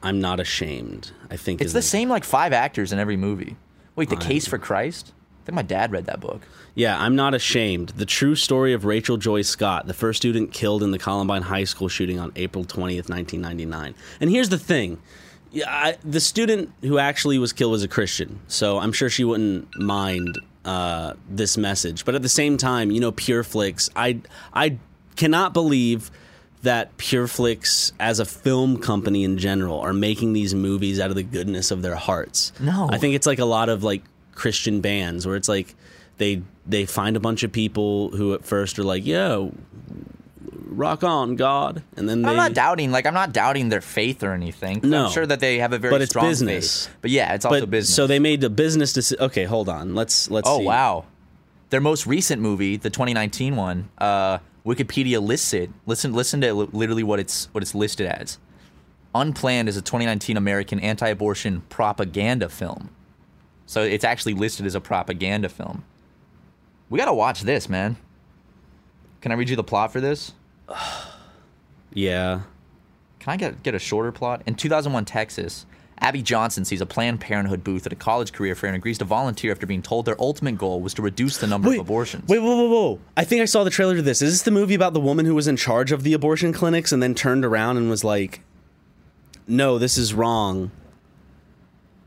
I'm 0.01 0.19
not 0.19 0.39
ashamed. 0.39 1.11
I 1.29 1.37
think 1.37 1.61
It's 1.61 1.73
the 1.73 1.81
same 1.83 2.09
like 2.09 2.23
five 2.23 2.53
actors 2.53 2.91
in 2.91 2.97
every 2.97 3.17
movie. 3.17 3.55
Wait, 4.01 4.09
"The 4.09 4.15
Case 4.15 4.47
for 4.47 4.57
Christ"? 4.57 5.13
I 5.41 5.45
think 5.45 5.55
my 5.55 5.61
dad 5.61 5.91
read 5.91 6.05
that 6.05 6.19
book. 6.19 6.41
Yeah, 6.75 6.99
I'm 6.99 7.15
not 7.15 7.33
ashamed. 7.33 7.89
The 7.89 8.05
true 8.05 8.35
story 8.35 8.73
of 8.73 8.85
Rachel 8.85 9.17
Joy 9.17 9.41
Scott, 9.41 9.87
the 9.87 9.93
first 9.93 10.17
student 10.17 10.53
killed 10.53 10.83
in 10.83 10.91
the 10.91 10.99
Columbine 10.99 11.41
High 11.41 11.63
School 11.63 11.87
shooting 11.87 12.19
on 12.19 12.31
April 12.35 12.63
20th, 12.63 13.09
1999. 13.09 13.95
And 14.19 14.29
here's 14.29 14.49
the 14.49 14.57
thing. 14.57 14.99
Yeah, 15.51 15.65
I, 15.67 15.97
the 16.03 16.19
student 16.19 16.71
who 16.81 16.97
actually 16.97 17.37
was 17.37 17.53
killed 17.53 17.71
was 17.73 17.83
a 17.83 17.87
Christian, 17.87 18.39
so 18.47 18.79
I'm 18.79 18.93
sure 18.93 19.09
she 19.09 19.23
wouldn't 19.23 19.75
mind 19.77 20.39
uh, 20.63 21.13
this 21.29 21.57
message. 21.57 22.05
But 22.05 22.15
at 22.15 22.21
the 22.21 22.29
same 22.29 22.57
time, 22.57 22.89
you 22.89 22.99
know, 22.99 23.11
Pure 23.11 23.43
Flix, 23.43 23.89
I 23.95 24.21
I 24.53 24.77
cannot 25.15 25.53
believe 25.53 26.09
that 26.61 26.95
Pure 26.97 27.27
Flix, 27.27 27.91
as 27.99 28.19
a 28.19 28.25
film 28.25 28.77
company 28.77 29.23
in 29.23 29.37
general, 29.37 29.79
are 29.79 29.93
making 29.93 30.33
these 30.33 30.53
movies 30.53 30.99
out 30.99 31.09
of 31.09 31.15
the 31.15 31.23
goodness 31.23 31.71
of 31.71 31.81
their 31.81 31.95
hearts. 31.95 32.51
No. 32.59 32.87
I 32.91 32.97
think 32.97 33.15
it's 33.15 33.25
like 33.27 33.39
a 33.39 33.45
lot 33.45 33.69
of 33.69 33.83
like 33.83 34.03
Christian 34.35 34.81
bands 34.81 35.25
where 35.25 35.35
it's 35.35 35.49
like 35.49 35.75
they 36.17 36.41
they 36.67 36.85
find 36.85 37.15
a 37.15 37.19
bunch 37.19 37.43
of 37.43 37.51
people 37.51 38.09
who 38.09 38.33
at 38.33 38.45
first 38.45 38.77
are 38.79 38.83
like, 38.83 39.05
"Yo, 39.05 39.53
rock 40.67 41.03
on, 41.03 41.35
God," 41.35 41.83
and 41.95 42.07
then 42.07 42.21
they. 42.21 42.29
I'm 42.29 42.35
not 42.35 42.53
doubting, 42.53 42.91
like 42.91 43.05
I'm 43.05 43.13
not 43.13 43.33
doubting 43.33 43.69
their 43.69 43.81
faith 43.81 44.23
or 44.23 44.33
anything. 44.33 44.81
No. 44.83 45.05
I'm 45.05 45.11
sure 45.11 45.25
that 45.25 45.39
they 45.39 45.59
have 45.59 45.73
a 45.73 45.79
very 45.79 45.91
But 45.91 46.01
it's 46.01 46.11
strong 46.11 46.27
business. 46.27 46.85
faith. 46.87 46.95
But 47.01 47.11
yeah, 47.11 47.33
it's 47.33 47.45
also 47.45 47.61
but 47.61 47.69
business. 47.71 47.95
so 47.95 48.07
they 48.07 48.19
made 48.19 48.41
the 48.41 48.49
business 48.49 48.93
decision. 48.93 49.23
Okay, 49.25 49.45
hold 49.45 49.69
on. 49.69 49.95
Let's 49.95 50.29
let's. 50.29 50.47
Oh 50.47 50.59
see. 50.59 50.65
wow, 50.65 51.05
their 51.69 51.81
most 51.81 52.05
recent 52.07 52.41
movie, 52.41 52.77
the 52.77 52.89
2019 52.89 53.55
one, 53.55 53.89
uh, 53.97 54.37
Wikipedia 54.65 55.21
lists 55.21 55.53
it. 55.53 55.69
Listen, 55.85 56.13
listen 56.13 56.41
to 56.41 56.53
literally 56.53 57.03
what 57.03 57.19
it's 57.19 57.49
what 57.51 57.63
it's 57.63 57.73
listed 57.73 58.07
as. 58.07 58.37
Unplanned 59.13 59.67
is 59.67 59.75
a 59.75 59.81
2019 59.81 60.37
American 60.37 60.79
anti-abortion 60.79 61.63
propaganda 61.69 62.47
film. 62.47 62.89
So 63.65 63.81
it's 63.81 64.03
actually 64.03 64.33
listed 64.33 64.65
as 64.65 64.75
a 64.75 64.81
propaganda 64.81 65.49
film. 65.49 65.83
We 66.89 66.99
gotta 66.99 67.13
watch 67.13 67.41
this, 67.41 67.67
man. 67.67 67.97
Can 69.21 69.31
I 69.31 69.35
read 69.35 69.49
you 69.49 69.55
the 69.55 69.63
plot 69.63 69.91
for 69.91 70.01
this? 70.01 70.33
Yeah. 71.93 72.43
Can 73.19 73.33
I 73.33 73.35
get 73.35 73.63
get 73.63 73.75
a 73.75 73.79
shorter 73.79 74.13
plot? 74.13 74.43
In 74.45 74.55
2001 74.55 75.03
Texas, 75.03 75.65
Abby 76.01 76.23
Johnson 76.23 76.65
sees 76.65 76.81
a 76.81 76.85
Planned 76.85 77.19
Parenthood 77.21 77.63
booth 77.63 77.85
at 77.85 77.93
a 77.93 77.95
college 77.95 78.33
career 78.33 78.55
fair 78.55 78.69
and 78.69 78.75
agrees 78.75 78.97
to 78.97 79.05
volunteer 79.05 79.51
after 79.51 79.67
being 79.67 79.83
told 79.83 80.05
their 80.05 80.19
ultimate 80.19 80.57
goal 80.57 80.81
was 80.81 80.95
to 80.95 81.01
reduce 81.03 81.37
the 81.37 81.45
number 81.45 81.71
of 81.71 81.77
abortions. 81.79 82.27
Wait, 82.27 82.39
whoa, 82.39 82.55
whoa, 82.55 82.69
whoa! 82.69 82.99
I 83.15 83.23
think 83.23 83.41
I 83.41 83.45
saw 83.45 83.63
the 83.63 83.69
trailer 83.69 83.95
to 83.95 84.01
this. 84.01 84.21
Is 84.23 84.31
this 84.33 84.41
the 84.41 84.49
movie 84.51 84.73
about 84.73 84.93
the 84.93 84.99
woman 84.99 85.25
who 85.27 85.35
was 85.35 85.47
in 85.47 85.57
charge 85.57 85.91
of 85.91 86.01
the 86.03 86.13
abortion 86.13 86.53
clinics 86.53 86.91
and 86.91 87.03
then 87.03 87.13
turned 87.13 87.45
around 87.45 87.77
and 87.77 87.87
was 87.89 88.03
like, 88.03 88.41
"No, 89.47 89.77
this 89.77 89.95
is 89.97 90.13
wrong." 90.13 90.71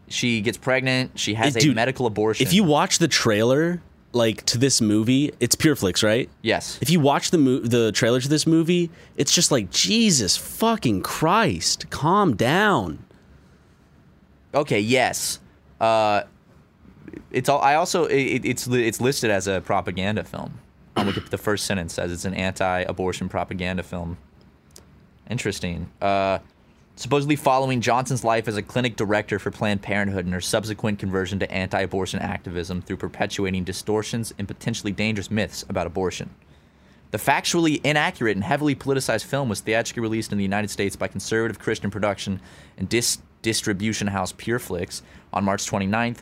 She 0.08 0.40
gets 0.40 0.58
pregnant. 0.58 1.18
She 1.18 1.34
has 1.34 1.54
Hey, 1.54 1.60
a 1.60 1.62
dude, 1.62 1.76
medical 1.76 2.06
abortion. 2.06 2.44
If 2.46 2.52
you 2.52 2.62
watch 2.64 2.98
the 2.98 3.08
trailer, 3.08 3.80
like 4.12 4.44
to 4.46 4.58
this 4.58 4.80
movie, 4.80 5.32
it's 5.40 5.54
Pure 5.54 5.76
Flix, 5.76 6.02
right? 6.02 6.28
yes, 6.42 6.78
If 6.82 6.90
you 6.90 6.98
watch 7.00 7.30
the 7.30 7.38
mo- 7.38 7.60
the 7.60 7.90
trailer 7.92 8.20
to 8.20 8.28
this 8.28 8.46
movie, 8.46 8.90
it's 9.16 9.32
just 9.32 9.50
like 9.52 9.70
Jesus 9.70 10.36
fucking 10.36 11.02
Christ, 11.02 11.88
calm 11.90 12.34
down. 12.36 12.98
Okay, 14.54 14.80
yes. 14.80 15.40
Uh, 15.80 16.22
it's 17.30 17.48
all. 17.48 17.60
I 17.60 17.74
also 17.74 18.04
it, 18.04 18.44
it's 18.44 18.66
it's 18.66 19.00
listed 19.00 19.30
as 19.30 19.46
a 19.46 19.60
propaganda 19.60 20.24
film. 20.24 20.60
The 20.94 21.38
first 21.38 21.66
sentence 21.66 21.94
says 21.94 22.12
it's 22.12 22.24
an 22.24 22.34
anti-abortion 22.34 23.28
propaganda 23.28 23.82
film. 23.82 24.16
Interesting. 25.28 25.90
Uh, 26.00 26.38
supposedly 26.96 27.34
following 27.34 27.80
Johnson's 27.80 28.22
life 28.22 28.46
as 28.46 28.56
a 28.56 28.62
clinic 28.62 28.94
director 28.94 29.40
for 29.40 29.50
Planned 29.50 29.82
Parenthood 29.82 30.24
and 30.24 30.32
her 30.32 30.40
subsequent 30.40 31.00
conversion 31.00 31.40
to 31.40 31.50
anti-abortion 31.50 32.20
activism 32.20 32.80
through 32.80 32.98
perpetuating 32.98 33.64
distortions 33.64 34.32
and 34.38 34.46
potentially 34.46 34.92
dangerous 34.92 35.30
myths 35.30 35.64
about 35.68 35.86
abortion. 35.86 36.30
The 37.10 37.18
factually 37.18 37.80
inaccurate 37.84 38.36
and 38.36 38.44
heavily 38.44 38.74
politicized 38.74 39.24
film 39.24 39.48
was 39.48 39.60
theatrically 39.60 40.02
released 40.02 40.32
in 40.32 40.38
the 40.38 40.44
United 40.44 40.70
States 40.70 40.94
by 40.96 41.08
conservative 41.08 41.58
Christian 41.58 41.90
production 41.90 42.40
and 42.76 42.88
dis- 42.88 43.18
distribution 43.44 44.08
house 44.08 44.32
Pure 44.36 44.58
Flix 44.58 45.02
on 45.32 45.44
March 45.44 45.64
29th. 45.70 46.18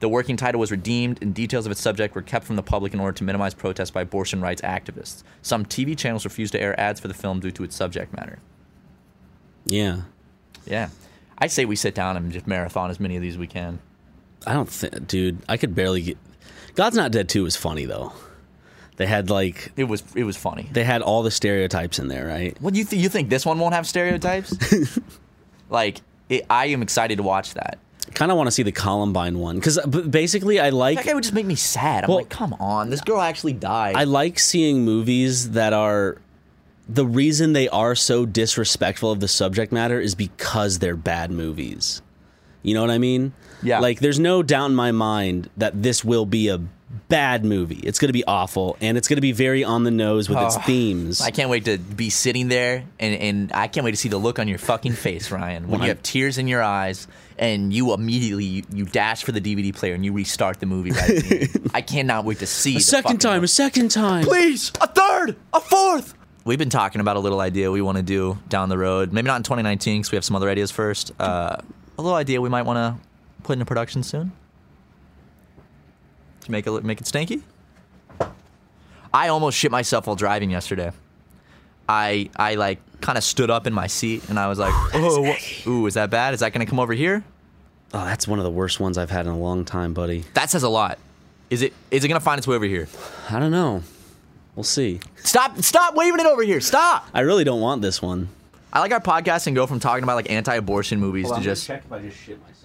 The 0.00 0.08
working 0.08 0.36
title 0.36 0.60
was 0.60 0.70
redeemed, 0.70 1.22
and 1.22 1.32
details 1.34 1.64
of 1.64 1.72
its 1.72 1.80
subject 1.80 2.14
were 2.14 2.20
kept 2.20 2.44
from 2.44 2.56
the 2.56 2.62
public 2.62 2.92
in 2.92 3.00
order 3.00 3.16
to 3.16 3.24
minimize 3.24 3.54
protests 3.54 3.90
by 3.92 4.02
abortion 4.02 4.42
rights 4.42 4.60
activists. 4.60 5.22
Some 5.40 5.64
TV 5.64 5.96
channels 5.96 6.24
refused 6.26 6.52
to 6.52 6.60
air 6.60 6.78
ads 6.78 7.00
for 7.00 7.08
the 7.08 7.14
film 7.14 7.40
due 7.40 7.52
to 7.52 7.64
its 7.64 7.74
subject 7.74 8.12
matter. 8.14 8.38
Yeah, 9.64 10.02
Yeah. 10.66 10.90
I 11.38 11.46
say 11.48 11.64
we 11.64 11.74
sit 11.76 11.94
down 11.94 12.16
and 12.16 12.30
just 12.30 12.46
marathon 12.46 12.90
as 12.90 13.00
many 13.00 13.16
of 13.16 13.22
these 13.22 13.34
as 13.34 13.38
we 13.38 13.46
can. 13.48 13.80
I 14.46 14.52
don't 14.52 14.68
think, 14.68 15.08
dude. 15.08 15.38
I 15.48 15.56
could 15.56 15.74
barely 15.74 16.00
get. 16.02 16.18
God's 16.76 16.96
Not 16.96 17.10
Dead 17.10 17.28
Two 17.28 17.42
was 17.42 17.56
funny 17.56 17.86
though. 17.86 18.12
They 18.96 19.06
had 19.06 19.30
like 19.30 19.72
It 19.76 19.84
was 19.84 20.04
it 20.14 20.22
was 20.24 20.36
funny. 20.36 20.68
they 20.70 20.84
had 20.84 21.02
all 21.02 21.22
the 21.24 21.30
stereotypes 21.32 21.98
in 21.98 22.06
there, 22.08 22.26
right? 22.26 22.56
What 22.60 22.74
you 22.76 22.84
think? 22.84 23.02
You 23.02 23.08
think 23.08 23.30
this 23.30 23.44
one 23.44 23.58
won't 23.58 23.74
have 23.74 23.86
stereotypes? 23.86 24.54
like, 25.70 26.02
it, 26.28 26.44
I 26.48 26.66
am 26.66 26.82
excited 26.82 27.16
to 27.16 27.22
watch 27.22 27.54
that. 27.54 27.78
Kind 28.12 28.30
of 28.30 28.36
want 28.36 28.46
to 28.48 28.50
see 28.52 28.62
the 28.62 28.72
Columbine 28.72 29.38
one 29.38 29.56
because 29.56 29.78
uh, 29.78 29.86
basically 29.86 30.60
I 30.60 30.70
like 30.70 30.98
That 30.98 31.06
guy 31.06 31.14
would 31.14 31.22
just 31.24 31.34
make 31.34 31.46
me 31.46 31.54
sad. 31.56 32.04
I'm 32.04 32.08
Well- 32.08 32.18
like, 32.18 32.28
come 32.28 32.52
on, 32.54 32.90
this 32.90 33.00
girl 33.00 33.20
actually 33.20 33.54
died. 33.54 33.96
I 33.96 34.04
like 34.04 34.38
seeing 34.38 34.84
movies 34.84 35.50
that 35.52 35.72
are 35.72 36.18
the 36.88 37.06
reason 37.06 37.54
they 37.54 37.68
are 37.70 37.94
so 37.94 38.26
disrespectful 38.26 39.10
of 39.10 39.20
the 39.20 39.28
subject 39.28 39.72
matter 39.72 39.98
is 39.98 40.14
because 40.14 40.78
they're 40.80 40.96
bad 40.96 41.30
movies. 41.30 42.02
You 42.62 42.74
know 42.74 42.82
what 42.82 42.90
I 42.90 42.98
mean? 42.98 43.32
Yeah. 43.62 43.80
Like, 43.80 44.00
there's 44.00 44.18
no 44.18 44.42
doubt 44.42 44.66
in 44.66 44.74
my 44.74 44.92
mind 44.92 45.48
that 45.56 45.82
this 45.82 46.04
will 46.04 46.26
be 46.26 46.48
a 46.48 46.60
bad 47.08 47.44
movie. 47.44 47.80
It's 47.82 47.98
going 47.98 48.08
to 48.08 48.12
be 48.12 48.24
awful, 48.24 48.76
and 48.80 48.96
it's 48.96 49.08
going 49.08 49.16
to 49.16 49.22
be 49.22 49.32
very 49.32 49.64
on 49.64 49.84
the 49.84 49.90
nose 49.90 50.28
with 50.28 50.38
its 50.38 50.56
Oh, 50.56 50.60
themes. 50.60 51.20
I 51.20 51.30
can't 51.30 51.50
wait 51.50 51.64
to 51.66 51.78
be 51.78 52.10
sitting 52.10 52.48
there, 52.48 52.84
and, 52.98 53.14
and 53.14 53.52
I 53.52 53.68
can't 53.68 53.84
wait 53.84 53.92
to 53.92 53.96
see 53.96 54.08
the 54.08 54.18
look 54.18 54.38
on 54.38 54.48
your 54.48 54.58
fucking 54.58 54.92
face, 54.92 55.30
Ryan, 55.30 55.68
when 55.68 55.82
you 55.82 55.88
have 55.88 56.02
tears 56.02 56.38
in 56.38 56.48
your 56.48 56.62
eyes 56.62 57.06
and 57.36 57.72
you 57.72 57.92
immediately 57.92 58.44
you, 58.44 58.62
you 58.72 58.84
dash 58.84 59.24
for 59.24 59.32
the 59.32 59.40
DVD 59.40 59.74
player 59.74 59.94
and 59.94 60.04
you 60.04 60.12
restart 60.12 60.60
the 60.60 60.66
movie. 60.66 60.92
Right? 60.92 61.06
the. 61.08 61.70
I 61.74 61.80
cannot 61.80 62.24
wait 62.24 62.38
to 62.38 62.46
see 62.46 62.76
a 62.76 62.80
second 62.80 63.18
time, 63.18 63.38
look. 63.38 63.44
a 63.44 63.48
second 63.48 63.90
time. 63.90 64.24
please 64.24 64.70
a 64.80 64.86
third 64.86 65.34
a 65.52 65.58
fourth 65.60 66.14
we've 66.44 66.60
been 66.60 66.70
talking 66.70 67.00
about 67.00 67.16
a 67.16 67.18
little 67.18 67.40
idea 67.40 67.72
we 67.72 67.82
want 67.82 67.96
to 67.96 68.04
do 68.04 68.38
down 68.48 68.68
the 68.68 68.78
road 68.78 69.12
maybe 69.12 69.26
not 69.26 69.38
in 69.38 69.42
2019 69.42 70.02
because 70.02 70.12
we 70.12 70.16
have 70.16 70.24
some 70.24 70.36
other 70.36 70.48
ideas 70.48 70.70
first 70.70 71.10
uh, 71.18 71.56
a 71.98 72.02
little 72.02 72.16
idea 72.16 72.40
we 72.40 72.48
might 72.48 72.62
want 72.62 72.76
to 72.76 73.42
put 73.42 73.54
into 73.54 73.64
production 73.64 74.04
soon 74.04 74.30
to 76.44 76.50
make 76.52 76.66
it 76.66 76.84
make 76.84 77.00
it 77.00 77.04
stanky 77.04 77.42
i 79.12 79.28
almost 79.28 79.56
shit 79.56 79.70
myself 79.70 80.06
while 80.06 80.16
driving 80.16 80.50
yesterday 80.50 80.90
i 81.88 82.28
i 82.36 82.54
like 82.54 82.78
kind 83.00 83.18
of 83.18 83.24
stood 83.24 83.50
up 83.50 83.66
in 83.66 83.72
my 83.72 83.86
seat 83.86 84.28
and 84.28 84.38
i 84.38 84.46
was 84.48 84.58
like 84.58 84.72
oh, 84.94 85.18
oh 85.18 85.22
wha- 85.22 85.70
ooh 85.70 85.86
is 85.86 85.94
that 85.94 86.10
bad 86.10 86.34
is 86.34 86.40
that 86.40 86.52
gonna 86.52 86.66
come 86.66 86.80
over 86.80 86.92
here 86.92 87.24
Oh, 87.96 88.04
that's 88.04 88.26
one 88.26 88.40
of 88.40 88.44
the 88.44 88.50
worst 88.50 88.80
ones 88.80 88.98
I've 88.98 89.10
had 89.10 89.24
in 89.24 89.30
a 89.30 89.38
long 89.38 89.64
time, 89.64 89.94
buddy. 89.94 90.24
that 90.34 90.50
says 90.50 90.64
a 90.64 90.68
lot 90.68 90.98
is 91.48 91.62
it 91.62 91.72
is 91.92 92.02
it 92.02 92.08
gonna 92.08 92.18
find 92.18 92.38
its 92.38 92.48
way 92.48 92.56
over 92.56 92.64
here 92.64 92.88
I 93.30 93.38
don't 93.38 93.52
know. 93.52 93.84
We'll 94.56 94.64
see. 94.64 94.98
stop 95.22 95.58
stop 95.62 95.94
waving 95.94 96.18
it 96.18 96.26
over 96.26 96.42
here 96.42 96.60
stop 96.60 97.06
I 97.14 97.20
really 97.20 97.44
don't 97.44 97.60
want 97.60 97.82
this 97.82 98.02
one. 98.02 98.30
I 98.72 98.80
like 98.80 98.90
our 98.90 98.98
podcast 99.00 99.46
and 99.46 99.54
go 99.54 99.68
from 99.68 99.78
talking 99.78 100.02
about 100.02 100.16
like 100.16 100.28
anti-abortion 100.28 100.98
movies 100.98 101.30
to 101.30 101.40
just. 101.40 101.68
check 101.68 101.84
if 101.86 101.92
I 101.92 102.00
just 102.00 102.18
shit 102.18 102.40
myself. 102.42 102.63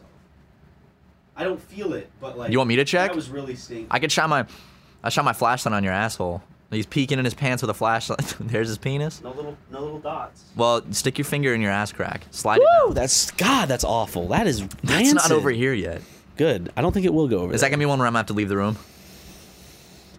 I 1.40 1.46
don't 1.46 1.62
feel 1.62 1.94
it, 1.94 2.10
but 2.20 2.38
like 2.38 2.52
You 2.52 2.58
want 2.58 2.68
me 2.68 2.76
to 2.76 2.84
check? 2.86 3.12
That 3.12 3.16
was 3.16 3.30
really 3.30 3.56
stinky. 3.56 3.88
I 3.90 4.00
could 4.00 4.12
shine 4.12 4.30
my, 4.30 4.46
I 5.02 5.08
shine 5.10 5.24
my 5.24 5.32
flashlight 5.34 5.74
on 5.74 5.84
your 5.86 5.94
asshole. 5.94 6.44
He's 6.70 6.86
peeking 6.86 7.18
in 7.18 7.24
his 7.26 7.34
pants 7.34 7.64
with 7.64 7.70
a 7.70 7.74
flashlight. 7.74 8.36
There's 8.42 8.68
his 8.68 8.78
penis. 8.78 9.24
no 9.24 9.32
little, 9.32 9.58
no 9.72 9.80
little 9.82 10.00
dots. 10.00 10.44
Well, 10.56 10.84
stick 10.92 11.18
your 11.18 11.26
finger 11.26 11.54
in 11.54 11.62
your 11.62 11.72
ass 11.72 11.94
crack. 11.94 12.26
Slide 12.32 12.58
it 12.58 12.68
Woo! 12.84 12.88
down. 12.90 12.96
That's 12.96 13.32
God. 13.32 13.68
That's 13.70 13.86
awful. 13.86 14.28
That 14.28 14.46
is. 14.48 14.68
That's 14.84 15.14
not 15.14 15.32
over 15.32 15.50
here 15.50 15.74
yet. 15.74 16.02
Good. 16.36 16.72
I 16.78 16.82
don't 16.82 16.92
think 16.92 17.06
it 17.06 17.14
will 17.14 17.28
go 17.30 17.40
over. 17.40 17.54
Is 17.54 17.62
that 17.62 17.70
gonna 17.70 17.80
be 17.80 17.86
one 17.86 18.00
where 18.00 18.06
I'm 18.08 18.12
gonna 18.12 18.20
have 18.20 18.28
to 18.28 18.34
leave 18.34 18.50
the 18.50 18.58
room? 18.58 18.78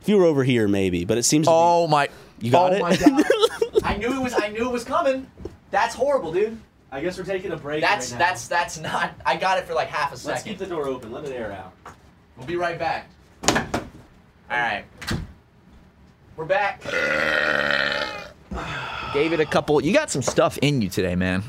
If 0.01 0.09
you 0.09 0.17
were 0.17 0.25
over 0.25 0.43
here, 0.43 0.67
maybe. 0.67 1.05
But 1.05 1.19
it 1.19 1.25
seems. 1.25 1.47
to 1.47 1.51
be- 1.51 1.55
Oh 1.55 1.87
my! 1.87 2.09
You 2.41 2.51
got 2.51 2.73
oh 2.73 2.77
it? 2.77 2.81
my 2.81 2.97
god! 2.97 3.25
I 3.85 3.97
knew 3.99 4.13
it 4.17 4.23
was. 4.23 4.33
I 4.35 4.49
knew 4.49 4.67
it 4.67 4.73
was 4.73 4.85
coming. 4.85 5.27
That's 5.71 5.95
horrible, 5.95 6.33
dude. 6.33 6.59
I 6.93 7.01
guess 7.01 7.19
we're 7.19 7.25
taking 7.25 7.53
a 7.53 7.57
break. 7.57 7.83
That's 7.83 8.13
that's 8.13 8.49
that's 8.49 8.79
not. 8.79 9.13
I 9.25 9.37
got 9.37 9.59
it 9.59 9.65
for 9.67 9.75
like 9.75 9.89
half 9.89 10.13
a 10.13 10.17
second. 10.17 10.31
Let's 10.33 10.43
keep 10.43 10.59
the 10.59 10.67
door 10.67 10.87
open. 10.89 11.13
Let 11.13 11.25
it 11.25 11.33
air 11.33 11.53
out. 11.53 11.73
We'll 12.37 12.47
be 12.47 12.57
right 12.57 12.79
back. 12.79 13.09
All 13.47 13.57
right. 14.51 14.85
We're 16.37 16.45
back. 16.47 16.83
Gave 19.15 19.33
it 19.33 19.41
a 19.41 19.47
couple. 19.47 19.81
You 19.83 19.93
got 19.93 20.11
some 20.11 20.23
stuff 20.23 20.59
in 20.63 20.83
you 20.83 20.89
today, 20.89 21.15
man. 21.15 21.43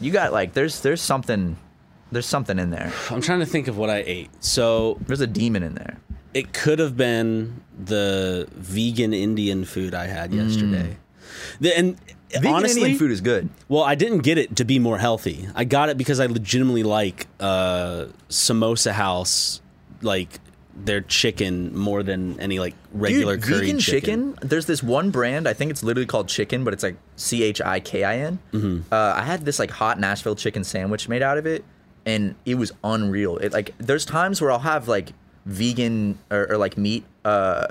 You 0.00 0.10
got 0.12 0.32
like 0.32 0.52
there's 0.52 0.80
there's 0.80 1.00
something 1.00 1.56
there's 2.10 2.26
something 2.26 2.58
in 2.58 2.70
there. 2.70 2.92
I'm 3.10 3.20
trying 3.22 3.40
to 3.40 3.46
think 3.46 3.68
of 3.68 3.78
what 3.78 3.88
I 3.90 4.02
ate. 4.06 4.30
So 4.44 4.98
There's 5.06 5.20
a 5.20 5.26
demon 5.26 5.62
in 5.62 5.74
there. 5.74 5.96
it 6.34 6.52
could 6.52 6.78
have 6.78 6.96
been 6.96 7.62
the 7.82 8.46
vegan 8.52 9.14
Indian 9.14 9.64
food 9.64 9.94
I 9.94 10.06
had 10.06 10.32
yesterday. 10.34 10.96
The, 11.60 11.76
and 11.76 11.96
Mm. 11.96 12.14
Vegan 12.32 12.54
honestly, 12.54 12.80
Indian 12.82 12.98
food 12.98 13.10
is 13.10 13.20
good. 13.20 13.48
Well, 13.68 13.82
I 13.82 13.94
didn't 13.94 14.20
get 14.20 14.38
it 14.38 14.56
to 14.56 14.64
be 14.64 14.78
more 14.78 14.98
healthy. 14.98 15.48
I 15.54 15.64
got 15.64 15.88
it 15.88 15.98
because 15.98 16.20
I 16.20 16.26
legitimately 16.26 16.82
like 16.82 17.26
uh, 17.40 18.06
Samosa 18.28 18.92
House, 18.92 19.60
like 20.00 20.40
their 20.74 21.02
chicken 21.02 21.76
more 21.76 22.02
than 22.02 22.40
any 22.40 22.58
like 22.58 22.74
regular 22.92 23.36
Dude, 23.36 23.44
curry 23.44 23.60
vegan 23.60 23.78
chicken. 23.78 24.34
chicken. 24.34 24.48
There's 24.48 24.66
this 24.66 24.82
one 24.82 25.10
brand. 25.10 25.46
I 25.46 25.52
think 25.52 25.70
it's 25.70 25.82
literally 25.82 26.06
called 26.06 26.28
Chicken, 26.28 26.64
but 26.64 26.72
it's 26.72 26.82
like 26.82 26.96
C 27.16 27.42
H 27.42 27.60
I 27.60 27.80
K 27.80 28.04
I 28.04 28.18
N. 28.18 28.38
Mm-hmm. 28.52 28.92
Uh, 28.92 29.12
I 29.16 29.22
had 29.22 29.44
this 29.44 29.58
like 29.58 29.70
hot 29.70 30.00
Nashville 30.00 30.34
chicken 30.36 30.64
sandwich 30.64 31.08
made 31.08 31.22
out 31.22 31.36
of 31.38 31.46
it, 31.46 31.64
and 32.06 32.34
it 32.46 32.54
was 32.54 32.72
unreal. 32.82 33.36
It 33.38 33.52
like 33.52 33.74
there's 33.78 34.06
times 34.06 34.40
where 34.40 34.50
I'll 34.50 34.60
have 34.60 34.88
like 34.88 35.12
vegan 35.44 36.18
or, 36.30 36.52
or 36.52 36.56
like 36.56 36.78
meat. 36.78 37.04
Uh, 37.24 37.66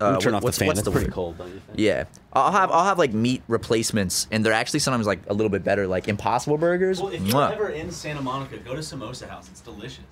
uh, 0.00 0.18
turn 0.18 0.32
what- 0.32 0.38
off 0.38 0.42
what's, 0.44 0.56
the 0.58 0.60
fan. 0.60 0.66
what's 0.68 0.78
It's 0.80 0.84
the 0.84 0.90
pretty 0.92 1.06
word? 1.06 1.14
cold, 1.14 1.38
don't 1.38 1.48
you 1.48 1.60
think? 1.66 1.78
Yeah, 1.78 2.04
I'll 2.32 2.52
have 2.52 2.70
I'll 2.70 2.84
have 2.84 2.98
like 2.98 3.12
meat 3.12 3.42
replacements, 3.48 4.26
and 4.30 4.44
they're 4.44 4.52
actually 4.52 4.80
sometimes 4.80 5.06
like 5.06 5.20
a 5.28 5.32
little 5.34 5.50
bit 5.50 5.64
better, 5.64 5.86
like 5.86 6.08
Impossible 6.08 6.58
Burgers. 6.58 7.00
Well, 7.00 7.12
if 7.12 7.20
you're 7.22 7.34
Mwah. 7.34 7.52
Ever 7.52 7.68
in 7.70 7.90
Santa 7.90 8.20
Monica, 8.22 8.58
go 8.58 8.74
to 8.74 8.80
Samosa 8.80 9.28
House. 9.28 9.48
It's 9.50 9.60
delicious. 9.60 10.04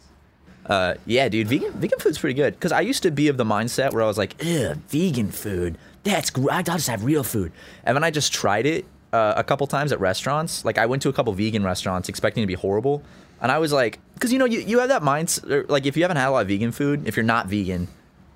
Uh, 0.66 0.94
yeah, 1.04 1.28
dude, 1.28 1.46
vegan 1.46 1.72
vegan 1.74 1.98
food's 1.98 2.18
pretty 2.18 2.34
good. 2.34 2.58
Cause 2.58 2.72
I 2.72 2.80
used 2.80 3.02
to 3.02 3.10
be 3.10 3.28
of 3.28 3.36
the 3.36 3.44
mindset 3.44 3.92
where 3.92 4.02
I 4.02 4.06
was 4.06 4.16
like, 4.16 4.34
Ugh, 4.40 4.78
vegan 4.88 5.30
food, 5.30 5.76
that's 6.04 6.30
gr- 6.30 6.50
I'll 6.50 6.62
just 6.62 6.88
have 6.88 7.04
real 7.04 7.22
food. 7.22 7.52
And 7.84 7.94
then 7.94 8.02
I 8.02 8.10
just 8.10 8.32
tried 8.32 8.64
it 8.64 8.86
uh, 9.12 9.34
a 9.36 9.44
couple 9.44 9.66
times 9.66 9.92
at 9.92 10.00
restaurants. 10.00 10.64
Like 10.64 10.78
I 10.78 10.86
went 10.86 11.02
to 11.02 11.10
a 11.10 11.12
couple 11.12 11.32
vegan 11.34 11.62
restaurants 11.64 12.08
expecting 12.08 12.42
to 12.42 12.46
be 12.46 12.54
horrible, 12.54 13.02
and 13.42 13.52
I 13.52 13.58
was 13.58 13.72
like, 13.74 13.98
because 14.14 14.32
you 14.32 14.38
know 14.38 14.46
you, 14.46 14.60
you 14.60 14.78
have 14.78 14.88
that 14.88 15.02
mindset, 15.02 15.68
like 15.68 15.84
if 15.84 15.98
you 15.98 16.02
haven't 16.04 16.16
had 16.16 16.28
a 16.28 16.30
lot 16.30 16.40
of 16.42 16.48
vegan 16.48 16.72
food, 16.72 17.06
if 17.06 17.14
you're 17.14 17.24
not 17.24 17.46
vegan, 17.48 17.86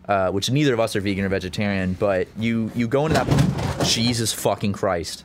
uh, 0.08 0.30
which 0.30 0.50
neither 0.50 0.74
of 0.74 0.80
us 0.80 0.96
are 0.96 1.00
vegan 1.00 1.24
or 1.24 1.28
vegetarian, 1.28 1.92
but 1.94 2.26
you 2.38 2.70
you 2.74 2.88
go 2.88 3.06
into 3.06 3.22
that, 3.22 3.84
Jesus 3.86 4.32
fucking 4.32 4.72
Christ, 4.72 5.24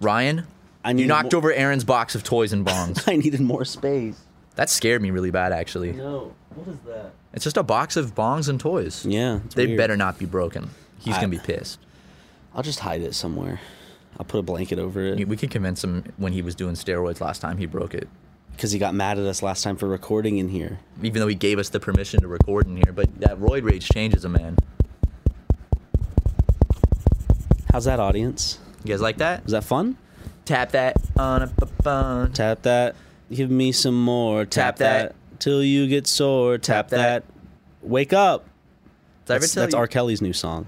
Ryan, 0.00 0.46
I 0.84 0.92
you 0.92 1.06
knocked 1.06 1.32
more- 1.32 1.38
over 1.38 1.52
Aaron's 1.52 1.84
box 1.84 2.14
of 2.14 2.24
toys 2.24 2.52
and 2.52 2.66
bongs. 2.66 3.06
I 3.12 3.16
needed 3.16 3.40
more 3.40 3.64
space. 3.64 4.18
that 4.56 4.68
scared 4.70 5.02
me 5.02 5.10
really 5.10 5.30
bad, 5.30 5.52
actually. 5.52 5.92
No, 5.92 6.34
what 6.54 6.68
is 6.68 6.78
that? 6.86 7.12
It's 7.32 7.44
just 7.44 7.56
a 7.56 7.62
box 7.62 7.96
of 7.96 8.14
bongs 8.14 8.48
and 8.48 8.60
toys. 8.60 9.06
Yeah, 9.06 9.40
it's 9.44 9.54
They 9.54 9.66
weird. 9.66 9.78
better 9.78 9.96
not 9.96 10.18
be 10.18 10.26
broken. 10.26 10.70
He's 10.98 11.14
I- 11.14 11.20
gonna 11.20 11.28
be 11.28 11.38
pissed. 11.38 11.78
I'll 12.54 12.62
just 12.62 12.80
hide 12.80 13.00
it 13.00 13.14
somewhere. 13.14 13.60
I'll 14.18 14.26
put 14.26 14.38
a 14.38 14.42
blanket 14.42 14.78
over 14.78 15.00
it 15.00 15.26
We 15.26 15.36
could 15.38 15.50
convince 15.50 15.82
him 15.82 16.04
when 16.18 16.34
he 16.34 16.42
was 16.42 16.54
doing 16.54 16.74
steroids 16.74 17.22
last 17.22 17.40
time 17.40 17.56
he 17.56 17.64
broke 17.64 17.94
it. 17.94 18.08
Because 18.52 18.70
he 18.72 18.78
got 18.78 18.94
mad 18.94 19.18
at 19.18 19.24
us 19.24 19.42
last 19.42 19.62
time 19.62 19.76
for 19.76 19.88
recording 19.88 20.38
in 20.38 20.48
here. 20.48 20.78
Even 21.02 21.20
though 21.20 21.26
he 21.26 21.34
gave 21.34 21.58
us 21.58 21.68
the 21.68 21.80
permission 21.80 22.20
to 22.20 22.28
record 22.28 22.66
in 22.66 22.76
here, 22.76 22.92
but 22.92 23.20
that 23.20 23.38
roid 23.38 23.64
rage 23.64 23.88
changes 23.88 24.24
a 24.24 24.28
man. 24.28 24.56
How's 27.72 27.84
that, 27.86 27.98
audience? 28.00 28.58
You 28.84 28.90
guys 28.90 29.00
like 29.00 29.18
that? 29.18 29.44
Was 29.44 29.52
that 29.52 29.64
fun? 29.64 29.96
Tap 30.44 30.72
that 30.72 30.96
on 31.16 31.42
a 31.42 31.46
phone. 31.82 32.32
Tap 32.32 32.62
that. 32.62 32.94
Give 33.32 33.50
me 33.50 33.72
some 33.72 34.02
more. 34.02 34.44
Tap, 34.44 34.76
Tap 34.76 34.78
that. 34.78 35.08
that. 35.08 35.40
Till 35.40 35.62
you 35.64 35.88
get 35.88 36.06
sore. 36.06 36.58
Tap, 36.58 36.88
Tap 36.88 36.90
that. 36.90 37.24
that. 37.26 37.88
Wake 37.88 38.12
up. 38.12 38.44
Did 39.24 39.40
That's, 39.40 39.54
that's 39.54 39.72
you? 39.72 39.78
R. 39.78 39.86
Kelly's 39.86 40.20
new 40.20 40.32
song. 40.32 40.66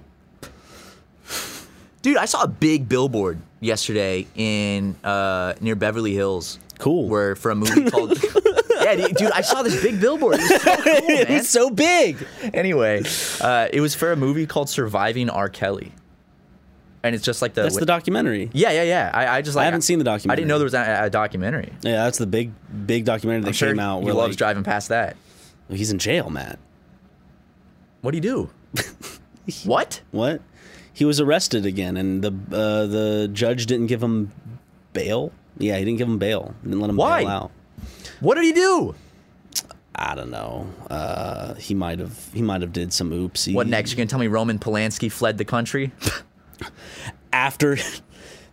Dude, 2.03 2.17
I 2.17 2.25
saw 2.27 2.43
a 2.43 2.49
big 2.49 2.89
billboard 2.89 3.41
yesterday 3.61 4.27
in 4.35 4.95
uh, 5.05 5.55
near 5.61 5.75
Beverly 5.75 6.15
Hills. 6.15 6.59
Cool. 6.79 7.09
Where 7.09 7.37
for 7.37 7.51
a 7.51 7.55
movie 7.55 7.91
called 7.91 8.19
Yeah, 8.83 8.97
dude, 8.97 9.17
dude, 9.17 9.31
I 9.31 9.41
saw 9.41 9.63
this 9.63 9.81
big 9.83 10.01
billboard. 10.01 10.39
It 10.39 10.43
was 10.51 10.63
so 10.63 10.77
cool, 10.77 11.09
man. 11.09 11.27
it's 11.29 11.49
so 11.49 11.71
big. 11.71 12.27
anyway, 12.53 13.03
uh, 13.41 13.69
it 13.73 13.81
was 13.81 13.95
for 13.95 14.13
a 14.13 14.17
movie 14.17 14.47
called 14.47 14.69
Surviving 14.69 15.31
R. 15.31 15.49
Kelly. 15.49 15.93
And 17.03 17.15
it's 17.15 17.25
just 17.25 17.43
like 17.43 17.53
the 17.55 17.63
That's 17.63 17.77
the 17.77 17.87
documentary. 17.87 18.51
Yeah, 18.55 18.73
yeah, 18.73 18.83
yeah. 18.83 19.11
I, 19.13 19.39
I 19.39 19.43
just 19.43 19.57
like 19.57 19.63
I 19.63 19.65
haven't 19.67 19.83
seen 19.83 19.99
the 19.99 20.05
documentary. 20.05 20.33
I 20.33 20.37
didn't 20.37 20.49
know 20.49 20.59
there 20.59 20.65
was 20.65 20.75
a, 20.75 21.05
a 21.05 21.11
documentary. 21.11 21.71
Yeah, 21.83 22.05
that's 22.05 22.17
the 22.19 22.27
big, 22.27 22.53
big 22.87 23.05
documentary 23.05 23.43
that 23.43 23.49
I'm 23.49 23.53
sure 23.53 23.69
came 23.69 23.79
out. 23.79 24.01
he 24.01 24.07
where 24.07 24.15
loves 24.15 24.33
like, 24.33 24.39
driving 24.39 24.65
past 24.65 24.89
that. 24.89 25.17
He's 25.69 25.91
in 25.91 25.99
jail, 25.99 26.31
Matt. 26.31 26.59
What 28.01 28.13
do 28.13 28.17
you 28.19 28.23
do? 28.23 28.51
what? 29.65 30.01
What? 30.11 30.41
He 30.95 31.05
was 31.05 31.21
arrested 31.21 31.67
again, 31.67 31.97
and 31.97 32.23
the 32.23 32.29
uh, 32.29 32.87
the 32.87 33.29
judge 33.33 33.67
didn't 33.67 33.87
give 33.89 34.03
him 34.03 34.33
bail. 34.93 35.33
Yeah, 35.59 35.79
he 35.79 35.85
didn't 35.85 35.99
give 35.99 36.09
him 36.09 36.19
bail. 36.19 36.55
He 36.63 36.69
Didn't 36.69 36.81
let 36.81 36.91
him 36.91 36.97
Why? 36.97 37.23
bail 37.23 37.29
out. 37.29 37.51
What 38.21 38.35
did 38.37 38.45
he 38.45 38.53
do? 38.53 38.95
I 39.97 40.15
don't 40.15 40.31
know. 40.31 40.69
Uh, 40.91 41.55
he 41.55 41.75
might 41.75 42.01
have. 42.01 42.19
He 42.33 42.43
might 42.43 42.63
have 42.63 42.73
did 42.73 42.93
some 42.93 43.11
oopsie. 43.11 43.55
What 43.55 43.69
next? 43.69 43.91
You're 43.93 43.99
gonna 43.99 44.09
tell 44.09 44.19
me 44.19 44.27
Roman 44.27 44.59
Polanski 44.59 45.11
fled 45.11 45.39
the 45.39 45.45
country? 45.45 45.93
after 47.33 47.77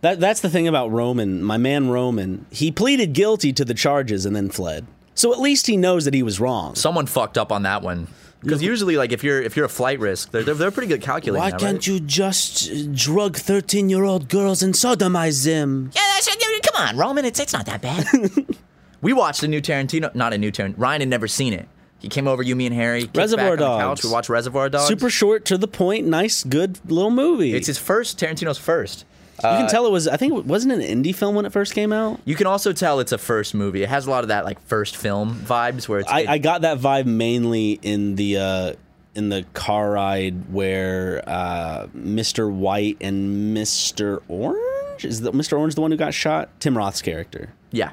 that 0.02 0.20
that's 0.20 0.40
the 0.40 0.50
thing 0.50 0.68
about 0.68 0.90
Roman, 0.90 1.42
my 1.42 1.56
man 1.56 1.88
Roman. 1.88 2.46
He 2.50 2.70
pleaded 2.70 3.12
guilty 3.12 3.52
to 3.54 3.64
the 3.64 3.74
charges 3.74 4.26
and 4.26 4.34
then 4.36 4.50
fled. 4.50 4.86
So 5.14 5.32
at 5.32 5.40
least 5.40 5.66
he 5.66 5.76
knows 5.76 6.04
that 6.04 6.14
he 6.14 6.22
was 6.22 6.40
wrong. 6.40 6.74
Someone 6.74 7.06
fucked 7.06 7.36
up 7.36 7.52
on 7.52 7.62
that 7.64 7.82
one. 7.82 8.08
Because 8.40 8.60
usually, 8.60 8.96
like 8.96 9.12
if 9.12 9.22
you're 9.22 9.40
if 9.40 9.56
you're 9.56 9.66
a 9.66 9.68
flight 9.68 10.00
risk, 10.00 10.32
they're 10.32 10.42
they're, 10.42 10.54
they're 10.54 10.70
pretty 10.72 10.88
good 10.88 11.00
calculating. 11.00 11.40
Why 11.40 11.50
that, 11.50 11.60
can't 11.60 11.76
right? 11.76 11.86
you 11.86 12.00
just 12.00 12.92
drug 12.92 13.36
13-year-old 13.36 14.28
girls 14.28 14.64
and 14.64 14.74
sodomize 14.74 15.44
them? 15.44 15.92
Yeah, 15.94 16.02
that's, 16.14 16.28
come 16.72 16.88
on, 16.88 16.96
Roman. 16.96 17.24
It's 17.24 17.38
it's 17.40 17.52
not 17.52 17.66
that 17.66 17.82
bad. 17.82 18.06
we 19.00 19.12
watched 19.12 19.42
a 19.42 19.48
new 19.48 19.60
Tarantino, 19.60 20.14
not 20.14 20.32
a 20.32 20.38
new 20.38 20.50
Tarantino. 20.52 20.74
Ryan 20.76 21.00
had 21.02 21.08
never 21.08 21.28
seen 21.28 21.52
it. 21.52 21.68
He 21.98 22.08
came 22.08 22.26
over, 22.26 22.42
you, 22.42 22.56
me, 22.56 22.66
and 22.66 22.74
Harry. 22.74 23.08
Reservoir 23.14 23.56
back 23.56 23.64
on 23.64 23.78
the 23.78 23.84
Dogs. 23.84 24.00
couch. 24.00 24.04
We 24.08 24.12
watched 24.12 24.28
Reservoir 24.28 24.68
Dogs. 24.68 24.88
Super 24.88 25.08
short 25.08 25.44
to 25.46 25.56
the 25.58 25.68
point, 25.68 26.04
nice 26.06 26.42
good 26.42 26.80
little 26.90 27.12
movie. 27.12 27.54
It's 27.54 27.68
his 27.68 27.78
first 27.78 28.18
Tarantino's 28.18 28.58
first. 28.58 29.04
you 29.36 29.42
can 29.48 29.68
tell 29.68 29.86
it 29.86 29.90
was. 29.92 30.08
I 30.08 30.16
think 30.16 30.34
it 30.36 30.44
wasn't 30.44 30.72
an 30.72 30.80
indie 30.80 31.14
film 31.14 31.34
when 31.36 31.46
it 31.46 31.52
first 31.52 31.74
came 31.74 31.92
out. 31.92 32.20
You 32.24 32.34
can 32.34 32.46
also 32.48 32.72
tell 32.72 32.98
it's 33.00 33.12
a 33.12 33.18
first 33.18 33.54
movie. 33.54 33.82
It 33.84 33.88
has 33.88 34.06
a 34.06 34.10
lot 34.10 34.24
of 34.24 34.28
that 34.28 34.44
like 34.44 34.60
first 34.66 34.96
film 34.96 35.34
vibes 35.44 35.88
where 35.88 36.00
it's. 36.00 36.10
I, 36.10 36.20
it- 36.20 36.28
I 36.28 36.38
got 36.38 36.62
that 36.62 36.78
vibe 36.78 37.06
mainly 37.06 37.78
in 37.82 38.16
the 38.16 38.36
uh, 38.38 38.72
in 39.14 39.28
the 39.28 39.44
car 39.54 39.92
ride 39.92 40.52
where 40.52 41.22
uh, 41.28 41.86
Mr. 41.96 42.50
White 42.52 42.96
and 43.00 43.56
Mr. 43.56 44.22
Orange 44.28 44.58
is 45.04 45.20
the, 45.20 45.32
Mr. 45.32 45.58
Orange 45.58 45.74
the 45.74 45.80
one 45.80 45.90
who 45.90 45.96
got 45.96 46.14
shot. 46.14 46.48
Tim 46.60 46.76
Roth's 46.76 47.02
character. 47.02 47.52
yeah. 47.70 47.92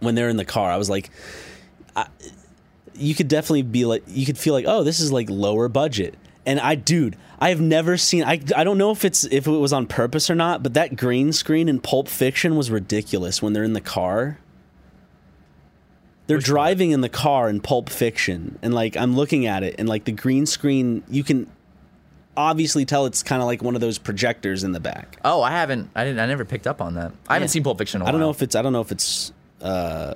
When 0.00 0.14
they're 0.14 0.28
in 0.28 0.36
the 0.36 0.44
car, 0.44 0.70
I 0.70 0.76
was 0.76 0.90
like, 0.90 1.08
I, 1.96 2.06
you 2.94 3.14
could 3.14 3.28
definitely 3.28 3.62
be 3.62 3.86
like, 3.86 4.02
you 4.06 4.26
could 4.26 4.36
feel 4.36 4.52
like, 4.52 4.66
oh, 4.68 4.84
this 4.84 5.00
is 5.00 5.10
like 5.10 5.30
lower 5.30 5.68
budget. 5.68 6.14
And 6.44 6.60
I, 6.60 6.74
dude, 6.74 7.16
I 7.38 7.48
have 7.48 7.60
never 7.60 7.96
seen. 7.96 8.22
I, 8.22 8.40
I 8.54 8.64
don't 8.64 8.76
know 8.76 8.90
if 8.90 9.04
it's 9.04 9.24
if 9.24 9.46
it 9.46 9.50
was 9.50 9.72
on 9.72 9.86
purpose 9.86 10.28
or 10.28 10.34
not, 10.34 10.62
but 10.62 10.74
that 10.74 10.96
green 10.96 11.32
screen 11.32 11.68
in 11.68 11.80
Pulp 11.80 12.08
Fiction 12.08 12.56
was 12.56 12.70
ridiculous 12.70 13.40
when 13.40 13.54
they're 13.54 13.64
in 13.64 13.72
the 13.72 13.80
car. 13.80 14.38
They're 16.26 16.38
driving 16.38 16.90
in 16.90 17.00
the 17.02 17.08
car 17.08 17.48
in 17.48 17.60
Pulp 17.60 17.88
Fiction, 17.90 18.58
and 18.62 18.74
like 18.74 18.96
I'm 18.96 19.14
looking 19.16 19.46
at 19.46 19.62
it, 19.62 19.74
and 19.78 19.88
like 19.88 20.04
the 20.04 20.12
green 20.12 20.46
screen, 20.46 21.02
you 21.08 21.22
can 21.24 21.50
obviously 22.36 22.84
tell 22.84 23.06
it's 23.06 23.22
kind 23.22 23.40
of 23.42 23.46
like 23.46 23.62
one 23.62 23.74
of 23.74 23.80
those 23.80 23.98
projectors 23.98 24.64
in 24.64 24.72
the 24.72 24.80
back. 24.80 25.18
Oh, 25.24 25.42
I 25.42 25.50
haven't. 25.50 25.90
I 25.94 26.04
didn't. 26.04 26.20
I 26.20 26.26
never 26.26 26.44
picked 26.44 26.66
up 26.66 26.80
on 26.80 26.94
that. 26.94 27.12
I 27.28 27.34
haven't 27.34 27.48
Yeah. 27.48 27.52
seen 27.52 27.64
Pulp 27.64 27.78
Fiction. 27.78 28.00
In 28.00 28.06
a 28.06 28.08
I 28.08 28.12
don't 28.12 28.20
know 28.20 28.30
if 28.30 28.42
it's 28.42 28.54
I 28.54 28.62
don't 28.62 28.72
know 28.72 28.80
if 28.80 28.92
it's 28.92 29.32
uh, 29.60 30.14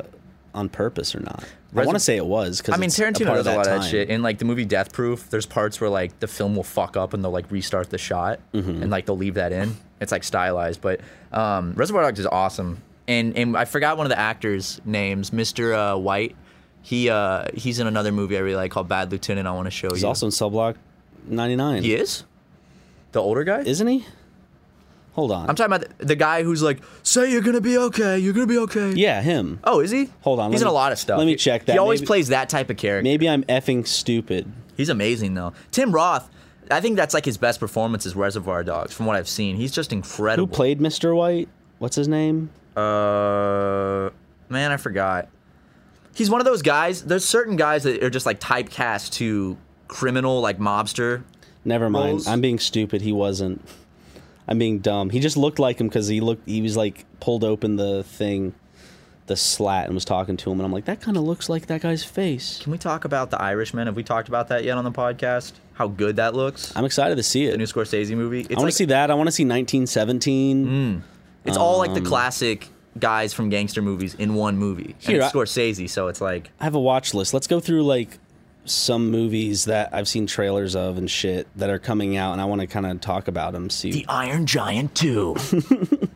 on 0.55 0.69
purpose 0.69 1.15
or 1.15 1.21
not. 1.21 1.45
I 1.77 1.85
want 1.85 1.97
to 1.97 2.01
say 2.01 2.17
it 2.17 2.25
was 2.25 2.59
because 2.63 2.75
I 2.75 2.79
mean, 2.79 2.89
Tarantino 2.91 3.35
does 3.35 3.47
a 3.47 3.55
lot 3.55 3.67
of 3.67 3.83
that 3.83 3.85
shit. 3.89 4.09
In 4.09 4.23
like 4.23 4.39
the 4.39 4.47
movie 4.47 4.65
Death 4.65 4.93
Proof, 4.93 5.29
there's 5.29 5.45
parts 5.47 5.81
where 5.81 5.91
like 5.91 6.19
the 6.21 6.27
film 6.27 6.57
will 6.57 6.63
fuck 6.63 6.97
up 6.97 7.13
and 7.13 7.23
they'll 7.23 7.31
like 7.31 7.51
restart 7.51 7.91
the 7.91 7.99
shot 7.99 8.41
Mm-hmm. 8.55 8.83
and 8.83 8.91
like 8.91 9.05
they'll 9.07 9.17
leave 9.19 9.35
that 9.35 9.53
in. 9.53 9.77
It's 10.01 10.11
like 10.13 10.25
stylized, 10.25 10.81
but 10.81 11.01
um, 11.33 11.75
Reservoir 11.75 12.03
Dogs 12.05 12.21
is 12.21 12.27
awesome. 12.27 12.83
And 13.07 13.37
and 13.37 13.57
I 13.57 13.65
forgot 13.67 13.97
one 13.99 14.07
of 14.07 14.11
the 14.11 14.19
actors' 14.19 14.81
names, 14.85 15.31
Mr. 15.31 15.75
Uh, 15.95 15.99
White. 15.99 16.35
He 16.83 17.11
uh, 17.11 17.49
he's 17.55 17.81
in 17.81 17.87
another 17.87 18.13
movie 18.13 18.37
I 18.37 18.41
really 18.41 18.57
like 18.57 18.71
called 18.71 18.89
Bad 18.89 19.11
Lieutenant. 19.13 19.47
I 19.47 19.51
want 19.53 19.67
to 19.67 19.71
show 19.71 19.89
He's 19.91 20.03
you. 20.03 20.09
also 20.09 20.27
in 20.27 20.33
Cell 20.33 20.49
Block 20.51 20.77
99. 21.27 21.83
he 21.83 21.95
is 21.95 22.25
the 23.13 23.21
older 23.23 23.45
guy. 23.45 23.61
Isn't 23.61 23.87
he? 23.87 24.05
Hold 25.13 25.33
on. 25.33 25.49
I'm 25.51 25.57
talking 25.57 25.73
about 25.75 25.99
the, 25.99 26.05
the 26.07 26.17
guy 26.17 26.45
who's 26.45 26.63
like, 26.63 26.79
"Say 27.03 27.33
you're 27.33 27.41
gonna 27.43 27.61
be 27.61 27.77
okay. 27.77 28.19
You're 28.19 28.33
gonna 28.33 28.47
be 28.47 28.59
okay." 28.59 28.93
yeah, 28.93 29.21
him. 29.21 29.59
Oh, 29.65 29.81
is 29.81 29.91
he? 29.91 30.11
Hold 30.21 30.39
on, 30.39 30.53
He's 30.53 30.61
let 30.61 30.67
in 30.67 30.71
a 30.71 30.75
lot 30.75 30.93
of 30.93 30.99
stuff. 30.99 31.19
let 31.19 31.27
me 31.27 31.35
check 31.35 31.65
that. 31.65 31.73
He 31.73 31.79
always 31.79 32.01
Maybe- 32.01 32.07
plays 32.07 32.29
that 32.29 32.49
type 32.49 32.71
of 32.71 32.77
character. 32.77 33.03
Maybe 33.03 33.29
I'm 33.29 33.43
effing 33.45 33.87
stupid. 33.87 34.51
He's 34.77 34.89
amazing 34.89 35.35
though. 35.35 35.55
Tim 35.73 35.91
Roth, 35.93 36.31
I 36.71 36.81
think 36.81 36.97
that's 36.97 37.15
like 37.15 37.25
his 37.25 37.37
best 37.37 37.59
performance 37.59 38.07
is 38.07 38.15
Reservoir 38.15 38.63
Dogs 38.63 38.95
from 38.95 39.07
what 39.07 39.17
I've 39.17 39.29
seen. 39.29 39.57
He's 39.57 39.73
just 39.73 39.93
incredible. 39.93 40.47
Who 40.47 40.53
played 40.53 40.79
Mr. 40.79 41.17
White? 41.17 41.49
What's 41.79 41.97
his 41.97 42.07
name? 42.07 42.51
Uh, 42.77 44.11
man, 44.49 44.71
I 44.71 44.77
forgot. 44.77 45.29
He's 46.15 46.31
one 46.31 46.41
of 46.41 46.45
those 46.45 46.63
guys. 46.63 47.03
There's 47.03 47.25
certain 47.25 47.57
guys 47.57 47.83
that 47.85 48.03
are 48.05 48.11
just 48.11 48.27
like 48.27 48.39
typecast 48.39 49.13
to 49.15 49.57
criminal, 49.89 50.41
like 50.41 50.59
mobster. 50.59 51.23
Never 51.65 51.91
mind. 51.91 52.11
Roles? 52.13 52.27
I'm 52.29 52.41
being 52.41 52.59
stupid. 52.59 53.03
He 53.03 53.13
wasn't. 53.13 53.63
I'm 54.47 54.59
being 54.59 54.79
dumb. 54.79 55.11
He 55.11 55.21
just 55.21 55.37
looked 55.37 55.59
like 55.59 55.81
him 55.81 55.89
because 55.89 56.09
he 56.09 56.21
looked. 56.21 56.49
He 56.49 56.63
was 56.63 56.77
like 56.77 57.05
pulled 57.21 57.45
open 57.45 57.77
the 57.77 58.03
thing, 58.05 58.55
the 59.27 59.37
slat, 59.37 59.87
and 59.87 59.95
was 59.95 60.05
talking 60.07 60.37
to 60.39 60.51
him. 60.51 60.59
And 60.59 60.65
I'm 60.65 60.73
like, 60.73 60.87
that 60.87 61.01
kind 61.03 61.17
of 61.19 61.25
looks 61.25 61.49
like 61.51 61.67
that 61.67 61.83
guy's 61.83 62.05
face. 62.05 62.59
Can 62.63 62.73
we 62.73 62.79
talk 62.79 63.05
about 63.05 63.31
The 63.31 63.41
Irishman? 63.43 63.87
Have 63.87 63.97
we 63.97 64.03
talked 64.05 64.29
about 64.29 64.49
that 64.49 64.65
yet 64.65 64.79
on 64.79 64.85
the 64.85 64.93
podcast? 64.93 65.53
How 65.75 65.89
good 65.89 66.17
that 66.17 66.35
looks. 66.35 66.75
I'm 66.77 66.85
excited 66.87 67.17
to 67.17 67.23
see 67.23 67.45
it. 67.47 67.53
The 67.53 67.59
new. 67.59 67.65
Scorsese 67.65 68.17
movie. 68.17 68.41
It's 68.41 68.51
I 68.51 68.55
want 68.55 68.61
to 68.61 68.65
like, 68.67 68.75
see 68.75 68.85
that. 68.87 69.11
I 69.11 69.15
want 69.15 69.27
to 69.29 69.33
see 69.33 69.45
1917. 69.45 71.03
It's 71.45 71.57
all 71.57 71.79
like 71.79 71.91
Um, 71.91 71.95
the 71.95 72.01
classic 72.03 72.69
guys 72.99 73.33
from 73.33 73.49
gangster 73.51 73.83
movies 73.83 74.15
in 74.15 74.35
one 74.35 74.57
movie. 74.57 74.97
Here, 74.99 75.17
and 75.21 75.25
it's 75.25 75.35
Scorsese, 75.35 75.89
so 75.91 76.09
it's 76.09 76.21
like 76.21 76.51
I 76.61 76.65
have 76.65 76.75
a 76.75 76.81
watch 76.81 77.15
list. 77.15 77.35
Let's 77.35 77.47
go 77.47 77.61
through 77.61 77.85
like 77.85 78.19
some 78.71 79.11
movies 79.11 79.65
that 79.67 79.91
I've 79.93 80.09
seen 80.09 80.27
trailers 80.27 80.75
of 80.77 80.99
and 80.99 81.11
shit 81.11 81.47
that 81.57 81.71
are 81.71 81.79
coming 81.79 82.17
out, 82.17 82.33
and 82.33 82.41
I 82.41 82.45
want 82.45 82.61
to 82.61 82.67
kind 82.67 82.87
of 82.87 83.01
talk 83.01 83.29
about 83.29 83.53
them. 83.53 83.71
See, 83.71 83.91
The 83.93 84.07
Iron 84.09 84.47
Giant 84.47 84.95
2. 84.95 85.37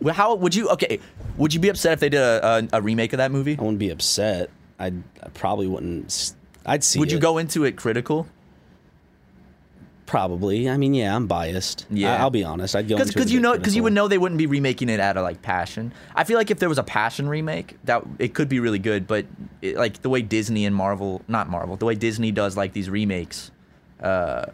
well, 0.00 0.14
how 0.14 0.34
would 0.34 0.54
you? 0.54 0.68
Okay, 0.70 1.00
would 1.36 1.52
you 1.54 1.60
be 1.60 1.68
upset 1.68 1.92
if 1.94 2.00
they 2.00 2.08
did 2.08 2.20
a, 2.20 2.68
a, 2.72 2.78
a 2.78 2.82
remake 2.82 3.12
of 3.12 3.18
that 3.18 3.30
movie? 3.30 3.56
I 3.58 3.62
wouldn't 3.62 3.78
be 3.78 3.90
upset. 3.90 4.50
I'd, 4.78 5.02
I 5.22 5.28
probably 5.30 5.66
wouldn't. 5.66 6.06
s- 6.06 6.34
I'd 6.64 6.84
see. 6.84 6.98
Would 6.98 7.10
you 7.10 7.18
it. 7.18 7.22
go 7.22 7.38
into 7.38 7.64
it 7.64 7.76
critical? 7.76 8.26
Probably. 10.06 10.70
I 10.70 10.76
mean, 10.76 10.94
yeah, 10.94 11.14
I'm 11.14 11.26
biased. 11.26 11.84
Yeah. 11.90 12.20
I, 12.20 12.22
will 12.22 12.30
be 12.30 12.44
honest. 12.44 12.76
I'd 12.76 12.88
go 12.88 12.96
Because 12.96 13.32
you 13.32 13.40
know 13.40 13.56
because 13.56 13.74
you 13.74 13.82
would 13.82 13.92
know 13.92 14.06
they 14.06 14.18
wouldn't 14.18 14.38
be 14.38 14.46
remaking 14.46 14.88
it 14.88 15.00
out 15.00 15.16
of 15.16 15.24
like 15.24 15.42
passion. 15.42 15.92
I 16.14 16.22
feel 16.24 16.38
like 16.38 16.50
if 16.50 16.60
there 16.60 16.68
was 16.68 16.78
a 16.78 16.84
passion 16.84 17.28
remake, 17.28 17.76
that 17.84 18.04
it 18.20 18.32
could 18.32 18.48
be 18.48 18.60
really 18.60 18.78
good. 18.78 19.06
But 19.08 19.26
it, 19.62 19.76
like 19.76 20.02
the 20.02 20.08
way 20.08 20.22
Disney 20.22 20.64
and 20.64 20.74
Marvel, 20.74 21.22
not 21.26 21.48
Marvel, 21.50 21.76
the 21.76 21.84
way 21.84 21.96
Disney 21.96 22.30
does 22.30 22.56
like 22.56 22.72
these 22.72 22.88
remakes, 22.88 23.50
uh, 24.00 24.46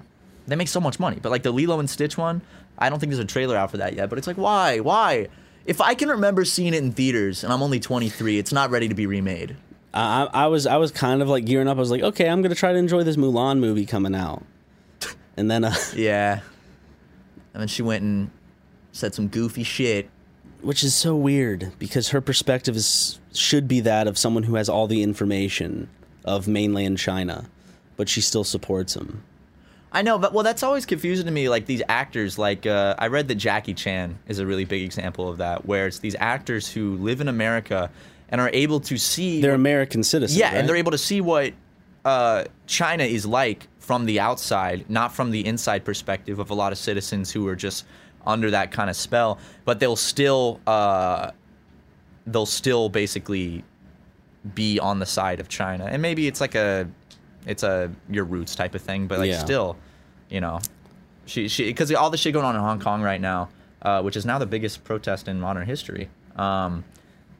they 0.46 0.56
make 0.56 0.68
so 0.68 0.80
much 0.80 0.98
money. 0.98 1.18
But 1.20 1.30
like 1.30 1.42
the 1.42 1.52
Lilo 1.52 1.78
and 1.78 1.88
Stitch 1.88 2.16
one, 2.16 2.40
I 2.78 2.88
don't 2.88 2.98
think 2.98 3.12
there's 3.12 3.22
a 3.22 3.26
trailer 3.26 3.56
out 3.56 3.70
for 3.70 3.76
that 3.76 3.94
yet. 3.94 4.08
But 4.08 4.18
it's 4.18 4.26
like 4.26 4.38
why, 4.38 4.80
why? 4.80 5.28
If 5.66 5.80
I 5.82 5.94
can 5.94 6.08
remember 6.08 6.44
seeing 6.46 6.72
it 6.74 6.82
in 6.82 6.92
theaters 6.92 7.44
and 7.44 7.52
I'm 7.52 7.62
only 7.62 7.78
23, 7.78 8.38
it's 8.38 8.52
not 8.52 8.70
ready 8.70 8.88
to 8.88 8.94
be 8.94 9.06
remade. 9.06 9.56
I, 9.94 10.24
I 10.24 10.44
I 10.44 10.46
was 10.46 10.66
I 10.66 10.76
was 10.78 10.90
kind 10.90 11.20
of 11.20 11.28
like 11.28 11.44
gearing 11.44 11.68
up. 11.68 11.76
I 11.76 11.80
was 11.80 11.90
like, 11.90 12.02
okay, 12.02 12.28
I'm 12.28 12.40
gonna 12.42 12.54
try 12.54 12.72
to 12.72 12.78
enjoy 12.78 13.02
this 13.04 13.16
Mulan 13.16 13.58
movie 13.58 13.84
coming 13.84 14.14
out, 14.14 14.42
and 15.36 15.50
then 15.50 15.64
uh, 15.64 15.74
Yeah. 15.94 16.40
And 17.54 17.60
then 17.60 17.68
she 17.68 17.82
went 17.82 18.02
and 18.02 18.30
said 18.92 19.14
some 19.14 19.28
goofy 19.28 19.62
shit. 19.62 20.08
which 20.62 20.82
is 20.84 20.94
so 20.94 21.14
weird 21.16 21.72
because 21.78 22.10
her 22.10 22.20
perspective 22.20 22.76
is 22.76 23.18
should 23.34 23.66
be 23.66 23.80
that 23.80 24.06
of 24.06 24.16
someone 24.18 24.42
who 24.44 24.54
has 24.56 24.68
all 24.68 24.86
the 24.86 25.02
information 25.02 25.88
of 26.24 26.46
mainland 26.46 26.98
China, 26.98 27.46
but 27.96 28.08
she 28.08 28.20
still 28.20 28.44
supports 28.44 28.94
him. 28.94 29.22
I 29.94 30.00
know, 30.02 30.18
but 30.18 30.32
well, 30.32 30.44
that's 30.44 30.62
always 30.62 30.86
confusing 30.86 31.26
to 31.26 31.32
me. 31.32 31.48
Like 31.50 31.66
these 31.66 31.82
actors, 31.88 32.38
like 32.38 32.64
uh, 32.66 32.94
I 32.98 33.08
read 33.08 33.28
that 33.28 33.34
Jackie 33.34 33.74
Chan 33.74 34.18
is 34.28 34.38
a 34.38 34.46
really 34.46 34.64
big 34.64 34.82
example 34.82 35.28
of 35.28 35.38
that, 35.38 35.66
where 35.66 35.86
it's 35.86 35.98
these 35.98 36.16
actors 36.18 36.70
who 36.70 36.96
live 36.96 37.20
in 37.20 37.28
America 37.28 37.90
and 38.30 38.40
are 38.40 38.50
able 38.54 38.80
to 38.80 38.96
see. 38.96 39.42
They're 39.42 39.52
American 39.54 40.02
citizens. 40.02 40.38
yeah, 40.38 40.46
right? 40.48 40.56
and 40.56 40.68
they're 40.68 40.76
able 40.76 40.92
to 40.92 40.98
see 40.98 41.20
what 41.20 41.52
uh, 42.06 42.44
China 42.66 43.04
is 43.04 43.26
like 43.26 43.68
from 43.82 44.06
the 44.06 44.20
outside, 44.20 44.88
not 44.88 45.12
from 45.12 45.32
the 45.32 45.44
inside 45.44 45.84
perspective 45.84 46.38
of 46.38 46.50
a 46.50 46.54
lot 46.54 46.70
of 46.70 46.78
citizens 46.78 47.32
who 47.32 47.48
are 47.48 47.56
just 47.56 47.84
under 48.24 48.48
that 48.52 48.70
kind 48.70 48.88
of 48.88 48.94
spell. 48.94 49.38
But 49.64 49.80
they'll 49.80 49.96
still, 49.96 50.60
uh, 50.68 51.32
they'll 52.26 52.46
still 52.46 52.88
basically 52.88 53.64
be 54.54 54.78
on 54.78 55.00
the 55.00 55.06
side 55.06 55.40
of 55.40 55.48
China, 55.48 55.86
and 55.86 56.00
maybe 56.00 56.28
it's 56.28 56.40
like 56.40 56.54
a, 56.54 56.88
it's 57.44 57.64
a 57.64 57.90
your 58.08 58.24
roots 58.24 58.54
type 58.54 58.74
of 58.76 58.82
thing, 58.82 59.08
but 59.08 59.18
like 59.18 59.30
Yeah. 59.30 59.38
still, 59.38 59.76
you 60.30 60.40
know, 60.40 60.60
she 61.26 61.48
she 61.48 61.64
because 61.66 61.92
all 61.92 62.10
the 62.10 62.16
shit 62.16 62.32
going 62.32 62.44
on 62.46 62.54
in 62.54 62.60
Hong 62.60 62.78
Kong 62.78 63.02
right 63.02 63.20
now, 63.20 63.48
uh, 63.82 64.00
which 64.02 64.16
is 64.16 64.24
now 64.24 64.38
the 64.38 64.46
biggest 64.46 64.84
protest 64.84 65.26
in 65.26 65.40
modern 65.40 65.66
history. 65.66 66.08
Um, 66.36 66.84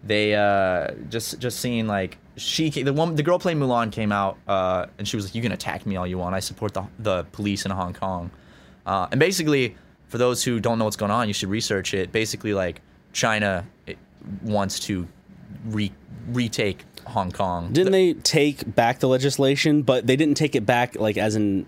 they 0.05 0.35
uh, 0.35 0.93
just 1.09 1.39
just 1.39 1.61
seeing 1.61 1.87
like 1.87 2.19
she 2.37 2.71
the 2.71 2.93
one 2.93 3.15
the 3.15 3.23
girl 3.23 3.39
playing 3.39 3.59
Mulan 3.59 3.93
came 3.93 4.13
out 4.13 4.39
uh, 4.49 4.87
and 4.99 5.07
she 5.07 5.17
was 5.17 5.27
like, 5.27 5.35
"You 5.35 5.43
can 5.43 5.53
attack 5.53 5.87
me 5.87 5.97
all 5.97 6.07
you 6.07 6.19
want. 6.19 6.35
I 6.35 6.41
support 6.41 6.75
the 6.75 6.85
the 6.99 7.25
police 7.33 7.65
in 7.65 7.71
Hong 7.71 7.95
Kong." 7.95 8.31
Uh, 8.85 9.07
and 9.11 9.21
basically, 9.21 9.77
for 10.09 10.19
those 10.19 10.43
who 10.43 10.59
don't 10.59 10.79
know 10.79 10.85
what's 10.85 10.97
going 10.97 11.13
on, 11.13 11.29
you 11.29 11.35
should 11.35 11.51
research 11.51 11.95
it. 11.95 12.11
Basically, 12.11 12.53
like 12.53 12.81
China 13.13 13.65
wants 14.43 14.81
to 14.81 15.07
re- 15.67 15.93
retake 16.29 16.85
Hong 17.07 17.31
Kong. 17.31 17.73
Didn't 17.73 17.93
they 17.93 18.15
take 18.15 18.75
back 18.75 18.99
the 19.01 19.09
legislation, 19.09 19.83
but 19.83 20.07
they 20.07 20.17
didn't 20.17 20.37
take 20.37 20.55
it 20.55 20.67
back 20.67 20.97
like 20.97 21.17
as 21.17 21.37
in 21.37 21.67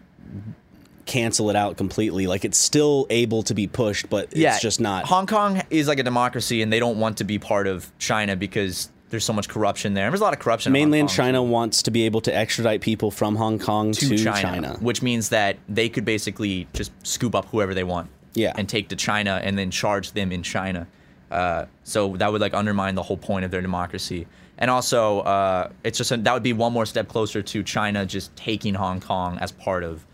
cancel 1.07 1.51
it 1.51 1.57
out 1.57 1.77
completely. 1.77 2.27
Like 2.27 2.45
it's 2.45 2.59
still 2.59 3.07
able 3.11 3.43
to 3.45 3.55
be 3.55 3.67
pushed, 3.67 4.09
but 4.11 4.29
it's 4.33 4.61
just 4.61 4.81
not. 4.81 5.05
Hong 5.07 5.27
Kong 5.27 5.63
is 5.71 5.89
like 5.89 5.99
a 5.99 6.03
democracy, 6.03 6.63
and 6.63 6.73
they 6.73 6.79
don't 6.81 6.99
want 6.99 7.19
to 7.19 7.25
be 7.25 7.39
part 7.39 7.67
of 7.67 7.91
China 7.99 8.37
because 8.37 8.91
there's 9.11 9.25
so 9.25 9.33
much 9.33 9.49
corruption 9.49 9.95
there. 9.95 10.11
There's 10.11 10.21
a 10.21 10.25
lot 10.25 10.33
of 10.33 10.41
corruption. 10.41 10.73
Mainland 10.73 11.09
China 11.09 11.43
wants 11.43 11.83
to 11.83 11.91
be 11.91 12.05
able 12.05 12.21
to 12.23 12.35
extradite 12.35 12.81
people 12.81 13.11
from 13.11 13.37
Hong 13.37 13.59
Kong 13.59 13.93
to, 13.93 14.09
to 14.09 14.17
China. 14.17 14.41
China, 14.43 14.77
which 14.81 15.03
means 15.03 15.29
that 15.29 15.59
they 15.69 15.89
could 15.89 16.05
basically 16.05 16.67
just 16.73 16.91
scoop 17.07 17.35
up 17.35 17.45
whoever 17.47 17.75
they 17.75 17.85
want, 17.85 18.11
Yeah. 18.35 18.53
and 18.57 18.69
take 18.69 18.89
to 18.89 18.97
China 18.97 19.41
and 19.45 19.57
then 19.59 19.71
charge 19.71 20.13
them 20.13 20.33
in 20.33 20.43
China. 20.43 20.87
Uh, 21.31 21.67
so 21.85 22.17
that 22.17 22.33
would 22.33 22.41
like 22.41 22.55
undermine 22.55 22.95
the 22.95 23.03
whole 23.03 23.17
point 23.17 23.45
of 23.45 23.51
their 23.51 23.63
democracy. 23.63 24.27
And 24.59 24.71
also, 24.71 25.21
uh, 25.21 25.69
it's 25.83 25.99
just 25.99 26.13
a, 26.13 26.17
that 26.17 26.33
would 26.33 26.43
be 26.45 26.53
one 26.53 26.73
more 26.73 26.87
step 26.87 27.09
closer 27.09 27.43
to 27.43 27.63
China 27.63 28.07
just 28.07 28.35
taking 28.37 28.75
Hong 28.75 29.01
Kong 29.01 29.39
as 29.39 29.51
part 29.53 29.83
of 29.85 30.05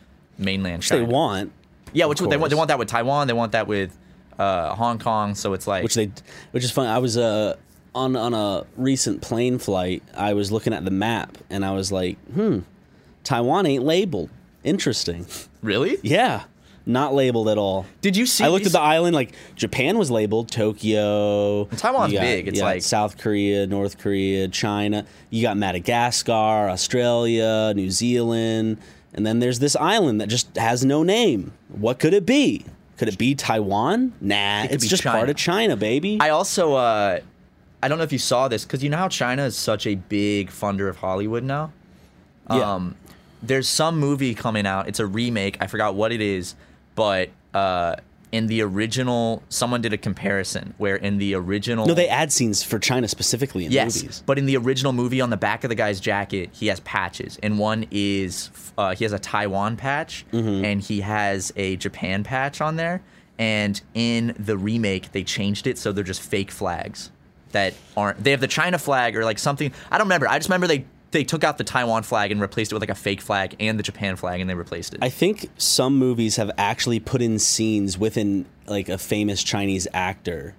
mainland 0.40 0.78
Which 0.78 0.88
China. 0.88 1.06
they 1.06 1.12
want, 1.12 1.52
yeah, 1.92 2.06
which 2.06 2.18
they 2.20 2.36
want. 2.36 2.50
They 2.50 2.56
want 2.56 2.68
that 2.68 2.78
with 2.78 2.88
Taiwan. 2.88 3.26
They 3.26 3.32
want 3.32 3.52
that 3.52 3.66
with 3.66 3.96
uh, 4.38 4.74
Hong 4.74 4.98
Kong. 4.98 5.34
So 5.34 5.52
it's 5.52 5.66
like 5.66 5.82
which 5.82 5.94
they, 5.94 6.10
which 6.52 6.64
is 6.64 6.70
funny. 6.70 6.88
I 6.88 6.98
was 6.98 7.16
uh, 7.16 7.56
on 7.94 8.16
on 8.16 8.34
a 8.34 8.64
recent 8.76 9.20
plane 9.22 9.58
flight. 9.58 10.02
I 10.16 10.34
was 10.34 10.50
looking 10.52 10.72
at 10.72 10.84
the 10.84 10.90
map 10.90 11.36
and 11.50 11.64
I 11.64 11.72
was 11.72 11.90
like, 11.92 12.16
hmm, 12.32 12.60
Taiwan 13.24 13.66
ain't 13.66 13.84
labeled. 13.84 14.30
Interesting. 14.62 15.26
really. 15.62 15.96
Yeah, 16.02 16.44
not 16.86 17.14
labeled 17.14 17.48
at 17.48 17.56
all. 17.58 17.86
Did 18.02 18.16
you 18.16 18.26
see? 18.26 18.44
I 18.44 18.48
looked 18.48 18.66
at 18.66 18.72
the 18.72 18.80
island. 18.80 19.14
Like 19.14 19.32
Japan 19.56 19.96
was 19.98 20.10
labeled, 20.10 20.50
Tokyo. 20.50 21.64
Taiwan's 21.76 22.12
you 22.12 22.18
got- 22.18 22.24
big, 22.24 22.48
it's 22.48 22.60
like- 22.60 22.82
South 22.82 23.16
Korea, 23.18 23.66
North 23.66 23.98
Korea, 23.98 24.48
China. 24.48 25.06
You 25.30 25.42
got 25.42 25.56
Madagascar, 25.56 26.68
Australia, 26.70 27.72
New 27.74 27.90
Zealand, 27.90 28.78
and 29.14 29.26
then 29.26 29.38
there's 29.40 29.58
this 29.58 29.76
island 29.76 30.20
that 30.20 30.28
just 30.28 30.56
has 30.56 30.84
no 30.84 31.02
name. 31.02 31.52
What 31.68 31.98
could 31.98 32.14
it 32.14 32.26
be? 32.26 32.64
Could 32.96 33.08
it 33.08 33.18
be 33.18 33.34
Taiwan? 33.34 34.12
Nah, 34.20 34.62
could 34.62 34.72
it's 34.72 34.86
just 34.86 35.04
part 35.04 35.30
of 35.30 35.36
China, 35.36 35.76
baby. 35.76 36.18
I 36.20 36.28
also, 36.30 36.74
uh, 36.74 37.20
I 37.82 37.88
don't 37.88 37.98
know 37.98 38.04
if 38.04 38.12
you 38.12 38.18
saw 38.18 38.48
this 38.48 38.64
because 38.64 38.84
you 38.84 38.90
know 38.90 38.98
how 38.98 39.08
China 39.08 39.44
is 39.44 39.56
such 39.56 39.86
a 39.86 39.94
big 39.94 40.50
funder 40.50 40.88
of 40.88 40.96
Hollywood 40.96 41.42
now. 41.42 41.72
Yeah. 42.50 42.74
Um, 42.74 42.96
there's 43.42 43.68
some 43.68 43.98
movie 43.98 44.34
coming 44.34 44.66
out. 44.66 44.86
It's 44.86 45.00
a 45.00 45.06
remake. 45.06 45.56
I 45.60 45.66
forgot 45.66 45.94
what 45.94 46.12
it 46.12 46.20
is, 46.20 46.54
but 46.94 47.30
uh, 47.54 47.96
in 48.32 48.46
the 48.46 48.62
original, 48.62 49.42
someone 49.48 49.80
did 49.82 49.92
a 49.92 49.98
comparison 49.98 50.74
where 50.78 50.96
in 50.96 51.18
the 51.18 51.34
original, 51.34 51.86
no, 51.86 51.94
they 51.94 52.08
add 52.08 52.30
scenes 52.32 52.62
for 52.62 52.78
China 52.78 53.08
specifically 53.08 53.64
in 53.66 53.72
yes, 53.72 54.00
movies. 54.02 54.22
but 54.26 54.38
in 54.38 54.46
the 54.46 54.56
original 54.56 54.92
movie, 54.92 55.20
on 55.20 55.30
the 55.30 55.36
back 55.36 55.64
of 55.64 55.68
the 55.68 55.74
guy's 55.74 55.98
jacket, 56.00 56.50
he 56.52 56.68
has 56.68 56.78
patches, 56.80 57.38
and 57.42 57.58
one 57.58 57.86
is 57.90 58.50
uh, 58.78 58.94
he 58.94 59.04
has 59.04 59.12
a 59.12 59.18
Taiwan 59.18 59.76
patch, 59.76 60.24
Mm-hmm. 60.32 60.64
and 60.64 60.80
he 60.80 61.00
has 61.00 61.52
a 61.56 61.76
Japan 61.76 62.22
patch 62.24 62.60
on 62.60 62.76
there. 62.76 63.02
And 63.38 63.80
in 63.94 64.34
the 64.38 64.56
remake, 64.58 65.12
they 65.12 65.24
changed 65.24 65.66
it 65.66 65.78
so 65.78 65.92
they're 65.92 66.04
just 66.04 66.20
fake 66.20 66.50
flags 66.50 67.10
that 67.52 67.72
aren't. 67.96 68.22
They 68.22 68.32
have 68.32 68.40
the 68.40 68.46
China 68.46 68.78
flag 68.78 69.16
or 69.16 69.24
like 69.24 69.38
something. 69.38 69.72
I 69.90 69.96
don't 69.98 70.06
remember. 70.06 70.28
I 70.28 70.38
just 70.38 70.48
remember 70.50 70.66
they 70.66 70.84
they 71.10 71.24
took 71.24 71.44
out 71.44 71.58
the 71.58 71.64
Taiwan 71.64 72.02
flag 72.02 72.30
and 72.30 72.40
replaced 72.40 72.72
it 72.72 72.74
with 72.74 72.82
like 72.82 72.90
a 72.90 72.94
fake 72.94 73.20
flag 73.20 73.56
and 73.58 73.78
the 73.78 73.82
Japan 73.82 74.16
flag, 74.16 74.40
and 74.40 74.48
they 74.48 74.54
replaced 74.54 74.94
it. 74.94 75.00
I 75.02 75.08
think 75.08 75.50
some 75.58 75.98
movies 75.98 76.36
have 76.36 76.50
actually 76.56 77.00
put 77.00 77.20
in 77.22 77.38
scenes 77.38 77.98
within 77.98 78.46
like 78.66 78.88
a 78.88 78.98
famous 78.98 79.42
Chinese 79.42 79.88
actor 79.92 80.54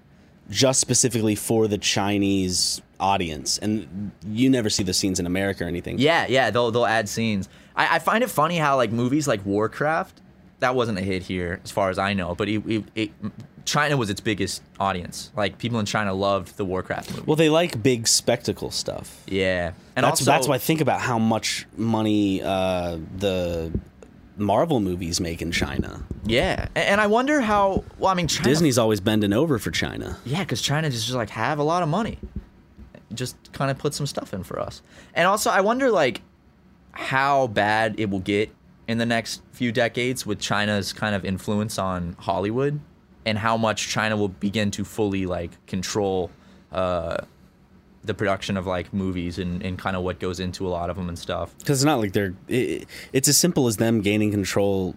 just 0.50 0.80
specifically 0.80 1.34
for 1.34 1.68
the 1.68 1.78
Chinese 1.78 2.82
audience. 3.00 3.58
And 3.58 4.12
you 4.26 4.50
never 4.50 4.68
see 4.68 4.82
the 4.82 4.92
scenes 4.92 5.18
in 5.18 5.26
America 5.26 5.64
or 5.64 5.68
anything. 5.68 5.98
Yeah, 5.98 6.26
yeah, 6.28 6.50
they'll 6.50 6.70
they'll 6.70 6.86
add 6.86 7.08
scenes. 7.08 7.48
I, 7.74 7.96
I 7.96 7.98
find 7.98 8.22
it 8.22 8.30
funny 8.30 8.58
how 8.58 8.76
like 8.76 8.92
movies 8.92 9.26
like 9.26 9.44
Warcraft, 9.46 10.20
that 10.60 10.74
wasn't 10.74 10.98
a 10.98 11.02
hit 11.02 11.22
here 11.22 11.60
as 11.64 11.70
far 11.70 11.90
as 11.90 11.98
I 11.98 12.12
know, 12.12 12.34
but 12.34 12.48
it, 12.48 12.62
it, 12.66 12.84
it, 12.94 13.10
China 13.64 13.96
was 13.96 14.10
its 14.10 14.20
biggest 14.20 14.62
audience. 14.80 15.30
Like 15.36 15.58
people 15.58 15.78
in 15.78 15.86
China 15.86 16.12
loved 16.14 16.56
the 16.56 16.64
Warcraft 16.64 17.10
movie. 17.10 17.22
Well, 17.26 17.36
they 17.36 17.48
like 17.50 17.82
big 17.82 18.08
spectacle 18.08 18.70
stuff. 18.70 19.22
yeah, 19.26 19.72
and 19.96 20.04
that's 20.04 20.20
also 20.20 20.24
that's 20.24 20.48
why 20.48 20.56
I 20.56 20.58
think 20.58 20.80
about 20.80 21.00
how 21.00 21.18
much 21.18 21.66
money 21.76 22.42
uh, 22.42 22.98
the 23.16 23.72
Marvel 24.36 24.80
movies 24.80 25.20
make 25.20 25.42
in 25.42 25.52
China. 25.52 26.02
yeah, 26.24 26.68
and, 26.74 26.88
and 26.88 27.00
I 27.00 27.06
wonder 27.06 27.40
how. 27.40 27.84
Well, 27.98 28.10
I 28.10 28.14
mean, 28.14 28.28
China, 28.28 28.48
Disney's 28.48 28.78
always 28.78 29.00
bending 29.00 29.32
over 29.32 29.58
for 29.58 29.70
China. 29.70 30.18
Yeah, 30.24 30.40
because 30.40 30.60
China 30.62 30.90
just, 30.90 31.04
just 31.06 31.16
like 31.16 31.30
have 31.30 31.58
a 31.58 31.62
lot 31.64 31.82
of 31.82 31.88
money. 31.88 32.18
Just 33.14 33.36
kind 33.52 33.70
of 33.70 33.78
put 33.78 33.92
some 33.92 34.06
stuff 34.06 34.32
in 34.32 34.42
for 34.42 34.58
us. 34.58 34.80
And 35.14 35.28
also, 35.28 35.50
I 35.50 35.60
wonder 35.60 35.90
like 35.90 36.22
how 36.92 37.46
bad 37.48 37.94
it 37.98 38.08
will 38.10 38.20
get 38.20 38.50
in 38.88 38.98
the 38.98 39.06
next 39.06 39.42
few 39.52 39.70
decades 39.70 40.26
with 40.26 40.40
China's 40.40 40.92
kind 40.92 41.14
of 41.14 41.24
influence 41.24 41.78
on 41.78 42.16
Hollywood, 42.18 42.80
and 43.24 43.38
how 43.38 43.56
much 43.56 43.88
China 43.88 44.16
will 44.16 44.28
begin 44.28 44.70
to 44.72 44.84
fully 44.84 45.26
like 45.26 45.64
control 45.66 46.30
uh, 46.72 47.18
the 48.04 48.14
production 48.14 48.56
of 48.56 48.66
like 48.66 48.92
movies 48.92 49.38
and, 49.38 49.62
and 49.62 49.78
kind 49.78 49.94
of 49.96 50.02
what 50.02 50.18
goes 50.18 50.40
into 50.40 50.66
a 50.66 50.70
lot 50.70 50.90
of 50.90 50.96
them 50.96 51.08
and 51.08 51.18
stuff. 51.18 51.56
because 51.58 51.80
it's 51.80 51.84
not 51.86 52.00
like 52.00 52.12
they're 52.12 52.34
it, 52.48 52.86
it's 53.12 53.28
as 53.28 53.36
simple 53.36 53.66
as 53.68 53.76
them 53.76 54.00
gaining 54.00 54.30
control 54.30 54.96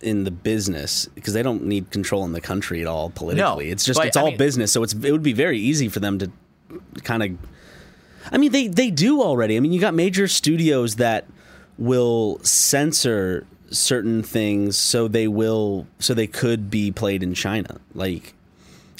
in 0.00 0.24
the 0.24 0.30
business 0.30 1.06
because 1.14 1.32
they 1.34 1.42
don't 1.42 1.64
need 1.64 1.90
control 1.90 2.24
in 2.24 2.32
the 2.32 2.40
country 2.40 2.80
at 2.80 2.86
all 2.86 3.10
politically. 3.10 3.66
No, 3.66 3.72
it's 3.72 3.84
just 3.84 3.98
but, 3.98 4.08
it's 4.08 4.16
I 4.16 4.20
all 4.22 4.28
mean- 4.28 4.38
business 4.38 4.72
so 4.72 4.82
it's 4.82 4.92
it 4.92 5.12
would 5.12 5.22
be 5.22 5.32
very 5.32 5.58
easy 5.58 5.88
for 5.88 6.00
them 6.00 6.18
to 6.18 6.30
kind 7.04 7.22
of 7.22 7.30
i 8.32 8.38
mean 8.38 8.50
they 8.52 8.66
they 8.66 8.90
do 8.90 9.22
already. 9.22 9.56
I 9.56 9.60
mean 9.60 9.72
you 9.72 9.80
got 9.80 9.94
major 9.94 10.26
studios 10.26 10.96
that 10.96 11.26
will 11.78 12.40
censor 12.42 13.46
certain 13.70 14.22
things 14.22 14.76
so 14.76 15.08
they 15.08 15.28
will 15.28 15.86
so 15.98 16.14
they 16.14 16.26
could 16.26 16.70
be 16.70 16.90
played 16.90 17.22
in 17.22 17.34
china 17.34 17.80
like 17.94 18.34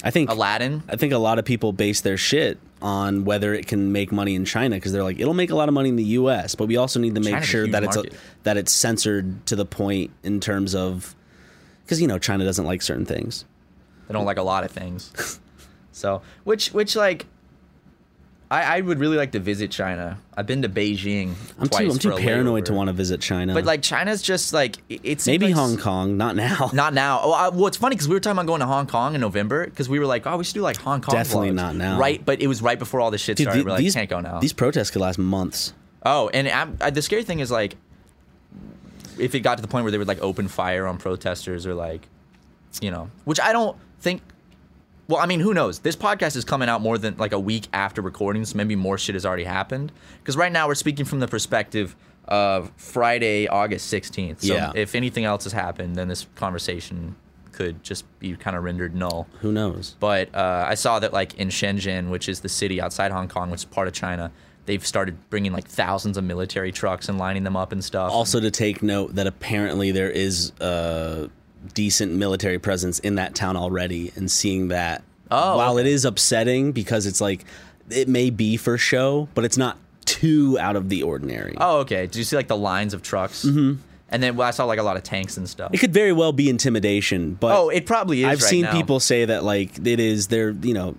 i 0.03 0.11
think 0.11 0.29
Aladdin, 0.29 0.83
I 0.89 0.95
think 0.95 1.13
a 1.13 1.17
lot 1.17 1.39
of 1.39 1.45
people 1.45 1.73
base 1.73 2.01
their 2.01 2.17
shit 2.17 2.59
on 2.81 3.25
whether 3.25 3.53
it 3.53 3.67
can 3.67 3.91
make 3.91 4.11
money 4.11 4.35
in 4.35 4.45
China 4.45 4.75
because 4.75 4.91
they're 4.91 5.03
like 5.03 5.19
it'll 5.19 5.33
make 5.33 5.49
a 5.49 5.55
lot 5.55 5.67
of 5.67 5.73
money 5.73 5.89
in 5.89 5.95
the 5.95 6.03
U.S. 6.03 6.55
But 6.55 6.67
we 6.67 6.77
also 6.77 6.99
need 6.99 7.15
to 7.15 7.21
make 7.21 7.33
China's 7.33 7.47
sure 7.47 7.67
that 7.67 7.83
it's 7.83 7.97
a, 7.97 8.03
that 8.43 8.57
it's 8.57 8.71
censored 8.71 9.45
to 9.47 9.55
the 9.55 9.65
point 9.65 10.11
in 10.23 10.39
terms 10.39 10.75
of 10.75 11.15
because 11.83 12.01
you 12.01 12.07
know 12.07 12.19
China 12.19 12.43
doesn't 12.43 12.65
like 12.65 12.81
certain 12.81 13.05
things. 13.05 13.45
They 14.07 14.13
don't 14.13 14.25
like 14.25 14.37
a 14.37 14.43
lot 14.43 14.63
of 14.63 14.71
things. 14.71 15.39
so, 15.91 16.21
which 16.43 16.69
which 16.69 16.95
like, 16.95 17.25
I 18.49 18.77
I 18.77 18.81
would 18.81 18.99
really 18.99 19.17
like 19.17 19.33
to 19.33 19.39
visit 19.39 19.71
China. 19.71 20.17
I've 20.35 20.45
been 20.47 20.61
to 20.61 20.69
Beijing. 20.69 21.33
I'm 21.59 21.67
twice 21.67 21.97
too 21.97 22.11
I'm 22.11 22.17
too 22.17 22.23
paranoid 22.23 22.65
to 22.67 22.73
want 22.73 22.87
to 22.87 22.93
visit 22.93 23.19
China. 23.19 23.53
But 23.53 23.65
like 23.65 23.81
China's 23.81 24.21
just 24.21 24.53
like 24.53 24.77
it- 24.87 25.01
it's 25.03 25.27
maybe 25.27 25.51
Hong 25.51 25.77
Kong, 25.77 26.15
not 26.15 26.35
now. 26.35 26.69
Not 26.73 26.93
now. 26.93 27.19
Oh, 27.23 27.31
I, 27.33 27.49
well, 27.49 27.67
it's 27.67 27.75
funny 27.77 27.95
because 27.95 28.07
we 28.07 28.13
were 28.15 28.19
talking 28.21 28.37
about 28.37 28.45
going 28.47 28.61
to 28.61 28.65
Hong 28.65 28.87
Kong 28.87 29.15
in 29.15 29.21
November 29.21 29.65
because 29.65 29.89
we 29.89 29.99
were 29.99 30.05
like, 30.05 30.25
oh, 30.25 30.37
we 30.37 30.43
should 30.45 30.53
do 30.53 30.61
like 30.61 30.77
Hong 30.77 31.01
Kong. 31.01 31.13
Definitely 31.13 31.49
vlogs. 31.49 31.55
not 31.55 31.75
now. 31.75 31.99
Right, 31.99 32.23
but 32.23 32.41
it 32.41 32.47
was 32.47 32.61
right 32.61 32.79
before 32.79 33.01
all 33.01 33.11
this 33.11 33.21
shit 33.21 33.35
Dude, 33.37 33.45
started. 33.45 33.61
the- 33.61 33.65
we're 33.65 33.71
like, 33.71 33.79
these 33.79 33.93
can't 33.95 34.09
go 34.09 34.21
now. 34.21 34.39
These 34.39 34.53
protests 34.53 34.91
could 34.91 35.01
last 35.01 35.17
months. 35.17 35.73
Oh, 36.05 36.29
and 36.29 36.47
I, 36.81 36.89
the 36.89 37.01
scary 37.01 37.23
thing 37.23 37.39
is 37.41 37.51
like, 37.51 37.75
if 39.19 39.33
it 39.35 39.41
got 39.41 39.55
to 39.55 39.61
the 39.61 39.67
point 39.67 39.83
where 39.83 39.91
they 39.91 39.97
would 39.97 40.07
like 40.07 40.21
open 40.21 40.47
fire 40.47 40.87
on 40.87 40.97
protesters 40.99 41.65
or 41.65 41.73
like, 41.73 42.07
you 42.81 42.91
know, 42.91 43.09
which 43.25 43.39
I 43.41 43.51
don't 43.51 43.75
think. 43.99 44.21
Well, 45.07 45.21
I 45.21 45.25
mean, 45.25 45.39
who 45.39 45.53
knows? 45.53 45.79
This 45.79 45.95
podcast 45.95 46.35
is 46.35 46.43
coming 46.43 46.67
out 46.67 46.81
more 46.81 46.97
than 46.97 47.15
like 47.17 47.31
a 47.31 47.39
week 47.39 47.67
after 47.71 48.01
recording, 48.01 48.43
so 48.45 48.57
maybe 48.57 48.75
more 48.75 48.97
shit 48.97 49.15
has 49.15 49.25
already 49.25 49.45
happened. 49.45 49.91
Because 50.19 50.35
right 50.35 50.51
now 50.51 50.67
we're 50.67 50.75
speaking 50.75 51.05
from 51.05 51.19
the 51.21 51.27
perspective 51.27 51.95
of 52.27 52.71
Friday, 52.75 53.47
August 53.47 53.87
sixteenth. 53.87 54.41
So 54.41 54.53
Yeah. 54.53 54.71
if 54.75 54.95
anything 54.95 55.23
else 55.23 55.45
has 55.45 55.53
happened, 55.53 55.95
then 55.95 56.09
this 56.09 56.27
conversation 56.35 57.15
could 57.53 57.81
just 57.83 58.03
be 58.19 58.35
kind 58.35 58.55
of 58.57 58.63
rendered 58.63 58.93
null. 58.93 59.27
Who 59.41 59.51
knows? 59.53 59.95
But 59.99 60.35
uh, 60.35 60.65
I 60.67 60.75
saw 60.75 60.99
that 60.99 61.13
like 61.13 61.35
in 61.35 61.47
Shenzhen, 61.47 62.09
which 62.09 62.27
is 62.27 62.41
the 62.41 62.49
city 62.49 62.81
outside 62.81 63.11
Hong 63.11 63.29
Kong, 63.29 63.49
which 63.49 63.61
is 63.61 63.65
part 63.65 63.87
of 63.87 63.93
China, 63.93 64.29
they've 64.65 64.85
started 64.85 65.17
bringing 65.29 65.53
like 65.53 65.67
thousands 65.67 66.17
of 66.17 66.25
military 66.25 66.73
trucks 66.73 67.07
and 67.07 67.17
lining 67.17 67.43
them 67.45 67.55
up 67.55 67.71
and 67.71 67.81
stuff. 67.83 68.11
Also, 68.11 68.41
to 68.41 68.51
take 68.51 68.83
note 68.83 69.15
that 69.15 69.25
apparently 69.25 69.91
there 69.91 70.11
is 70.11 70.51
a 70.59 71.29
decent 71.73 72.13
military 72.13 72.59
presence 72.59 72.99
in 72.99 73.15
that 73.15 73.35
town 73.35 73.55
already, 73.57 74.11
and 74.15 74.29
seeing 74.29 74.69
that, 74.69 75.03
Oh, 75.29 75.57
while 75.57 75.77
it 75.77 75.85
is 75.85 76.05
upsetting 76.05 76.71
because 76.71 77.05
it's 77.05 77.19
like 77.21 77.43
it 77.89 78.07
may 78.07 78.29
be 78.29 78.57
for 78.57 78.77
show, 78.77 79.27
but 79.33 79.43
it's 79.45 79.57
not 79.57 79.77
too 80.05 80.57
out 80.59 80.75
of 80.77 80.87
the 80.89 81.03
ordinary. 81.03 81.55
oh, 81.59 81.79
okay. 81.79 82.05
Did 82.07 82.15
you 82.15 82.23
see 82.23 82.35
like 82.35 82.47
the 82.47 82.55
lines 82.57 82.93
of 82.93 83.01
trucks? 83.01 83.43
Mm-hmm. 83.45 83.81
And 84.09 84.23
then 84.23 84.37
well, 84.37 84.47
I 84.47 84.51
saw 84.51 84.63
like 84.63 84.79
a 84.79 84.83
lot 84.83 84.95
of 84.95 85.03
tanks 85.03 85.35
and 85.35 85.49
stuff. 85.49 85.73
It 85.73 85.79
could 85.79 85.91
very 85.93 86.13
well 86.13 86.31
be 86.31 86.49
intimidation, 86.49 87.33
but 87.33 87.57
oh, 87.57 87.67
it 87.69 87.85
probably 87.85 88.21
is. 88.23 88.27
I've 88.27 88.41
right 88.41 88.49
seen 88.49 88.61
now. 88.61 88.71
people 88.71 89.01
say 89.01 89.25
that 89.25 89.43
like 89.43 89.85
it 89.85 89.99
is. 89.99 90.27
They're 90.27 90.51
you 90.51 90.73
know. 90.73 90.95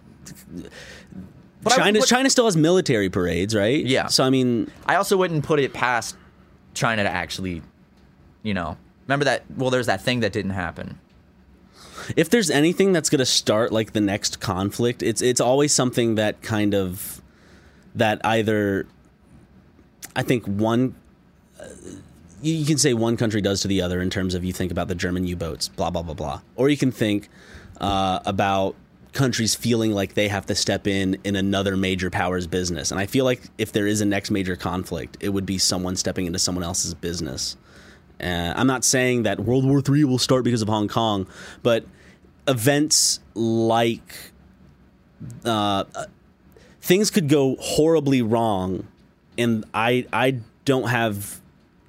But 1.62 1.73
China, 1.75 1.99
put- 2.01 2.09
China 2.09 2.31
still 2.31 2.45
has 2.45 2.57
military 2.57 3.09
parades, 3.09 3.55
right? 3.55 3.85
Yeah. 3.85 4.07
So 4.07 4.25
I 4.25 4.31
mean, 4.31 4.71
I 4.87 4.97
also 4.97 5.16
wouldn't 5.16 5.45
put 5.45 5.59
it 5.59 5.73
past 5.73 6.16
China 6.75 7.03
to 7.03 7.09
actually, 7.11 7.62
you 8.43 8.55
know, 8.55 8.77
remember 9.09 9.25
that. 9.25 9.43
Well, 9.57 9.71
there's 9.71 9.87
that 9.87 10.03
thing 10.03 10.21
that 10.21 10.33
didn't 10.33 10.53
happen. 10.53 11.01
if 12.17 12.31
there's 12.31 12.51
anything 12.51 12.93
that's 12.93 13.11
going 13.11 13.19
to 13.19 13.27
start 13.27 13.73
like 13.73 13.93
the 13.93 14.01
next 14.01 14.41
conflict, 14.41 15.03
it's 15.03 15.23
it's 15.23 15.41
always 15.41 15.75
something 15.75 16.15
that 16.17 16.43
kind 16.43 16.75
of 16.75 17.21
that 17.95 18.21
either 18.25 18.87
I 20.15 20.23
think 20.23 20.47
one 20.47 20.95
uh, 21.61 21.67
you, 22.43 22.55
you 22.55 22.67
can 22.67 22.79
say 22.79 22.95
one 22.95 23.17
country 23.17 23.41
does 23.41 23.63
to 23.63 23.69
the 23.69 23.83
other 23.83 24.01
in 24.01 24.11
terms 24.11 24.35
of 24.35 24.45
you 24.45 24.53
think 24.53 24.71
about 24.71 24.89
the 24.89 24.95
German 24.95 25.27
U-boats, 25.27 25.69
blah 25.69 25.91
blah 25.91 26.03
blah 26.03 26.15
blah, 26.15 26.41
or 26.57 26.69
you 26.69 26.77
can 26.77 26.93
think 26.93 27.29
uh, 27.81 28.21
about 28.25 28.77
countries 29.13 29.55
feeling 29.55 29.93
like 29.93 30.15
they 30.15 30.29
have 30.29 30.47
to 30.47 30.55
step 30.55 30.87
in 30.87 31.19
in 31.25 31.35
another 31.35 31.77
major 31.77 32.11
power's 32.11 32.47
business. 32.47 32.91
And 32.91 33.01
I 33.01 33.07
feel 33.07 33.25
like 33.25 33.43
if 33.57 33.73
there 33.73 33.87
is 33.87 34.01
a 34.01 34.05
next 34.05 34.31
major 34.31 34.55
conflict, 34.55 35.17
it 35.21 35.31
would 35.31 35.47
be 35.47 35.59
someone 35.59 35.97
stepping 35.97 36.27
into 36.27 36.39
someone 36.39 36.65
else's 36.65 36.95
business. 36.95 37.57
Uh, 38.21 38.53
I'm 38.57 38.66
not 38.66 38.85
saying 38.85 39.23
that 39.25 39.41
World 39.41 39.64
War 39.64 39.81
III 39.87 40.05
will 40.05 40.19
start 40.19 40.45
because 40.45 40.62
of 40.62 40.69
Hong 40.69 40.89
Kong, 40.89 41.27
but 41.62 41.85
events 42.49 43.21
like 43.35 44.33
uh, 45.45 45.85
things 46.81 47.11
could 47.11 47.29
go 47.29 47.57
horribly 47.61 48.23
wrong, 48.23 48.87
and 49.37 49.64
I 49.73 50.07
I 50.12 50.39
don't 50.64 50.89
have 50.89 51.41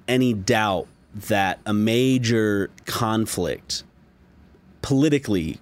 any 0.08 0.32
doubt 0.34 0.86
that 1.14 1.58
a 1.66 1.72
major 1.74 2.70
conflict 2.86 3.82
politically 4.82 5.58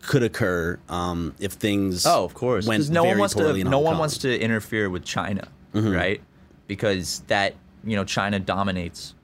could 0.00 0.22
occur 0.22 0.78
um, 0.88 1.34
if 1.38 1.52
things 1.52 2.06
Oh, 2.06 2.24
of 2.24 2.34
course. 2.34 2.66
went 2.66 2.88
no 2.90 3.04
one 3.04 3.18
wants 3.18 3.34
to. 3.34 3.64
No 3.64 3.78
one 3.78 3.92
Kong. 3.94 4.00
wants 4.00 4.18
to 4.18 4.40
interfere 4.40 4.90
with 4.90 5.04
China, 5.04 5.48
right? 5.72 6.20
Because 6.66 7.20
that 7.28 7.54
you 7.84 7.96
know 7.96 8.04
China 8.04 8.38
dominates 8.38 9.14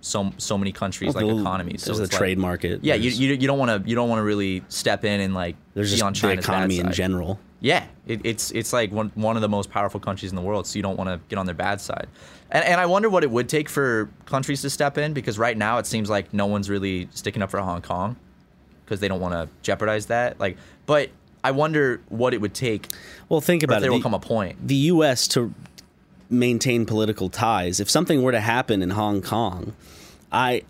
so 0.00 0.32
so 0.38 0.56
many 0.56 0.72
countries 0.72 1.14
Well, 1.14 1.26
like 1.26 1.34
the- 1.36 1.40
economies. 1.40 1.82
So 1.82 1.92
there's 1.94 1.98
a 2.08 2.12
like- 2.12 2.18
trade 2.18 2.38
market. 2.38 2.80
Yeah, 2.82 2.94
you, 2.94 3.10
you, 3.10 3.34
you 3.34 3.46
don't 3.46 3.58
want 3.58 3.82
to 3.84 3.88
you 3.88 3.94
don't 3.94 4.08
want 4.08 4.20
to 4.20 4.24
really 4.24 4.62
step 4.68 5.04
in 5.04 5.20
and 5.20 5.34
like 5.34 5.56
There's 5.74 5.88
be 5.90 5.96
just 5.96 6.02
on 6.02 6.12
the 6.12 6.18
China's 6.18 6.46
bad 6.46 6.52
economy 6.52 6.78
in 6.78 6.92
general. 6.92 7.38
Yeah, 7.60 7.86
it, 8.06 8.20
it's 8.24 8.52
it's 8.52 8.72
like 8.72 8.92
one 8.92 9.10
one 9.16 9.34
of 9.36 9.42
the 9.42 9.48
most 9.48 9.70
powerful 9.70 9.98
countries 9.98 10.30
in 10.30 10.36
the 10.36 10.42
world, 10.42 10.66
so 10.66 10.76
you 10.76 10.82
don't 10.82 10.96
want 10.96 11.08
to 11.10 11.18
get 11.28 11.38
on 11.38 11.46
their 11.46 11.56
bad 11.56 11.80
side. 11.80 12.06
And 12.50 12.64
and 12.64 12.80
I 12.80 12.86
wonder 12.86 13.10
what 13.10 13.24
it 13.24 13.30
would 13.30 13.48
take 13.48 13.68
for 13.68 14.08
countries 14.26 14.62
to 14.62 14.70
step 14.70 14.96
in 14.96 15.12
because 15.12 15.38
right 15.38 15.56
now 15.56 15.78
it 15.78 15.86
seems 15.86 16.08
like 16.08 16.32
no 16.32 16.46
one's 16.46 16.70
really 16.70 17.08
sticking 17.10 17.42
up 17.42 17.50
for 17.50 17.58
Hong 17.58 17.82
Kong 17.82 18.14
because 18.84 19.00
they 19.00 19.08
don't 19.08 19.20
want 19.20 19.34
to 19.34 19.48
jeopardize 19.62 20.06
that. 20.06 20.38
Like, 20.38 20.56
but 20.86 21.10
I 21.42 21.50
wonder 21.50 22.00
what 22.08 22.32
it 22.32 22.40
would 22.40 22.54
take. 22.54 22.86
Well, 23.28 23.40
think 23.40 23.64
about 23.64 23.78
if 23.78 23.82
there 23.82 23.90
it. 23.90 23.94
will 23.94 24.02
come 24.02 24.14
a 24.14 24.20
point. 24.20 24.66
the 24.66 24.74
U.S. 24.76 25.26
to 25.28 25.52
maintain 26.30 26.86
political 26.86 27.28
ties. 27.28 27.80
If 27.80 27.90
something 27.90 28.22
were 28.22 28.32
to 28.32 28.40
happen 28.40 28.82
in 28.82 28.90
Hong 28.90 29.22
Kong, 29.22 29.74
I 30.30 30.62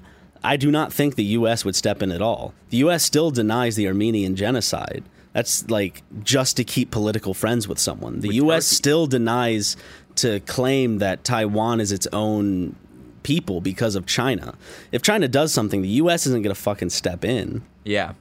I 0.43 0.57
do 0.57 0.71
not 0.71 0.93
think 0.93 1.17
the 1.17 1.25
U.S. 1.25 1.65
would 1.65 1.75
step 1.75 2.03
in 2.03 2.13
at 2.13 2.23
all. 2.23 2.55
The 2.71 2.79
U.S. 2.79 3.03
still 3.03 3.31
denies 3.31 3.77
the 3.77 3.89
Armenian 3.89 4.37
genocide. 4.37 5.05
That's 5.33 5.69
like 5.69 6.03
just 6.23 6.57
to 6.57 6.65
keep 6.65 6.91
political 6.91 7.35
friends 7.35 7.69
with 7.69 7.79
someone. 7.79 8.21
The 8.21 8.35
U.S. 8.37 8.69
Turkey. 8.69 8.77
still 8.77 9.07
denies 9.07 9.77
to 10.17 10.41
claim 10.41 10.99
that 10.99 11.25
Taiwan 11.25 11.81
is 11.81 11.93
its 11.93 12.07
own 12.13 12.75
people 13.23 13.61
because 13.61 13.95
of 13.95 14.07
China. 14.07 14.55
If 14.91 15.03
China 15.03 15.29
does 15.29 15.53
something, 15.53 15.83
the 15.83 15.89
U.S. 15.89 16.27
isn't 16.27 16.43
going 16.43 16.55
to 16.55 16.61
fucking 16.61 16.91
step 16.91 17.25
in. 17.25 17.63
Yeah, 17.85 18.15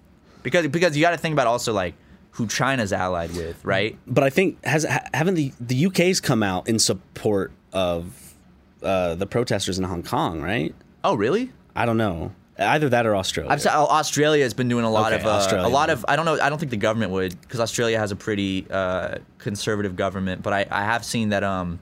because 0.43 0.67
because 0.67 0.95
you 0.95 1.01
got 1.01 1.11
to 1.11 1.17
think 1.17 1.33
about 1.33 1.47
also 1.47 1.73
like 1.73 1.93
who 2.38 2.47
China's 2.47 2.93
allied 2.93 3.35
with, 3.35 3.63
right? 3.65 3.97
but 4.05 4.23
I 4.23 4.29
think 4.29 4.63
has 4.63 4.85
haven't 5.13 5.35
the 5.35 5.51
the 5.59 5.88
UK's 5.88 6.21
come 6.21 6.43
out 6.43 6.69
in 6.69 6.79
support 6.79 7.51
of 7.73 8.35
uh, 8.83 9.15
the 9.15 9.25
protesters 9.25 9.79
in 9.79 9.83
Hong 9.85 10.03
Kong, 10.03 10.41
right? 10.41 10.73
Oh, 11.03 11.15
really? 11.15 11.51
I 11.75 11.85
don't 11.85 11.97
know. 11.97 12.31
Either 12.59 12.89
that 12.89 13.05
or 13.05 13.15
Australia. 13.15 13.51
I've, 13.51 13.65
Australia 13.67 14.43
has 14.43 14.53
been 14.53 14.67
doing 14.67 14.83
a 14.83 14.89
lot 14.89 15.13
Okay, 15.13 15.21
of 15.21 15.27
uh, 15.27 15.67
a 15.67 15.69
lot 15.69 15.89
of. 15.91 16.03
I 16.07 16.15
don't 16.15 16.25
know. 16.25 16.39
I 16.41 16.49
don't 16.49 16.57
think 16.57 16.71
the 16.71 16.77
government 16.77 17.11
would 17.11 17.39
because 17.41 17.59
Australia 17.59 17.99
has 17.99 18.11
a 18.11 18.15
pretty 18.15 18.65
uh, 18.69 19.17
conservative 19.38 19.95
government. 19.95 20.41
But 20.41 20.53
I, 20.53 20.65
I 20.71 20.83
have 20.83 21.05
seen 21.05 21.29
that 21.29 21.43
um, 21.43 21.79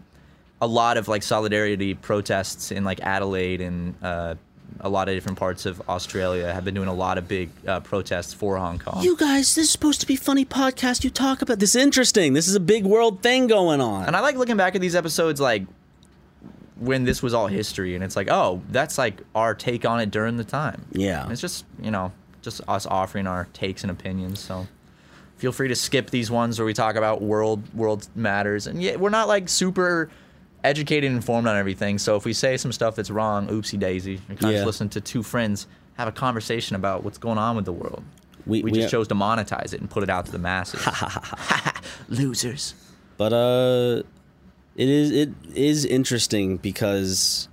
a 0.61 0.67
lot 0.67 0.97
of 0.97 1.07
like 1.07 1.23
solidarity 1.23 1.93
protests 1.93 2.71
in 2.71 2.83
like 2.83 2.99
Adelaide 3.01 3.61
and 3.61 3.95
uh, 4.01 4.35
a 4.81 4.89
lot 4.89 5.09
of 5.09 5.15
different 5.15 5.37
parts 5.39 5.65
of 5.65 5.81
Australia 5.89 6.53
have 6.53 6.63
been 6.65 6.73
doing 6.75 6.87
a 6.87 6.93
lot 6.93 7.17
of 7.17 7.27
big 7.27 7.49
uh, 7.67 7.79
protests 7.79 8.33
for 8.33 8.57
Hong 8.57 8.77
Kong. 8.79 9.01
you 9.03 9.15
guys, 9.17 9.55
this 9.55 9.65
is 9.65 9.71
supposed 9.71 10.01
to 10.01 10.07
be 10.07 10.15
funny 10.15 10.45
podcast. 10.45 11.03
You 11.03 11.09
talk 11.09 11.41
about 11.41 11.59
this 11.59 11.75
interesting. 11.75 12.33
This 12.33 12.47
is 12.47 12.55
a 12.55 12.59
big 12.59 12.85
world 12.85 13.21
thing 13.23 13.47
going 13.47 13.81
on. 13.81 14.05
and 14.05 14.15
I 14.15 14.19
like 14.19 14.35
looking 14.35 14.57
back 14.57 14.75
at 14.75 14.81
these 14.81 14.95
episodes 14.95 15.39
like 15.41 15.63
when 16.77 17.05
this 17.05 17.23
was 17.23 17.33
all 17.33 17.47
history, 17.47 17.95
and 17.95 18.03
it's 18.03 18.15
like, 18.15 18.27
oh, 18.29 18.61
that's 18.69 18.97
like 18.97 19.21
our 19.33 19.53
take 19.55 19.85
on 19.85 19.99
it 20.01 20.11
during 20.11 20.37
the 20.37 20.43
time. 20.43 20.85
Yeah. 20.91 21.23
And 21.23 21.31
it's 21.31 21.41
just 21.41 21.65
you 21.81 21.91
know 21.91 22.11
just 22.41 22.61
us 22.67 22.85
offering 22.85 23.27
our 23.27 23.47
takes 23.53 23.83
and 23.83 23.89
opinions. 23.91 24.39
So 24.39 24.67
feel 25.37 25.51
free 25.51 25.67
to 25.69 25.75
skip 25.75 26.09
these 26.09 26.29
ones 26.29 26.59
where 26.59 26.65
we 26.65 26.73
talk 26.73 26.95
about 26.95 27.21
world 27.21 27.73
world 27.73 28.07
matters, 28.15 28.67
and 28.67 28.81
yeah, 28.81 28.97
we're 28.97 29.09
not 29.09 29.27
like 29.27 29.49
super 29.49 30.09
educated 30.65 31.07
and 31.07 31.15
informed 31.15 31.47
on 31.47 31.55
everything. 31.55 31.97
So 31.97 32.15
if 32.15 32.25
we 32.25 32.33
say 32.33 32.57
some 32.57 32.71
stuff 32.71 32.95
that's 32.95 33.09
wrong, 33.09 33.47
oopsie 33.47 33.79
daisy. 33.79 34.13
You're 34.27 34.37
kind 34.37 34.43
of 34.45 34.51
Yeah. 34.51 34.57
just 34.57 34.65
listening 34.65 34.89
to 34.91 35.01
two 35.01 35.23
friends 35.23 35.67
have 35.97 36.07
a 36.07 36.11
conversation 36.11 36.75
about 36.75 37.03
what's 37.03 37.17
going 37.17 37.37
on 37.37 37.55
with 37.55 37.65
the 37.65 37.71
world. 37.73 38.03
We- 38.45 38.61
we 38.63 38.71
we- 38.71 38.77
just 38.79 38.91
chose 38.91 39.07
to 39.07 39.15
monetize 39.15 39.73
it 39.73 39.79
and 39.81 39.89
put 39.89 40.03
it 40.03 40.09
out 40.09 40.25
to 40.27 40.31
the 40.31 40.37
masses. 40.39 40.85
Losers. 42.09 42.73
But 43.17 43.31
uh, 43.33 44.03
it 44.75 44.89
is 44.89 45.11
it 45.11 45.29
is 45.55 45.85
interesting 45.85 46.57
because 46.57 47.47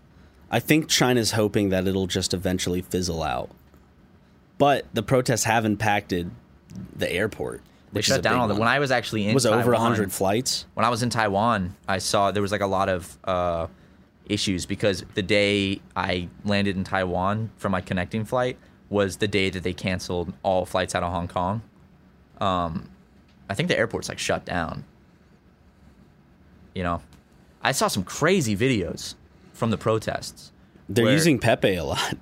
I 0.50 0.58
think 0.60 0.88
China's 0.88 1.30
hoping 1.32 1.68
that 1.70 1.86
it'll 1.86 2.08
just 2.08 2.34
eventually 2.34 2.82
fizzle 2.82 3.22
out. 3.22 3.50
But 4.58 4.86
the 4.92 5.02
protests 5.02 5.44
have 5.44 5.64
impacted 5.64 6.30
the 6.94 7.10
airport. 7.10 7.62
They 7.92 7.98
which 7.98 8.06
shut 8.06 8.22
down 8.22 8.38
all 8.38 8.48
the. 8.48 8.54
one. 8.54 8.60
When 8.60 8.68
I 8.68 8.78
was 8.78 8.90
actually 8.90 9.26
in 9.26 9.34
was 9.34 9.44
it 9.44 9.52
over 9.52 9.72
Taiwan- 9.72 9.80
hundred 9.92 10.12
flights. 10.12 10.64
when 10.74 10.84
I 10.84 10.88
was 10.88 11.02
in 11.02 11.10
Taiwan, 11.10 11.74
I 11.86 11.98
saw 11.98 12.30
there 12.30 12.42
was 12.42 12.52
like 12.52 12.62
a 12.62 12.66
lot 12.66 12.88
of 12.88 13.18
uh, 13.24 13.66
issues 14.26 14.64
because 14.66 15.04
the 15.14 15.22
day 15.22 15.80
I 15.94 16.28
landed 16.44 16.76
in 16.76 16.84
Taiwan 16.84 17.50
for 17.56 17.68
my 17.68 17.80
connecting 17.82 18.24
flight 18.24 18.56
was 18.88 19.18
the 19.18 19.28
day 19.28 19.50
that 19.50 19.62
they 19.62 19.72
canceled 19.74 20.32
all 20.42 20.64
flights 20.64 20.94
out 20.94 21.02
of 21.02 21.12
Hong 21.12 21.28
Kong. 21.28 21.62
Um, 22.40 22.88
I 23.48 23.54
think 23.54 23.68
the 23.68 23.78
airport's 23.78 24.08
like 24.08 24.18
shut 24.18 24.44
down. 24.44 24.84
You 26.74 26.82
know, 26.82 27.02
I 27.62 27.72
saw 27.72 27.88
some 27.88 28.04
crazy 28.04 28.56
videos 28.56 29.14
from 29.52 29.70
the 29.70 29.76
protests. 29.78 30.50
They're 30.88 31.10
using 31.10 31.38
Pepe 31.38 31.74
a 31.76 31.84
lot. 31.84 32.14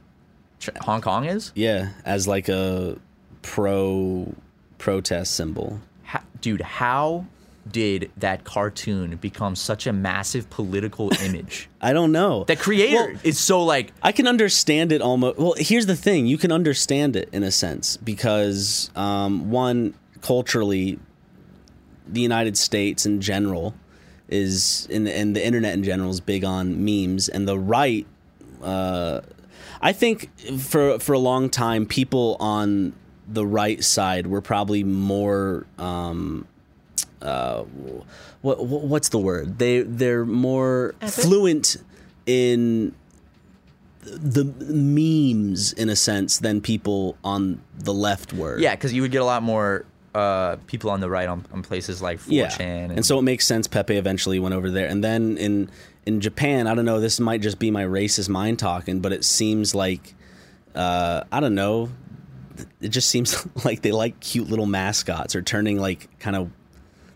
Hong 0.82 1.00
Kong 1.00 1.24
is, 1.24 1.52
Yeah, 1.54 1.90
as 2.04 2.28
like 2.28 2.48
a 2.48 2.98
pro 3.42 4.34
protest 4.80 5.34
symbol. 5.36 5.80
Ha- 6.04 6.24
dude. 6.40 6.62
How 6.62 7.26
did 7.70 8.10
that 8.16 8.42
cartoon 8.42 9.16
become 9.16 9.54
such 9.54 9.86
a 9.86 9.92
massive 9.92 10.48
political 10.50 11.12
image? 11.22 11.68
I 11.80 11.92
don't 11.92 12.10
know. 12.10 12.44
The 12.44 12.56
creator 12.56 13.12
Well, 13.12 13.20
is 13.22 13.38
so 13.38 13.62
like 13.62 13.92
I 14.02 14.10
can 14.12 14.26
understand 14.26 14.90
it 14.90 15.00
almost. 15.02 15.38
Well, 15.38 15.54
here's 15.58 15.86
the 15.86 15.96
thing: 15.96 16.26
you 16.26 16.38
can 16.38 16.50
understand 16.50 17.14
it 17.14 17.28
in 17.32 17.42
a 17.44 17.50
sense 17.52 17.96
because 17.98 18.90
um, 18.96 19.50
one, 19.50 19.94
culturally, 20.22 20.98
the 22.08 22.20
United 22.22 22.56
States 22.56 23.06
in 23.06 23.20
general 23.20 23.74
is, 24.28 24.86
in 24.90 25.04
the, 25.04 25.16
and 25.16 25.36
the 25.36 25.44
internet 25.44 25.74
in 25.74 25.84
general 25.84 26.10
is 26.10 26.20
big 26.20 26.44
on 26.44 26.84
memes, 26.84 27.28
and 27.28 27.46
the 27.46 27.58
right. 27.58 28.06
Uh, 28.62 29.20
I 29.82 29.92
think 29.92 30.30
for 30.58 30.98
for 30.98 31.12
a 31.12 31.18
long 31.18 31.50
time, 31.50 31.86
people 31.86 32.36
on 32.40 32.94
the 33.32 33.46
right 33.46 33.82
side 33.82 34.26
were 34.26 34.40
probably 34.40 34.84
more. 34.84 35.66
Um, 35.78 36.46
uh, 37.22 37.64
what, 38.42 38.64
what 38.64 38.82
what's 38.84 39.10
the 39.10 39.18
word? 39.18 39.58
They 39.58 39.82
they're 39.82 40.24
more 40.24 40.94
fluent 41.06 41.76
in 42.26 42.94
the 44.02 44.44
memes 44.44 45.72
in 45.74 45.88
a 45.88 45.96
sense 45.96 46.38
than 46.38 46.60
people 46.60 47.16
on 47.22 47.60
the 47.78 47.92
left 47.92 48.32
were. 48.32 48.58
Yeah, 48.58 48.74
because 48.74 48.92
you 48.92 49.02
would 49.02 49.10
get 49.10 49.20
a 49.20 49.26
lot 49.26 49.42
more 49.42 49.84
uh, 50.14 50.56
people 50.66 50.90
on 50.90 51.00
the 51.00 51.10
right 51.10 51.28
on, 51.28 51.44
on 51.52 51.62
places 51.62 52.00
like 52.00 52.18
4chan. 52.18 52.30
yeah. 52.30 52.56
And, 52.58 52.92
And 52.92 53.06
so 53.06 53.18
it 53.18 53.22
makes 53.22 53.46
sense 53.46 53.68
Pepe 53.68 53.96
eventually 53.96 54.38
went 54.38 54.54
over 54.54 54.70
there. 54.70 54.88
And 54.88 55.04
then 55.04 55.36
in 55.36 55.70
in 56.06 56.20
Japan, 56.20 56.66
I 56.66 56.74
don't 56.74 56.86
know, 56.86 56.98
this 56.98 57.20
might 57.20 57.42
just 57.42 57.58
be 57.58 57.70
my 57.70 57.84
racist 57.84 58.28
mind 58.28 58.58
talking, 58.58 59.00
but 59.00 59.12
it 59.12 59.24
seems 59.24 59.74
like 59.74 60.14
uh, 60.74 61.24
I 61.30 61.40
don't 61.40 61.54
know. 61.54 61.90
It 62.80 62.88
just 62.88 63.08
seems 63.08 63.46
like 63.64 63.82
they 63.82 63.92
like 63.92 64.20
cute 64.20 64.48
little 64.48 64.66
mascots 64.66 65.34
or 65.36 65.42
turning 65.42 65.78
like 65.78 66.08
kind 66.18 66.36
of 66.36 66.50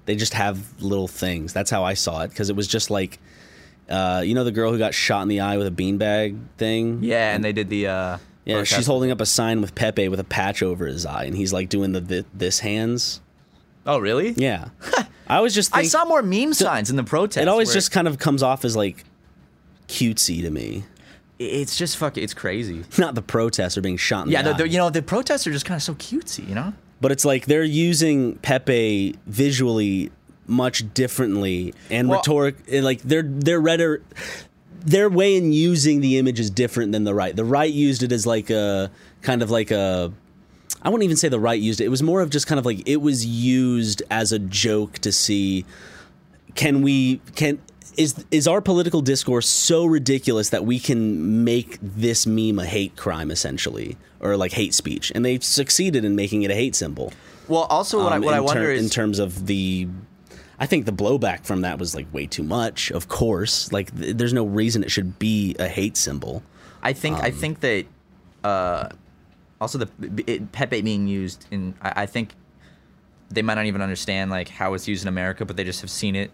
they 0.06 0.16
just 0.16 0.34
have 0.34 0.82
little 0.82 1.08
things. 1.08 1.52
That's 1.52 1.70
how 1.70 1.84
I 1.84 1.94
saw 1.94 2.22
it 2.22 2.28
because 2.28 2.50
it 2.50 2.56
was 2.56 2.66
just 2.68 2.90
like 2.90 3.18
uh, 3.88 4.22
you 4.24 4.34
know 4.34 4.44
the 4.44 4.52
girl 4.52 4.72
who 4.72 4.78
got 4.78 4.94
shot 4.94 5.22
in 5.22 5.28
the 5.28 5.40
eye 5.40 5.56
with 5.56 5.66
a 5.66 5.70
beanbag 5.70 6.38
thing. 6.58 7.00
yeah, 7.02 7.34
and 7.34 7.44
they 7.44 7.52
did 7.52 7.68
the. 7.68 7.86
Uh, 7.88 8.18
Yeah, 8.44 8.62
she's 8.64 8.86
holding 8.86 9.10
up 9.10 9.20
a 9.20 9.26
sign 9.26 9.60
with 9.62 9.74
Pepe 9.74 10.08
with 10.08 10.20
a 10.20 10.24
patch 10.24 10.62
over 10.62 10.86
his 10.86 11.06
eye, 11.06 11.24
and 11.24 11.34
he's 11.36 11.52
like 11.52 11.68
doing 11.70 11.92
the 11.92 12.00
thi- 12.00 12.24
this 12.34 12.60
hands. 12.60 13.20
Oh, 13.86 13.98
really? 13.98 14.32
Yeah, 14.32 14.68
I 15.26 15.40
was 15.40 15.54
just. 15.54 15.74
I 15.76 15.82
saw 15.84 16.04
more 16.06 16.22
meme 16.22 16.54
signs 16.54 16.88
in 16.90 16.96
the 16.96 17.04
protest. 17.04 17.42
It 17.42 17.48
always 17.48 17.72
just 17.72 17.90
kind 17.90 18.06
of 18.08 18.18
comes 18.18 18.42
off 18.42 18.64
as 18.64 18.74
like 18.76 19.04
cutesy 19.88 20.42
to 20.42 20.50
me. 20.50 20.84
It's 21.38 21.76
just 21.76 21.96
fucking. 21.96 22.22
It's 22.22 22.34
crazy. 22.34 22.84
Not 22.98 23.14
the 23.14 23.22
protests 23.22 23.76
are 23.76 23.80
being 23.80 23.96
shot 23.96 24.26
in 24.26 24.32
Yeah, 24.32 24.42
the 24.42 24.50
the, 24.52 24.56
the, 24.58 24.64
eye. 24.64 24.66
you 24.66 24.78
know 24.78 24.90
the 24.90 25.02
protests 25.02 25.46
are 25.46 25.52
just 25.52 25.64
kind 25.66 25.76
of 25.76 25.82
so 25.82 25.94
cutesy. 25.94 26.48
You 26.48 26.54
know. 26.54 26.72
but 27.00 27.10
it's 27.12 27.24
like 27.24 27.46
they're 27.46 27.64
using 27.64 28.36
Pepe 28.36 29.16
visually 29.26 30.10
much 30.46 30.92
differently 30.94 31.74
and 31.90 32.08
Well- 32.08 32.18
rhetoric. 32.18 32.56
Like 32.70 33.02
their 33.02 33.22
their 33.22 33.60
rhetoric, 33.60 34.02
their 34.84 35.08
way 35.08 35.36
in 35.36 35.52
using 35.52 36.00
the 36.00 36.18
image 36.18 36.38
is 36.38 36.50
different 36.50 36.92
than 36.92 37.04
the 37.04 37.14
right. 37.14 37.34
The 37.34 37.44
right 37.44 37.72
used 37.72 38.02
it 38.02 38.12
as 38.12 38.26
like 38.26 38.50
a 38.50 38.90
kind 39.22 39.42
of 39.42 39.50
like 39.50 39.70
a. 39.70 40.12
I 40.82 40.90
wouldn't 40.90 41.04
even 41.04 41.16
say 41.16 41.28
the 41.30 41.40
right 41.40 41.58
used 41.60 41.80
it. 41.80 41.84
It 41.84 41.88
was 41.88 42.02
more 42.02 42.20
of 42.20 42.28
just 42.30 42.46
kind 42.46 42.58
of 42.58 42.66
like 42.66 42.86
it 42.86 43.00
was 43.00 43.24
used 43.24 44.02
as 44.10 44.32
a 44.32 44.38
joke 44.38 44.98
to 44.98 45.10
see 45.12 45.64
can 46.54 46.82
we 46.82 47.20
can 47.34 47.58
is 47.96 48.24
is 48.30 48.46
our 48.48 48.60
political 48.60 49.00
discourse 49.00 49.48
so 49.48 49.84
ridiculous 49.84 50.50
that 50.50 50.64
we 50.64 50.78
can 50.78 51.44
make 51.44 51.78
this 51.80 52.26
meme 52.26 52.58
a 52.58 52.64
hate 52.64 52.96
crime 52.96 53.30
essentially 53.30 53.96
or 54.20 54.36
like 54.36 54.52
hate 54.52 54.74
speech? 54.74 55.12
And 55.14 55.24
they've 55.24 55.44
succeeded 55.44 56.04
in 56.04 56.16
making 56.16 56.42
it 56.42 56.50
a 56.50 56.54
hate 56.54 56.74
symbol. 56.74 57.12
Well, 57.48 57.62
also 57.64 58.02
what 58.02 58.12
I 58.12 58.16
um, 58.16 58.22
what 58.22 58.34
I 58.34 58.38
in 58.38 58.42
ter- 58.42 58.46
wonder 58.46 58.72
in 58.72 58.88
terms 58.88 59.18
of 59.18 59.46
the 59.46 59.88
I 60.58 60.66
think 60.66 60.86
the 60.86 60.92
blowback 60.92 61.44
from 61.44 61.62
that 61.62 61.78
was 61.78 61.94
like 61.94 62.12
way 62.12 62.26
too 62.26 62.42
much 62.42 62.90
of 62.90 63.08
course. 63.08 63.72
Like 63.72 63.96
th- 63.98 64.16
there's 64.16 64.32
no 64.32 64.44
reason 64.44 64.82
it 64.82 64.90
should 64.90 65.18
be 65.18 65.54
a 65.58 65.68
hate 65.68 65.96
symbol. 65.96 66.42
I 66.82 66.92
think 66.92 67.18
um, 67.18 67.24
I 67.24 67.30
think 67.30 67.60
that 67.60 67.86
uh, 68.42 68.88
also 69.60 69.78
the 69.78 69.88
it, 70.26 70.52
Pepe 70.52 70.82
being 70.82 71.06
used 71.06 71.46
in 71.50 71.74
I, 71.82 72.02
I 72.02 72.06
think 72.06 72.34
they 73.30 73.42
might 73.42 73.54
not 73.54 73.66
even 73.66 73.82
understand 73.82 74.30
like 74.30 74.48
how 74.48 74.74
it's 74.74 74.86
used 74.86 75.04
in 75.04 75.08
America, 75.08 75.44
but 75.44 75.56
they 75.56 75.64
just 75.64 75.80
have 75.80 75.90
seen 75.90 76.14
it 76.14 76.30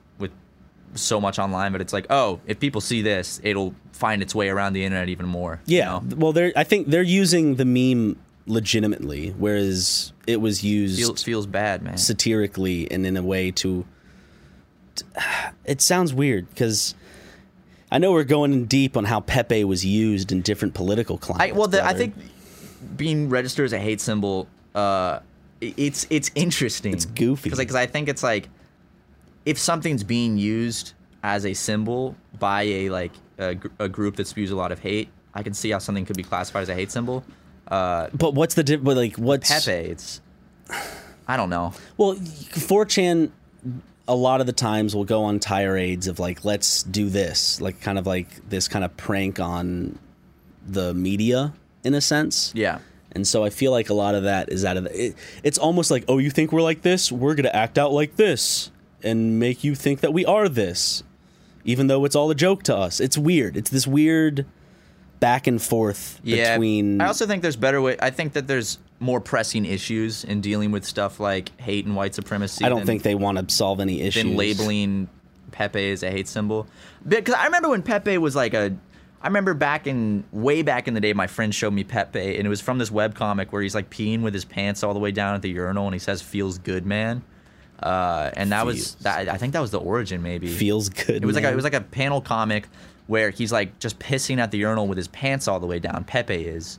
so 0.94 1.20
much 1.20 1.38
online, 1.38 1.72
but 1.72 1.80
it's 1.80 1.92
like, 1.92 2.06
oh, 2.10 2.40
if 2.46 2.58
people 2.60 2.80
see 2.80 3.02
this, 3.02 3.40
it'll 3.44 3.74
find 3.92 4.22
its 4.22 4.34
way 4.34 4.48
around 4.48 4.72
the 4.72 4.84
internet 4.84 5.08
even 5.08 5.26
more. 5.26 5.60
you 5.66 5.78
Yeah. 5.78 5.84
know? 6.02 6.16
Well, 6.16 6.32
they're. 6.32 6.52
I 6.56 6.64
think 6.64 6.88
they're 6.88 7.02
using 7.02 7.56
the 7.56 7.64
meme 7.64 8.16
legitimately, 8.46 9.30
whereas 9.38 10.12
it 10.26 10.40
was 10.40 10.64
used 10.64 10.98
feels 10.98 11.22
feels 11.22 11.46
bad, 11.46 11.82
man. 11.82 11.96
satirically 11.98 12.90
and 12.90 13.06
in 13.06 13.16
a 13.16 13.22
way 13.22 13.50
to. 13.52 13.84
It 15.64 15.80
sounds 15.80 16.12
weird 16.12 16.48
because 16.50 16.94
I 17.90 17.98
know 17.98 18.12
we're 18.12 18.24
going 18.24 18.52
in 18.52 18.66
deep 18.66 18.96
on 18.96 19.04
how 19.04 19.20
Pepe 19.20 19.64
was 19.64 19.84
used 19.84 20.32
in 20.32 20.42
different 20.42 20.74
political 20.74 21.16
I 21.16 21.18
climates. 21.18 21.56
well, 21.56 21.68
the, 21.68 21.84
I 21.84 21.94
think 21.94 22.14
being 22.96 23.28
registered 23.28 23.66
as 23.66 23.72
a 23.72 23.78
hate 23.78 24.00
symbol, 24.00 24.48
uh, 24.74 25.20
it's 25.60 26.06
it's 26.10 26.30
interesting. 26.34 26.92
It's 26.92 27.04
goofy. 27.06 27.50
because 27.50 27.74
I 27.74 27.86
think 27.86 28.08
it's 28.08 28.22
like 28.22 28.48
if 29.46 29.58
something's 29.58 30.04
being 30.04 30.36
used 30.36 30.92
as 31.22 31.44
a 31.44 31.54
symbol 31.54 32.16
by 32.38 32.62
a 32.62 32.90
like 32.90 33.12
a, 33.38 33.54
gr- 33.54 33.68
a 33.78 33.88
group 33.88 34.16
that 34.16 34.26
spews 34.26 34.50
a 34.50 34.56
lot 34.56 34.72
of 34.72 34.78
hate, 34.78 35.08
I 35.34 35.42
can 35.42 35.54
see 35.54 35.70
how 35.70 35.78
something 35.78 36.04
could 36.04 36.16
be 36.16 36.22
classified 36.22 36.62
as 36.62 36.68
a 36.68 36.74
hate 36.74 36.90
symbol. 36.90 37.24
Uh, 37.68 38.08
But 38.14 38.34
what's 38.34 38.54
the 38.54 38.64
difference? 38.64 38.96
Like, 38.96 39.16
what's 39.16 39.50
Pepe, 39.50 39.90
it's 39.90 40.20
I 41.28 41.36
don't 41.36 41.50
know. 41.50 41.72
Well, 41.96 42.14
4chan 42.14 43.30
a 44.08 44.14
lot 44.14 44.40
of 44.40 44.46
the 44.48 44.52
times 44.52 44.96
will 44.96 45.04
go 45.04 45.22
on 45.22 45.38
tirades 45.38 46.08
of 46.08 46.18
like, 46.18 46.44
let's 46.44 46.82
do 46.82 47.08
this, 47.08 47.60
like 47.60 47.80
kind 47.80 47.98
of 47.98 48.06
like 48.06 48.48
this 48.48 48.66
kind 48.66 48.84
of 48.84 48.96
prank 48.96 49.38
on 49.38 49.98
the 50.66 50.92
media 50.94 51.52
in 51.84 51.94
a 51.94 52.00
sense. 52.00 52.52
Yeah. 52.56 52.80
And 53.12 53.26
so 53.26 53.44
I 53.44 53.50
feel 53.50 53.70
like 53.70 53.88
a 53.88 53.94
lot 53.94 54.14
of 54.16 54.24
that 54.24 54.50
is 54.50 54.64
out 54.64 54.76
of 54.76 54.84
the, 54.84 55.06
it, 55.06 55.16
it's 55.44 55.58
almost 55.58 55.90
like, 55.90 56.04
oh, 56.08 56.18
you 56.18 56.30
think 56.30 56.50
we're 56.52 56.62
like 56.62 56.82
this? 56.82 57.12
We're 57.12 57.34
going 57.34 57.44
to 57.44 57.54
act 57.54 57.78
out 57.78 57.92
like 57.92 58.16
this 58.16 58.70
and 59.02 59.38
make 59.38 59.64
you 59.64 59.74
think 59.74 60.00
that 60.00 60.12
we 60.12 60.24
are 60.24 60.48
this, 60.48 61.02
even 61.64 61.86
though 61.86 62.04
it's 62.04 62.14
all 62.16 62.30
a 62.30 62.34
joke 62.34 62.62
to 62.64 62.76
us. 62.76 63.00
It's 63.00 63.16
weird. 63.18 63.56
It's 63.56 63.70
this 63.70 63.86
weird 63.86 64.46
back 65.20 65.46
and 65.46 65.60
forth 65.60 66.20
Yeah. 66.24 66.54
between. 66.54 67.00
I 67.00 67.06
also 67.06 67.26
think 67.26 67.42
there's 67.42 67.56
better 67.56 67.80
way. 67.82 67.96
I 68.00 68.10
think 68.10 68.32
that 68.34 68.46
there's 68.46 68.78
more 69.00 69.20
pressing 69.20 69.64
issues 69.66 70.24
in 70.24 70.40
dealing 70.40 70.70
with 70.72 70.84
stuff 70.84 71.20
like 71.20 71.58
hate 71.60 71.86
and 71.86 71.94
white 71.96 72.14
supremacy. 72.14 72.64
I 72.64 72.68
don't 72.68 72.78
than- 72.80 72.86
think 72.86 73.02
they 73.02 73.14
want 73.14 73.38
to 73.48 73.54
solve 73.54 73.80
any 73.80 74.00
issues. 74.02 74.22
than 74.24 74.36
labeling 74.36 75.08
Pepe 75.52 75.90
as 75.92 76.02
a 76.02 76.10
hate 76.10 76.28
symbol. 76.28 76.66
Because 77.06 77.34
I 77.34 77.44
remember 77.46 77.68
when 77.68 77.82
Pepe 77.82 78.16
was 78.18 78.34
like 78.36 78.54
a. 78.54 78.74
I 79.22 79.26
remember 79.26 79.52
back 79.52 79.86
in 79.86 80.24
way 80.32 80.62
back 80.62 80.88
in 80.88 80.94
the 80.94 81.00
day, 81.00 81.12
my 81.12 81.26
friend 81.26 81.54
showed 81.54 81.72
me 81.74 81.84
Pepe, 81.84 82.36
and 82.38 82.46
it 82.46 82.48
was 82.48 82.62
from 82.62 82.78
this 82.78 82.88
webcomic 82.88 83.48
where 83.50 83.60
he's 83.60 83.74
like 83.74 83.90
peeing 83.90 84.22
with 84.22 84.32
his 84.32 84.46
pants 84.46 84.82
all 84.82 84.94
the 84.94 85.00
way 85.00 85.10
down 85.10 85.34
at 85.34 85.42
the 85.42 85.50
urinal, 85.50 85.84
and 85.86 85.94
he 85.94 85.98
says 85.98 86.22
"feels 86.22 86.56
good, 86.56 86.86
man." 86.86 87.22
Uh, 87.82 88.30
and 88.34 88.52
that 88.52 88.66
was 88.66 88.94
that. 88.96 89.28
I 89.28 89.36
think 89.38 89.54
that 89.54 89.60
was 89.60 89.70
the 89.70 89.80
origin, 89.80 90.22
maybe. 90.22 90.48
Feels 90.48 90.88
good. 90.88 91.22
It 91.22 91.24
was 91.24 91.34
like 91.34 91.44
a, 91.44 91.50
it 91.50 91.54
was 91.54 91.64
like 91.64 91.74
a 91.74 91.80
panel 91.80 92.20
comic 92.20 92.68
where 93.06 93.30
he's 93.30 93.50
like 93.50 93.78
just 93.78 93.98
pissing 93.98 94.38
at 94.38 94.50
the 94.50 94.58
urinal 94.58 94.86
with 94.86 94.98
his 94.98 95.08
pants 95.08 95.48
all 95.48 95.58
the 95.58 95.66
way 95.66 95.78
down. 95.78 96.04
Pepe 96.04 96.46
is, 96.46 96.78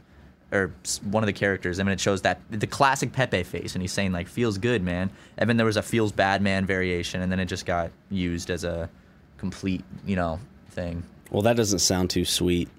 or 0.51 0.71
one 1.03 1.23
of 1.23 1.27
the 1.27 1.33
characters. 1.33 1.79
I 1.79 1.83
mean, 1.83 1.93
it 1.93 1.99
shows 1.99 2.21
that 2.21 2.39
the 2.51 2.67
classic 2.67 3.11
Pepe 3.11 3.43
face, 3.43 3.73
and 3.73 3.81
he's 3.81 3.91
saying 3.91 4.11
like 4.11 4.27
"feels 4.27 4.57
good, 4.59 4.83
man." 4.83 5.09
And 5.37 5.49
then 5.49 5.57
there 5.57 5.65
was 5.65 5.77
a 5.77 5.81
"feels 5.81 6.11
bad, 6.11 6.41
man" 6.41 6.65
variation, 6.65 7.21
and 7.21 7.31
then 7.31 7.39
it 7.39 7.45
just 7.45 7.65
got 7.65 7.91
used 8.09 8.51
as 8.51 8.63
a 8.63 8.89
complete, 9.37 9.83
you 10.05 10.15
know, 10.15 10.39
thing. 10.69 11.03
Well, 11.31 11.41
that 11.41 11.55
doesn't 11.55 11.79
sound 11.79 12.11
too 12.11 12.25
sweet. 12.25 12.69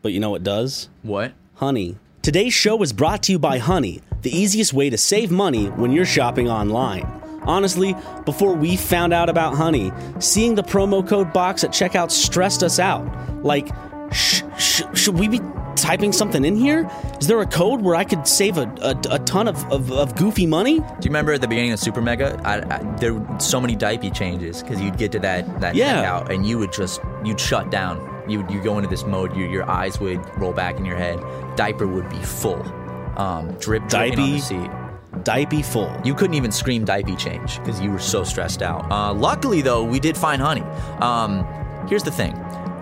But 0.00 0.12
you 0.12 0.20
know 0.20 0.30
what 0.30 0.42
does? 0.42 0.88
What? 1.02 1.32
Honey. 1.56 1.98
Today's 2.22 2.54
show 2.54 2.80
is 2.82 2.92
brought 2.92 3.22
to 3.24 3.32
you 3.32 3.38
by 3.38 3.58
Honey, 3.58 4.00
the 4.22 4.36
easiest 4.36 4.72
way 4.72 4.88
to 4.90 4.96
save 4.96 5.30
money 5.30 5.66
when 5.66 5.92
you're 5.92 6.06
shopping 6.06 6.48
online. 6.48 7.04
Honestly, 7.44 7.94
before 8.24 8.54
we 8.54 8.76
found 8.76 9.12
out 9.12 9.28
about 9.28 9.54
Honey, 9.54 9.92
seeing 10.18 10.54
the 10.54 10.62
promo 10.62 11.06
code 11.06 11.32
box 11.32 11.64
at 11.64 11.70
checkout 11.70 12.10
stressed 12.10 12.62
us 12.62 12.78
out. 12.78 13.04
Like, 13.44 13.68
sh- 14.12 14.42
sh- 14.58 14.82
should 14.94 15.18
we 15.18 15.28
be 15.28 15.40
typing 15.74 16.12
something 16.12 16.44
in 16.44 16.54
here? 16.54 16.88
Is 17.20 17.26
there 17.26 17.40
a 17.40 17.46
code 17.46 17.80
where 17.82 17.94
I 17.96 18.04
could 18.04 18.28
save 18.28 18.58
a, 18.58 18.62
a, 18.82 19.14
a 19.14 19.18
ton 19.20 19.48
of, 19.48 19.64
of, 19.72 19.90
of 19.90 20.14
goofy 20.14 20.46
money? 20.46 20.78
Do 20.78 20.84
you 20.84 21.10
remember 21.10 21.32
at 21.32 21.40
the 21.40 21.48
beginning 21.48 21.72
of 21.72 21.80
Super 21.80 22.00
Mega? 22.00 22.40
I, 22.44 22.58
I, 22.76 22.82
there 22.96 23.14
were 23.14 23.40
so 23.40 23.60
many 23.60 23.74
diaper 23.74 24.10
changes 24.10 24.62
because 24.62 24.80
you'd 24.80 24.98
get 24.98 25.10
to 25.12 25.18
that 25.20 25.60
that 25.60 25.74
Yeah. 25.74 26.04
checkout 26.04 26.30
and 26.32 26.46
you 26.46 26.58
would 26.58 26.72
just 26.72 27.00
you'd 27.24 27.40
shut 27.40 27.70
down. 27.70 27.98
You 28.28 28.42
would 28.42 28.50
you 28.52 28.62
go 28.62 28.78
into 28.78 28.88
this 28.88 29.04
mode. 29.04 29.34
Your 29.34 29.48
your 29.48 29.68
eyes 29.68 29.98
would 29.98 30.20
roll 30.38 30.52
back 30.52 30.76
in 30.76 30.84
your 30.84 30.96
head. 30.96 31.18
Diaper 31.56 31.88
would 31.88 32.08
be 32.08 32.22
full. 32.22 32.62
Um, 33.16 33.52
drip 33.58 33.88
dripping 33.88 34.20
on 34.20 34.30
the 34.32 34.38
seat. 34.38 34.70
Diaper 35.22 35.62
full. 35.62 35.94
You 36.04 36.14
couldn't 36.14 36.34
even 36.34 36.50
scream 36.50 36.84
diaper 36.84 37.14
change 37.16 37.58
because 37.58 37.80
you 37.80 37.90
were 37.90 37.98
so 37.98 38.24
stressed 38.24 38.62
out. 38.62 38.90
Uh, 38.90 39.12
luckily, 39.12 39.60
though, 39.60 39.84
we 39.84 40.00
did 40.00 40.16
find 40.16 40.40
honey. 40.40 40.62
Um, 41.00 41.46
here's 41.86 42.02
the 42.02 42.10
thing. 42.10 42.32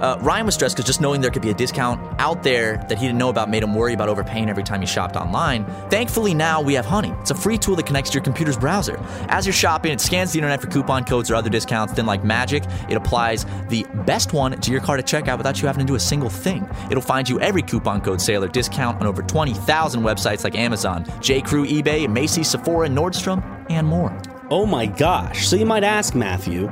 Uh, 0.00 0.16
Ryan 0.20 0.46
was 0.46 0.54
stressed 0.54 0.76
because 0.76 0.86
just 0.86 1.00
knowing 1.00 1.20
there 1.20 1.30
could 1.30 1.42
be 1.42 1.50
a 1.50 1.54
discount 1.54 2.00
out 2.18 2.42
there 2.42 2.78
that 2.88 2.96
he 2.98 3.06
didn't 3.06 3.18
know 3.18 3.28
about 3.28 3.50
made 3.50 3.62
him 3.62 3.74
worry 3.74 3.92
about 3.92 4.08
overpaying 4.08 4.48
every 4.48 4.62
time 4.62 4.80
he 4.80 4.86
shopped 4.86 5.14
online. 5.14 5.64
Thankfully, 5.90 6.32
now 6.32 6.60
we 6.60 6.74
have 6.74 6.86
Honey. 6.86 7.12
It's 7.20 7.30
a 7.30 7.34
free 7.34 7.58
tool 7.58 7.76
that 7.76 7.86
connects 7.86 8.10
to 8.10 8.14
your 8.14 8.24
computer's 8.24 8.56
browser. 8.56 8.98
As 9.28 9.46
you're 9.46 9.52
shopping, 9.52 9.92
it 9.92 10.00
scans 10.00 10.32
the 10.32 10.38
internet 10.38 10.60
for 10.60 10.68
coupon 10.68 11.04
codes 11.04 11.30
or 11.30 11.34
other 11.34 11.50
discounts. 11.50 11.92
Then, 11.92 12.06
like 12.06 12.24
magic, 12.24 12.64
it 12.88 12.96
applies 12.96 13.44
the 13.68 13.84
best 14.06 14.32
one 14.32 14.58
to 14.60 14.70
your 14.72 14.80
card 14.80 15.00
at 15.00 15.06
checkout 15.06 15.36
without 15.36 15.60
you 15.60 15.66
having 15.66 15.86
to 15.86 15.90
do 15.90 15.96
a 15.96 16.00
single 16.00 16.30
thing. 16.30 16.68
It'll 16.90 17.02
find 17.02 17.28
you 17.28 17.38
every 17.40 17.62
coupon 17.62 18.00
code, 18.00 18.20
sale, 18.20 18.42
or 18.44 18.48
discount 18.48 19.00
on 19.00 19.06
over 19.06 19.22
20,000 19.22 20.02
websites 20.02 20.44
like 20.44 20.56
Amazon, 20.56 21.04
J.Crew, 21.20 21.66
eBay, 21.66 22.08
Macy's, 22.10 22.48
Sephora, 22.48 22.88
Nordstrom, 22.88 23.42
and 23.68 23.86
more. 23.86 24.16
Oh 24.50 24.66
my 24.66 24.86
gosh. 24.86 25.46
So 25.46 25.56
you 25.56 25.66
might 25.66 25.84
ask, 25.84 26.14
Matthew, 26.14 26.66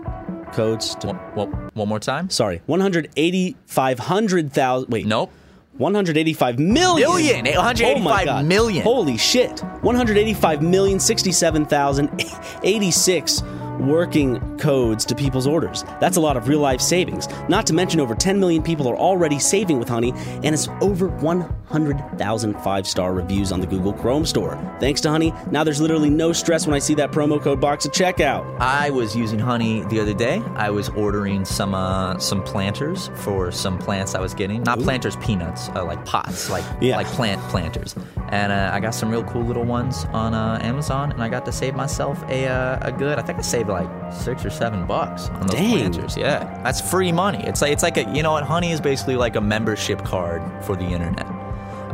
codes 0.53 0.95
to. 0.97 1.09
One, 1.09 1.17
one, 1.35 1.51
one 1.75 1.89
more 1.89 2.01
time? 2.01 2.31
Sorry, 2.31 2.63
185,000. 2.67 4.89
Wait. 4.89 5.05
Nope. 5.07 5.31
185 5.77 6.61
million. 6.61 7.11
Million, 7.11 7.45
185 7.47 8.29
oh 8.29 8.43
million. 8.45 8.85
Holy 8.85 9.17
shit. 9.17 9.59
185 9.83 10.63
million 10.63 11.01
67,086 11.01 13.43
working 13.81 14.41
codes 14.59 15.05
to 15.07 15.15
people's 15.15 15.47
orders. 15.47 15.85
That's 16.01 16.17
a 16.17 16.21
lot 16.21 16.37
of 16.37 16.49
real 16.49 16.61
life 16.61 16.81
savings. 16.81 17.29
Not 17.49 17.67
to 17.69 17.75
mention 17.75 18.01
over 18.01 18.15
10 18.15 18.39
million 18.41 18.63
people 18.63 18.89
are 18.89 18.97
already 18.97 19.39
saving 19.39 19.79
with 19.79 19.89
Honey 19.89 20.13
and 20.43 20.47
it's 20.55 20.69
over 20.81 21.09
100,000 21.09 22.55
five-star 22.61 23.13
reviews 23.13 23.53
on 23.53 23.61
the 23.61 23.67
Google 23.67 23.93
Chrome 23.93 24.25
store. 24.27 24.57
Thanks 24.81 25.01
to 25.03 25.11
Honey, 25.11 25.33
now 25.51 25.65
there's 25.65 25.81
literally 25.81 26.11
no 26.11 26.33
stress 26.33 26.67
when 26.67 26.75
I 26.75 26.79
see 26.79 26.95
that 26.95 27.11
promo 27.13 27.41
code 27.41 27.61
box 27.61 27.87
at 27.87 27.93
checkout. 27.93 28.59
I 28.61 28.91
was 28.91 29.17
using 29.17 29.39
honey 29.39 29.83
the 29.85 30.01
other 30.01 30.15
day. 30.15 30.43
I 30.55 30.71
was 30.71 30.89
ordering 30.91 31.45
some 31.45 31.75
uh, 31.75 32.19
some 32.19 32.43
planters 32.43 33.11
for 33.17 33.51
some 33.51 33.79
plants 33.79 34.15
I 34.15 34.21
was 34.21 34.35
getting. 34.35 34.63
Not 34.63 34.79
planters, 34.81 35.17
peanuts, 35.17 35.69
uh, 35.71 35.85
like 35.85 36.05
pots, 36.05 36.51
like 36.51 36.65
Yeah. 36.81 36.97
like 36.97 37.07
plant 37.09 37.41
planters. 37.51 37.95
And 38.29 38.53
uh, 38.53 38.71
I 38.73 38.81
got 38.81 38.95
some 38.95 39.11
real 39.11 39.25
cool 39.25 39.43
little 39.43 39.65
ones 39.65 40.05
on 40.13 40.35
uh, 40.35 40.59
Amazon, 40.63 41.13
and 41.13 41.23
I 41.23 41.29
got 41.29 41.45
to 41.47 41.53
save 41.53 41.75
myself 41.75 42.23
a 42.29 42.47
uh, 42.47 42.79
a 42.89 42.93
good. 42.93 43.19
I 43.19 43.23
think 43.23 43.39
I 43.39 43.43
saved 43.43 43.64
like 43.69 43.89
six 44.13 44.45
or 44.45 44.51
seven 44.51 44.87
bucks 44.87 45.29
on 45.29 45.47
those 45.47 45.61
Dang. 45.61 45.71
planters. 45.71 46.17
Yeah, 46.17 46.61
that's 46.63 46.81
free 46.81 47.13
money. 47.13 47.45
It's 47.45 47.63
like 47.63 47.73
it's 47.73 47.83
like 47.83 47.97
a 47.97 48.11
you 48.15 48.23
know 48.23 48.33
what? 48.33 48.45
Honey 48.45 48.73
is 48.73 48.81
basically 48.81 49.17
like 49.17 49.37
a 49.37 49.41
membership 49.41 50.03
card 50.05 50.43
for 50.65 50.77
the 50.77 50.85
internet. 50.85 51.27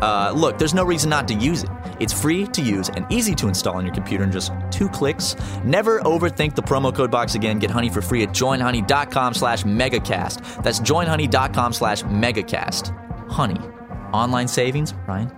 Uh, 0.03 0.33
look, 0.35 0.59
there's 0.59 0.73
no 0.73 0.83
reason 0.83 1.11
not 1.11 1.29
to 1.29 1.35
use 1.35 1.63
it. 1.63 1.71
It's 1.99 2.19
free 2.19 2.47
to 2.47 2.63
use 2.63 2.89
and 2.89 3.05
easy 3.11 3.35
to 3.35 3.49
install 3.49 3.77
on 3.77 3.85
your 3.85 3.95
computer 3.95 4.25
in 4.25 4.33
just 4.33 4.51
two 4.71 4.89
clicks. 4.89 5.37
Never 5.63 6.01
overthink 6.01 6.55
the 6.55 6.63
promo 6.63 6.95
code 6.95 7.11
box 7.11 7.35
again. 7.35 7.59
Get 7.59 7.71
Honey 7.71 7.91
for 7.91 8.01
free 8.01 8.23
at 8.23 8.31
joinhoney.com 8.31 9.35
slash 9.35 9.65
megacast. 9.65 10.63
That's 10.63 10.81
joinhoney.com 10.81 11.75
slash 11.75 12.03
megacast. 12.05 12.97
Honey. 13.31 13.61
Online 14.13 14.49
savings, 14.49 14.95
Ryan? 15.07 15.31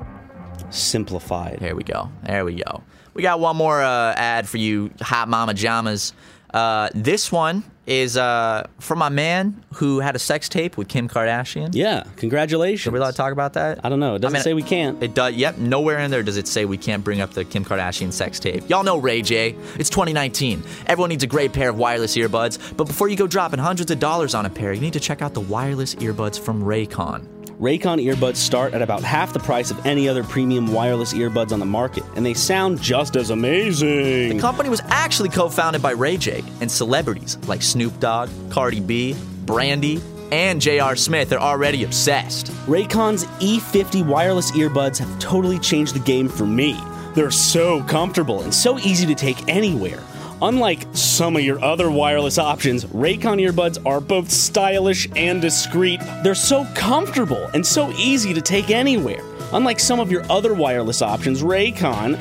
Simplified. 0.73 1.59
There 1.61 1.77
we 1.77 1.85
go. 1.85 2.11
There 2.25 2.45
we 2.45 2.57
go. 2.57 2.83
We 3.15 3.23
got 3.23 3.41
one 3.41 3.57
more 3.57 3.83
uh, 3.83 4.15
ad 4.15 4.49
for 4.49 4.57
you, 4.57 4.91
hot 5.01 5.29
mama 5.29 5.55
jamas. 5.55 6.13
Uh, 6.53 6.89
this 6.95 7.31
one 7.33 7.65
is 7.87 8.17
uh, 8.17 8.67
for 8.79 8.95
my 8.95 9.09
man 9.09 9.65
who 9.75 10.01
had 10.01 10.15
a 10.15 10.19
sex 10.19 10.49
tape 10.49 10.77
with 10.77 10.89
Kim 10.89 11.09
Kardashian. 11.09 11.71
Yeah, 11.73 12.05
congratulations. 12.17 12.87
Are 12.87 12.93
we 12.93 12.99
allowed 12.99 13.13
to 13.13 13.17
talk 13.17 13.33
about 13.33 13.55
that? 13.55 13.81
I 13.85 13.89
don't 13.89 14.01
know. 14.01 14.15
It 14.15 14.21
doesn't 14.21 14.37
I 14.37 14.39
mean, 14.39 14.45
say 14.45 14.55
we 14.55 14.63
can't. 14.63 15.03
It 15.03 15.15
does. 15.15 15.35
Yep. 15.35 15.59
Nowhere 15.59 15.99
in 15.99 16.11
there 16.11 16.23
does 16.23 16.37
it 16.37 16.47
say 16.47 16.65
we 16.65 16.77
can't 16.77 17.03
bring 17.03 17.21
up 17.21 17.33
the 17.33 17.45
Kim 17.45 17.65
Kardashian 17.65 18.13
sex 18.13 18.39
tape. 18.39 18.69
Y'all 18.69 18.85
know 18.85 18.99
Ray 18.99 19.23
J. 19.23 19.57
It's 19.79 19.91
2019. 19.91 20.63
Everyone 20.87 21.09
needs 21.09 21.25
a 21.25 21.27
great 21.27 21.53
pair 21.53 21.71
of 21.71 21.77
wireless 21.77 22.17
earbuds. 22.17 22.77
But 22.77 22.85
before 22.85 23.09
you 23.09 23.17
go 23.17 23.27
dropping 23.27 23.59
hundreds 23.59 23.91
of 23.91 23.99
dollars 23.99 24.35
on 24.35 24.47
a 24.47 24.51
pair, 24.51 24.73
you 24.73 24.81
need 24.81 24.93
to 24.93 25.01
check 25.01 25.23
out 25.23 25.35
the 25.35 25.41
wireless 25.41 25.95
earbuds 25.97 26.39
from 26.39 26.63
Raycon. 26.63 27.42
Raycon 27.63 28.05
earbuds 28.05 28.39
start 28.39 28.75
at 28.75 28.83
about 28.83 29.05
half 29.05 29.33
the 29.33 29.39
price 29.39 29.71
of 29.71 29.87
any 29.87 30.09
other 30.09 30.25
premium 30.25 30.73
wireless 30.73 31.15
earbuds 31.15 31.53
on 31.53 31.61
the 31.61 31.65
market, 31.65 32.03
and 32.17 32.27
they 32.27 32.35
sound 32.35 32.83
just 32.83 33.15
as 33.15 33.31
amazing. 33.31 34.31
The 34.31 34.41
company 34.41 34.69
was 34.69 34.81
actually 34.87 35.29
co-founded 35.29 35.81
by 35.81 35.93
Ray 35.93 36.17
J 36.17 36.43
and 36.61 36.69
celebrities 36.69 37.39
like 37.47 37.63
Snoop 37.63 38.01
Dogg, 38.01 38.31
Cardi 38.51 38.81
B, 38.81 39.15
Brandy, 39.47 40.03
and 40.33 40.61
J.R. 40.61 40.97
Smith 40.97 41.33
are 41.33 41.39
already 41.39 41.85
obsessed. 41.85 42.49
Raycon's 42.67 43.27
E50 43.39 44.05
wireless 44.05 44.51
earbuds 44.51 44.99
have 44.99 45.21
totally 45.21 45.61
changed 45.61 45.95
the 45.95 46.01
game 46.01 46.29
for 46.29 46.45
me. 46.45 46.77
They're 47.15 47.31
so 47.31 47.85
comfortable 47.85 48.43
and 48.43 48.53
so 48.53 48.81
easy 48.81 49.07
to 49.07 49.15
take 49.15 49.49
anywhere. 49.49 50.03
Unlike 50.43 50.89
some 50.93 51.37
of 51.37 51.43
your 51.43 51.65
other 51.65 51.89
wireless 51.89 52.37
options, 52.37 52.85
Raycon 52.87 53.41
earbuds 53.41 53.79
are 53.87 54.01
both 54.01 54.29
stylish 54.29 55.09
and 55.15 55.41
discreet. 55.41 56.01
They're 56.25 56.35
so 56.35 56.67
comfortable 56.75 57.49
and 57.55 57.65
so 57.65 57.93
easy 57.93 58.35
to 58.35 58.41
take 58.41 58.69
anywhere. 58.71 59.23
Unlike 59.53 59.79
some 59.79 60.01
of 60.01 60.11
your 60.11 60.25
other 60.29 60.53
wireless 60.53 61.01
options, 61.01 61.45
Raycon 61.45 62.19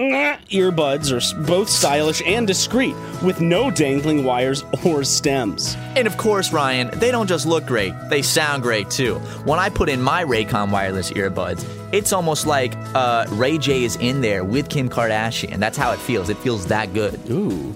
earbuds 0.00 1.10
are 1.12 1.42
both 1.46 1.68
stylish 1.68 2.22
and 2.24 2.46
discreet, 2.46 2.94
with 3.22 3.40
no 3.40 3.70
dangling 3.70 4.24
wires 4.24 4.64
or 4.84 5.04
stems. 5.04 5.76
And 5.96 6.06
of 6.06 6.16
course, 6.16 6.52
Ryan, 6.52 6.90
they 6.98 7.10
don't 7.10 7.26
just 7.26 7.46
look 7.46 7.66
great, 7.66 7.92
they 8.08 8.22
sound 8.22 8.62
great 8.62 8.90
too. 8.90 9.16
When 9.44 9.58
I 9.58 9.68
put 9.68 9.88
in 9.88 10.00
my 10.00 10.24
Raycon 10.24 10.70
wireless 10.70 11.10
earbuds, 11.10 11.66
it's 11.92 12.12
almost 12.12 12.46
like 12.46 12.74
uh, 12.94 13.26
Ray 13.30 13.58
J 13.58 13.84
is 13.84 13.96
in 13.96 14.20
there 14.20 14.44
with 14.44 14.70
Kim 14.70 14.88
Kardashian. 14.88 15.58
That's 15.58 15.76
how 15.76 15.92
it 15.92 15.98
feels. 15.98 16.30
It 16.30 16.38
feels 16.38 16.66
that 16.66 16.94
good. 16.94 17.20
Ooh. 17.30 17.74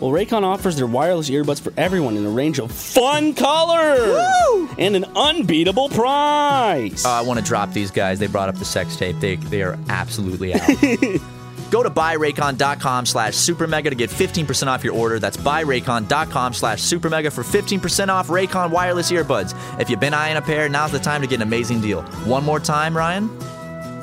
Well, 0.00 0.10
Raycon 0.10 0.42
offers 0.44 0.76
their 0.76 0.86
wireless 0.86 1.28
earbuds 1.28 1.60
for 1.60 1.72
everyone 1.76 2.16
in 2.16 2.24
a 2.24 2.30
range 2.30 2.58
of 2.58 2.72
fun 2.72 3.34
colors 3.34 4.70
and 4.78 4.96
an 4.96 5.04
unbeatable 5.14 5.90
price. 5.90 7.04
Oh, 7.04 7.10
I 7.10 7.20
want 7.20 7.38
to 7.38 7.44
drop 7.44 7.72
these 7.72 7.90
guys. 7.90 8.18
They 8.18 8.26
brought 8.26 8.48
up 8.48 8.56
the 8.56 8.64
sex 8.64 8.96
tape. 8.96 9.20
They, 9.20 9.36
they 9.36 9.62
are 9.62 9.78
absolutely 9.90 10.54
out. 10.54 10.60
Go 11.70 11.82
to 11.84 11.90
buyraycon.com 11.90 13.06
slash 13.06 13.34
supermega 13.34 13.90
to 13.90 13.94
get 13.94 14.10
15% 14.10 14.66
off 14.66 14.82
your 14.82 14.94
order. 14.94 15.18
That's 15.20 15.36
buyraycon.com 15.36 16.54
slash 16.54 16.80
supermega 16.80 17.30
for 17.30 17.44
15% 17.44 18.08
off 18.08 18.28
Raycon 18.28 18.70
wireless 18.70 19.12
earbuds. 19.12 19.54
If 19.78 19.88
you've 19.90 20.00
been 20.00 20.14
eyeing 20.14 20.36
a 20.36 20.42
pair, 20.42 20.68
now's 20.68 20.90
the 20.92 20.98
time 20.98 21.20
to 21.20 21.28
get 21.28 21.36
an 21.36 21.42
amazing 21.42 21.80
deal. 21.80 22.02
One 22.24 22.42
more 22.44 22.58
time, 22.58 22.96
Ryan. 22.96 23.24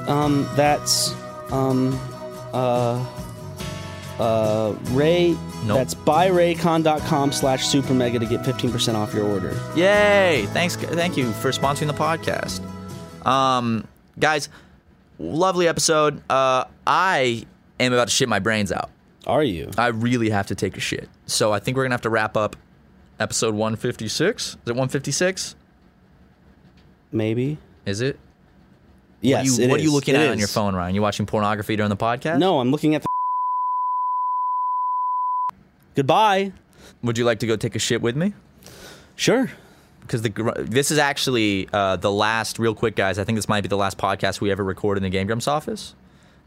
um, 0.08 0.48
that's 0.56 1.14
um, 1.52 2.00
uh, 2.54 3.04
uh, 4.20 4.76
Ray. 4.92 5.32
Nope. 5.66 5.78
That's 5.78 5.96
buyraycon.com 5.96 7.32
slash 7.32 7.66
supermega 7.66 8.20
to 8.20 8.26
get 8.26 8.42
15% 8.42 8.96
off 8.96 9.14
your 9.14 9.26
order. 9.26 9.58
Yay! 9.76 10.46
Thanks, 10.50 10.76
thank 10.76 11.18
you 11.18 11.32
for 11.34 11.52
sponsoring 11.52 11.88
the 11.88 11.94
podcast. 11.94 12.62
Um, 13.26 13.88
guys, 14.20 14.50
lovely 15.20 15.68
episode. 15.68 16.22
Uh, 16.30 16.66
I 16.86 17.46
am 17.80 17.94
about 17.94 18.08
to 18.08 18.14
shit 18.14 18.30
my 18.30 18.40
brains 18.40 18.72
out. 18.72 18.90
Are 19.26 19.44
you? 19.44 19.70
I 19.78 19.88
really 19.88 20.30
have 20.30 20.48
to 20.48 20.56
take 20.56 20.78
a 20.78 20.80
shit. 20.80 21.10
So 21.26 21.52
I 21.52 21.60
think 21.60 21.76
we're 21.76 21.84
gonna 21.84 21.96
have 21.96 22.02
to 22.04 22.10
wrap 22.10 22.38
up 22.38 22.56
episode 23.20 23.54
156. 23.56 24.46
Is 24.46 24.54
it 24.54 24.70
156? 24.70 25.56
Maybe. 27.12 27.58
Is 27.86 28.02
it? 28.02 28.20
Yes. 29.22 29.50
what 29.52 29.60
are 29.60 29.64
you, 29.64 29.70
what 29.70 29.80
are 29.80 29.84
you 29.84 29.92
looking 29.92 30.16
at 30.16 30.30
on 30.30 30.40
your 30.40 30.48
phone, 30.48 30.76
Ryan? 30.76 30.96
You 30.96 31.02
watching 31.02 31.26
pornography 31.26 31.76
during 31.76 31.90
the 31.90 31.98
podcast? 31.98 32.40
No, 32.40 32.60
I'm 32.60 32.72
looking 32.72 32.96
at 32.96 33.02
the. 33.02 33.08
Goodbye. 35.98 36.52
Would 37.02 37.18
you 37.18 37.26
like 37.26 37.40
to 37.40 37.48
go 37.48 37.56
take 37.56 37.76
a 37.76 37.80
shit 37.80 38.04
with 38.04 38.16
me? 38.16 38.34
Sure. 39.16 39.50
Because 40.02 40.22
the 40.22 40.30
this 40.60 40.92
is 40.92 41.00
actually 41.00 41.68
uh, 41.74 41.96
the 41.96 42.12
last, 42.12 42.60
real 42.60 42.76
quick, 42.76 42.96
guys. 42.96 43.18
I 43.18 43.24
think 43.24 43.36
this 43.36 43.50
might 43.50 43.62
be 43.62 43.68
the 43.68 43.78
last 43.78 43.98
podcast 43.98 44.40
we 44.40 44.52
ever 44.52 44.64
record 44.64 44.98
in 44.98 45.04
the 45.04 45.10
Game 45.10 45.26
Grumps 45.26 45.48
office. 45.48 45.96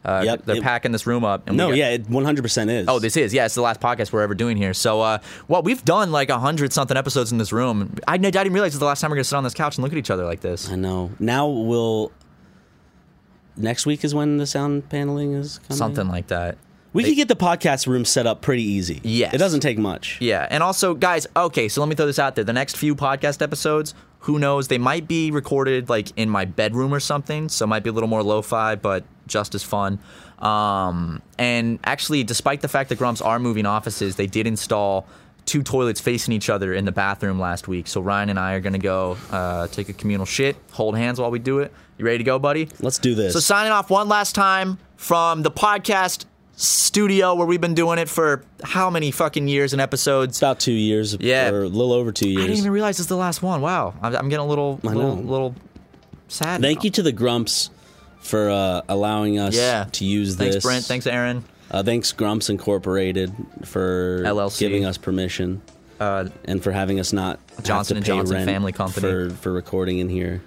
Uh, 0.05 0.23
Yep, 0.25 0.45
They're 0.47 0.57
it- 0.59 0.63
packing 0.63 0.93
this 0.93 1.05
room 1.05 1.25
up. 1.25 1.49
And 1.49 1.57
we 1.57 1.59
No, 1.59 1.69
got- 1.71 1.77
yeah, 1.77 1.89
it 1.91 2.09
100% 2.09 2.71
is. 2.71 2.87
Oh, 2.89 3.01
this 3.01 3.17
is 3.17 3.35
yeah. 3.35 3.45
It's 3.45 3.57
the 3.57 3.61
last 3.61 3.81
podcast 3.81 4.13
we're 4.13 4.23
ever 4.23 4.35
doing 4.37 4.57
here. 4.57 4.73
So, 4.73 5.01
uh, 5.01 5.19
well, 5.49 5.63
we've 5.63 5.85
done 5.85 6.13
like 6.13 6.31
a 6.31 6.39
hundred 6.39 6.73
something 6.73 6.97
episodes 6.97 7.33
in 7.33 7.39
this 7.39 7.53
room. 7.53 7.97
I, 8.07 8.15
I 8.15 8.19
didn't 8.19 8.53
realize 8.53 8.73
it's 8.73 8.79
the 8.79 8.87
last 8.87 9.01
time 9.01 9.11
we're 9.11 9.17
gonna 9.17 9.25
sit 9.25 9.37
on 9.37 9.45
this 9.45 9.53
couch 9.53 9.77
and 9.77 9.83
look 9.83 9.93
at 9.93 9.99
each 9.99 10.11
other 10.11 10.25
like 10.25 10.41
this. 10.41 10.71
I 10.71 10.77
know. 10.77 11.11
Now 11.19 11.49
we'll. 11.49 12.13
Next 13.57 13.85
week 13.85 14.05
is 14.05 14.15
when 14.15 14.39
the 14.39 14.47
sound 14.47 14.89
paneling 14.89 15.35
is 15.35 15.59
coming. 15.59 15.77
Something 15.77 16.09
like 16.09 16.29
that. 16.29 16.57
We 16.93 17.05
could 17.05 17.15
get 17.15 17.29
the 17.29 17.37
podcast 17.37 17.87
room 17.87 18.05
set 18.05 18.27
up 18.27 18.43
pretty 18.43 18.65
easy. 18.65 19.01
Yes. 19.05 19.33
It 19.33 19.39
doesn't 19.39 19.61
take 19.61 19.79
much. 19.79 20.19
Yeah, 20.21 20.47
and 20.51 20.63
also, 20.63 20.95
guys. 20.95 21.27
Okay, 21.37 21.69
so 21.69 21.81
let 21.81 21.89
me 21.89 21.95
throw 21.95 22.07
this 22.07 22.19
out 22.19 22.35
there. 22.35 22.43
The 22.43 22.53
next 22.53 22.77
few 22.77 22.97
podcast 22.97 23.43
episodes, 23.43 23.95
who 24.21 24.41
knows? 24.41 24.67
They 24.69 24.79
might 24.79 25.07
be 25.07 25.31
recorded 25.31 25.89
like 25.89 26.09
in 26.17 26.29
my 26.29 26.45
bedroom 26.45 26.93
or 26.93 26.99
something, 26.99 27.49
so 27.49 27.65
it 27.65 27.69
might 27.69 27.85
be 27.85 27.91
a 27.91 27.93
little 27.93 28.09
more 28.09 28.25
lo-fi, 28.25 28.75
but 28.75 29.05
just 29.29 29.55
as 29.55 29.63
fun. 29.63 30.01
Um, 30.41 31.23
and 31.39 31.79
actually, 31.85 32.25
despite 32.25 32.61
the 32.61 32.69
fact 32.69 32.89
that 32.89 32.99
Grumps 32.99 33.21
are 33.21 33.39
moving 33.39 33.67
offices, 33.67 34.17
they 34.17 34.27
did 34.27 34.49
install 34.49 35.07
two 35.47 35.63
toilets 35.63 36.01
facing 36.01 36.35
each 36.35 36.51
other 36.51 36.75
in 36.75 36.85
the 36.85 36.93
bathroom 36.93 37.39
last 37.39 37.69
week. 37.69 37.87
So 37.87 38.01
Ryan 38.01 38.31
and 38.31 38.39
I 38.39 38.55
are 38.55 38.61
gonna 38.61 38.79
go 38.79 39.17
uh, 39.31 39.69
take 39.69 39.89
a 39.89 39.93
communal 39.93 40.27
shit, 40.27 40.57
hold 40.73 40.97
hands 40.97 41.21
while 41.21 41.31
we 41.31 41.39
do 41.39 41.61
it. 41.61 41.73
You 41.99 42.05
ready 42.05 42.19
to 42.19 42.25
go, 42.25 42.39
buddy? 42.39 42.69
Let's 42.81 42.99
do 42.99 43.15
this. 43.15 43.33
So 43.33 43.41
signing 43.41 43.73
off 43.73 43.91
one 43.91 44.09
last 44.09 44.35
time 44.35 44.79
from 44.97 45.43
the 45.43 45.51
podcast 45.51 46.25
studio 46.61 47.35
where 47.35 47.47
we've 47.47 47.61
been 47.61 47.75
doing 47.75 47.99
it 47.99 48.09
for 48.09 48.45
how 48.63 48.91
many 48.91 49.11
fucking 49.11 49.49
years 49.49 49.73
and 49.73 49.81
episodes? 49.81 50.39
about 50.39 50.61
two 50.61 50.73
years. 50.73 51.17
Yeah. 51.19 51.51
Or 51.51 51.63
a 51.63 51.69
little 51.69 51.93
over 51.93 52.13
two 52.13 52.29
years. 52.29 52.45
I 52.45 52.47
didn't 52.47 52.59
even 52.59 52.73
realize 52.73 52.97
this 52.99 53.05
is 53.05 53.09
the 53.09 53.17
last 53.17 53.43
one. 53.43 53.61
Wow, 53.63 53.95
I'm, 54.03 54.15
I'm 54.15 54.29
getting 54.29 54.45
a 54.45 54.49
little, 54.49 54.79
little, 54.83 55.17
little 55.17 55.55
sad. 56.29 56.61
Thank 56.61 56.79
now. 56.81 56.85
you 56.85 56.91
to 56.91 57.03
the 57.03 57.13
Grumps 57.13 57.71
for 58.21 58.51
uh, 58.51 58.83
allowing 58.89 59.39
us 59.39 59.57
Yeah. 59.57 59.87
to 59.93 60.05
use 60.05 60.37
Thanks, 60.37 60.57
this. 60.57 60.65
Thanks, 60.65 60.87
Brent. 60.89 61.05
Thanks, 61.05 61.07
Arin. 61.07 61.43
Uh, 61.71 61.83
thanks, 61.83 62.13
Grumps 62.13 62.51
Incorporated, 62.51 63.33
for 63.65 64.23
LLC. 64.27 64.59
giving 64.59 64.85
us 64.85 64.99
permission 64.99 65.63
Uh, 66.01 66.29
and 66.45 66.63
for 66.63 66.73
having 66.73 66.99
us 67.01 67.13
not 67.13 67.39
have 67.57 67.65
Johnson 67.65 67.97
and 67.97 68.05
Johnson 68.05 68.45
Family 68.45 68.73
Company. 68.73 69.01
for 69.07 69.31
for 69.31 69.53
recording 69.53 69.99
in 69.99 70.09
here. 70.09 70.43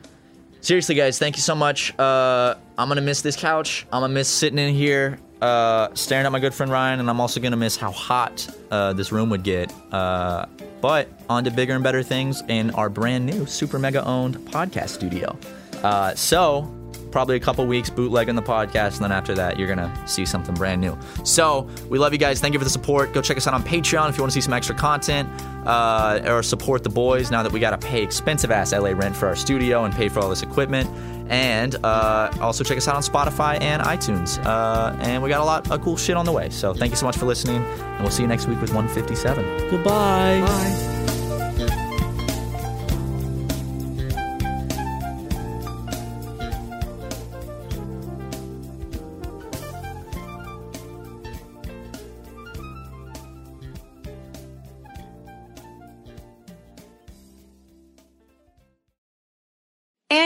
seriously, 0.61 0.95
guys, 0.95 1.17
thank 1.17 1.35
you 1.37 1.41
so 1.41 1.55
much. 1.55 1.97
Uh, 1.97 2.55
I'm 2.77 2.87
gonna 2.87 3.01
miss 3.01 3.21
this 3.21 3.35
couch. 3.35 3.87
I'm 3.91 4.01
gonna 4.01 4.13
miss 4.13 4.27
sitting 4.27 4.59
in 4.59 4.73
here, 4.75 5.17
uh, 5.43 5.93
staring 5.93 6.25
at 6.25 6.31
my 6.31 6.39
good 6.39 6.53
friend 6.53 6.71
Ryan, 6.71 7.01
and 7.01 7.09
I'm 7.09 7.19
also 7.19 7.41
gonna 7.41 7.57
miss 7.57 7.75
how 7.75 7.91
hot 7.91 8.47
uh, 8.71 8.93
this 8.93 9.11
room 9.11 9.29
would 9.29 9.43
get. 9.43 9.73
Uh, 9.91 10.45
but 10.79 11.09
on 11.29 11.43
to 11.43 11.51
bigger 11.51 11.73
and 11.73 11.83
better 11.83 12.01
things 12.01 12.41
in 12.47 12.71
our 12.71 12.89
brand 12.89 13.25
new, 13.25 13.45
super 13.45 13.77
mega 13.77 14.05
owned 14.05 14.37
podcast 14.37 14.89
studio. 14.89 15.37
Uh, 15.83 16.15
so 16.15 16.73
probably 17.11 17.35
a 17.35 17.39
couple 17.39 17.65
weeks 17.67 17.89
bootlegging 17.89 18.35
the 18.35 18.41
podcast, 18.41 18.95
and 18.95 19.03
then 19.03 19.11
after 19.11 19.35
that, 19.35 19.59
you're 19.59 19.67
gonna 19.67 20.07
see 20.07 20.25
something 20.25 20.55
brand 20.55 20.79
new. 20.79 20.97
So 21.25 21.69
we 21.89 21.99
love 21.99 22.13
you 22.13 22.19
guys. 22.19 22.39
Thank 22.39 22.53
you 22.53 22.59
for 22.59 22.63
the 22.63 22.71
support. 22.71 23.13
Go 23.13 23.21
check 23.21 23.35
us 23.35 23.45
out 23.45 23.53
on 23.53 23.63
Patreon 23.63 24.09
if 24.09 24.17
you 24.17 24.23
want 24.23 24.31
to 24.31 24.33
see 24.33 24.41
some 24.41 24.53
extra 24.53 24.75
content 24.75 25.29
uh, 25.65 26.21
or 26.25 26.41
support 26.41 26.83
the 26.83 26.89
boys. 26.89 27.31
Now 27.31 27.43
that 27.43 27.51
we 27.51 27.59
gotta 27.59 27.77
pay 27.77 28.01
expensive 28.01 28.49
ass 28.49 28.71
LA 28.71 28.91
rent 28.91 29.15
for 29.15 29.27
our 29.27 29.35
studio 29.35 29.83
and 29.83 29.93
pay 29.93 30.07
for 30.07 30.21
all 30.21 30.29
this 30.29 30.41
equipment, 30.41 30.89
and 31.29 31.75
uh, 31.83 32.31
also 32.41 32.63
check 32.63 32.77
us 32.77 32.87
out 32.87 32.95
on 32.95 33.01
Spotify 33.01 33.61
and 33.61 33.81
iTunes. 33.81 34.43
Uh, 34.45 34.95
and 34.99 35.21
we 35.23 35.29
got 35.29 35.41
a 35.41 35.45
lot 35.45 35.69
of 35.69 35.81
cool 35.81 35.97
shit 35.97 36.17
on 36.17 36.25
the 36.25 36.31
way. 36.31 36.49
So 36.49 36.73
thank 36.73 36.91
you 36.91 36.97
so 36.97 37.05
much 37.05 37.17
for 37.17 37.25
listening, 37.25 37.63
and 37.63 38.01
we'll 38.01 38.11
see 38.11 38.23
you 38.23 38.27
next 38.27 38.47
week 38.47 38.59
with 38.61 38.73
157. 38.73 39.69
Goodbye. 39.69 40.41
Bye. 40.41 40.92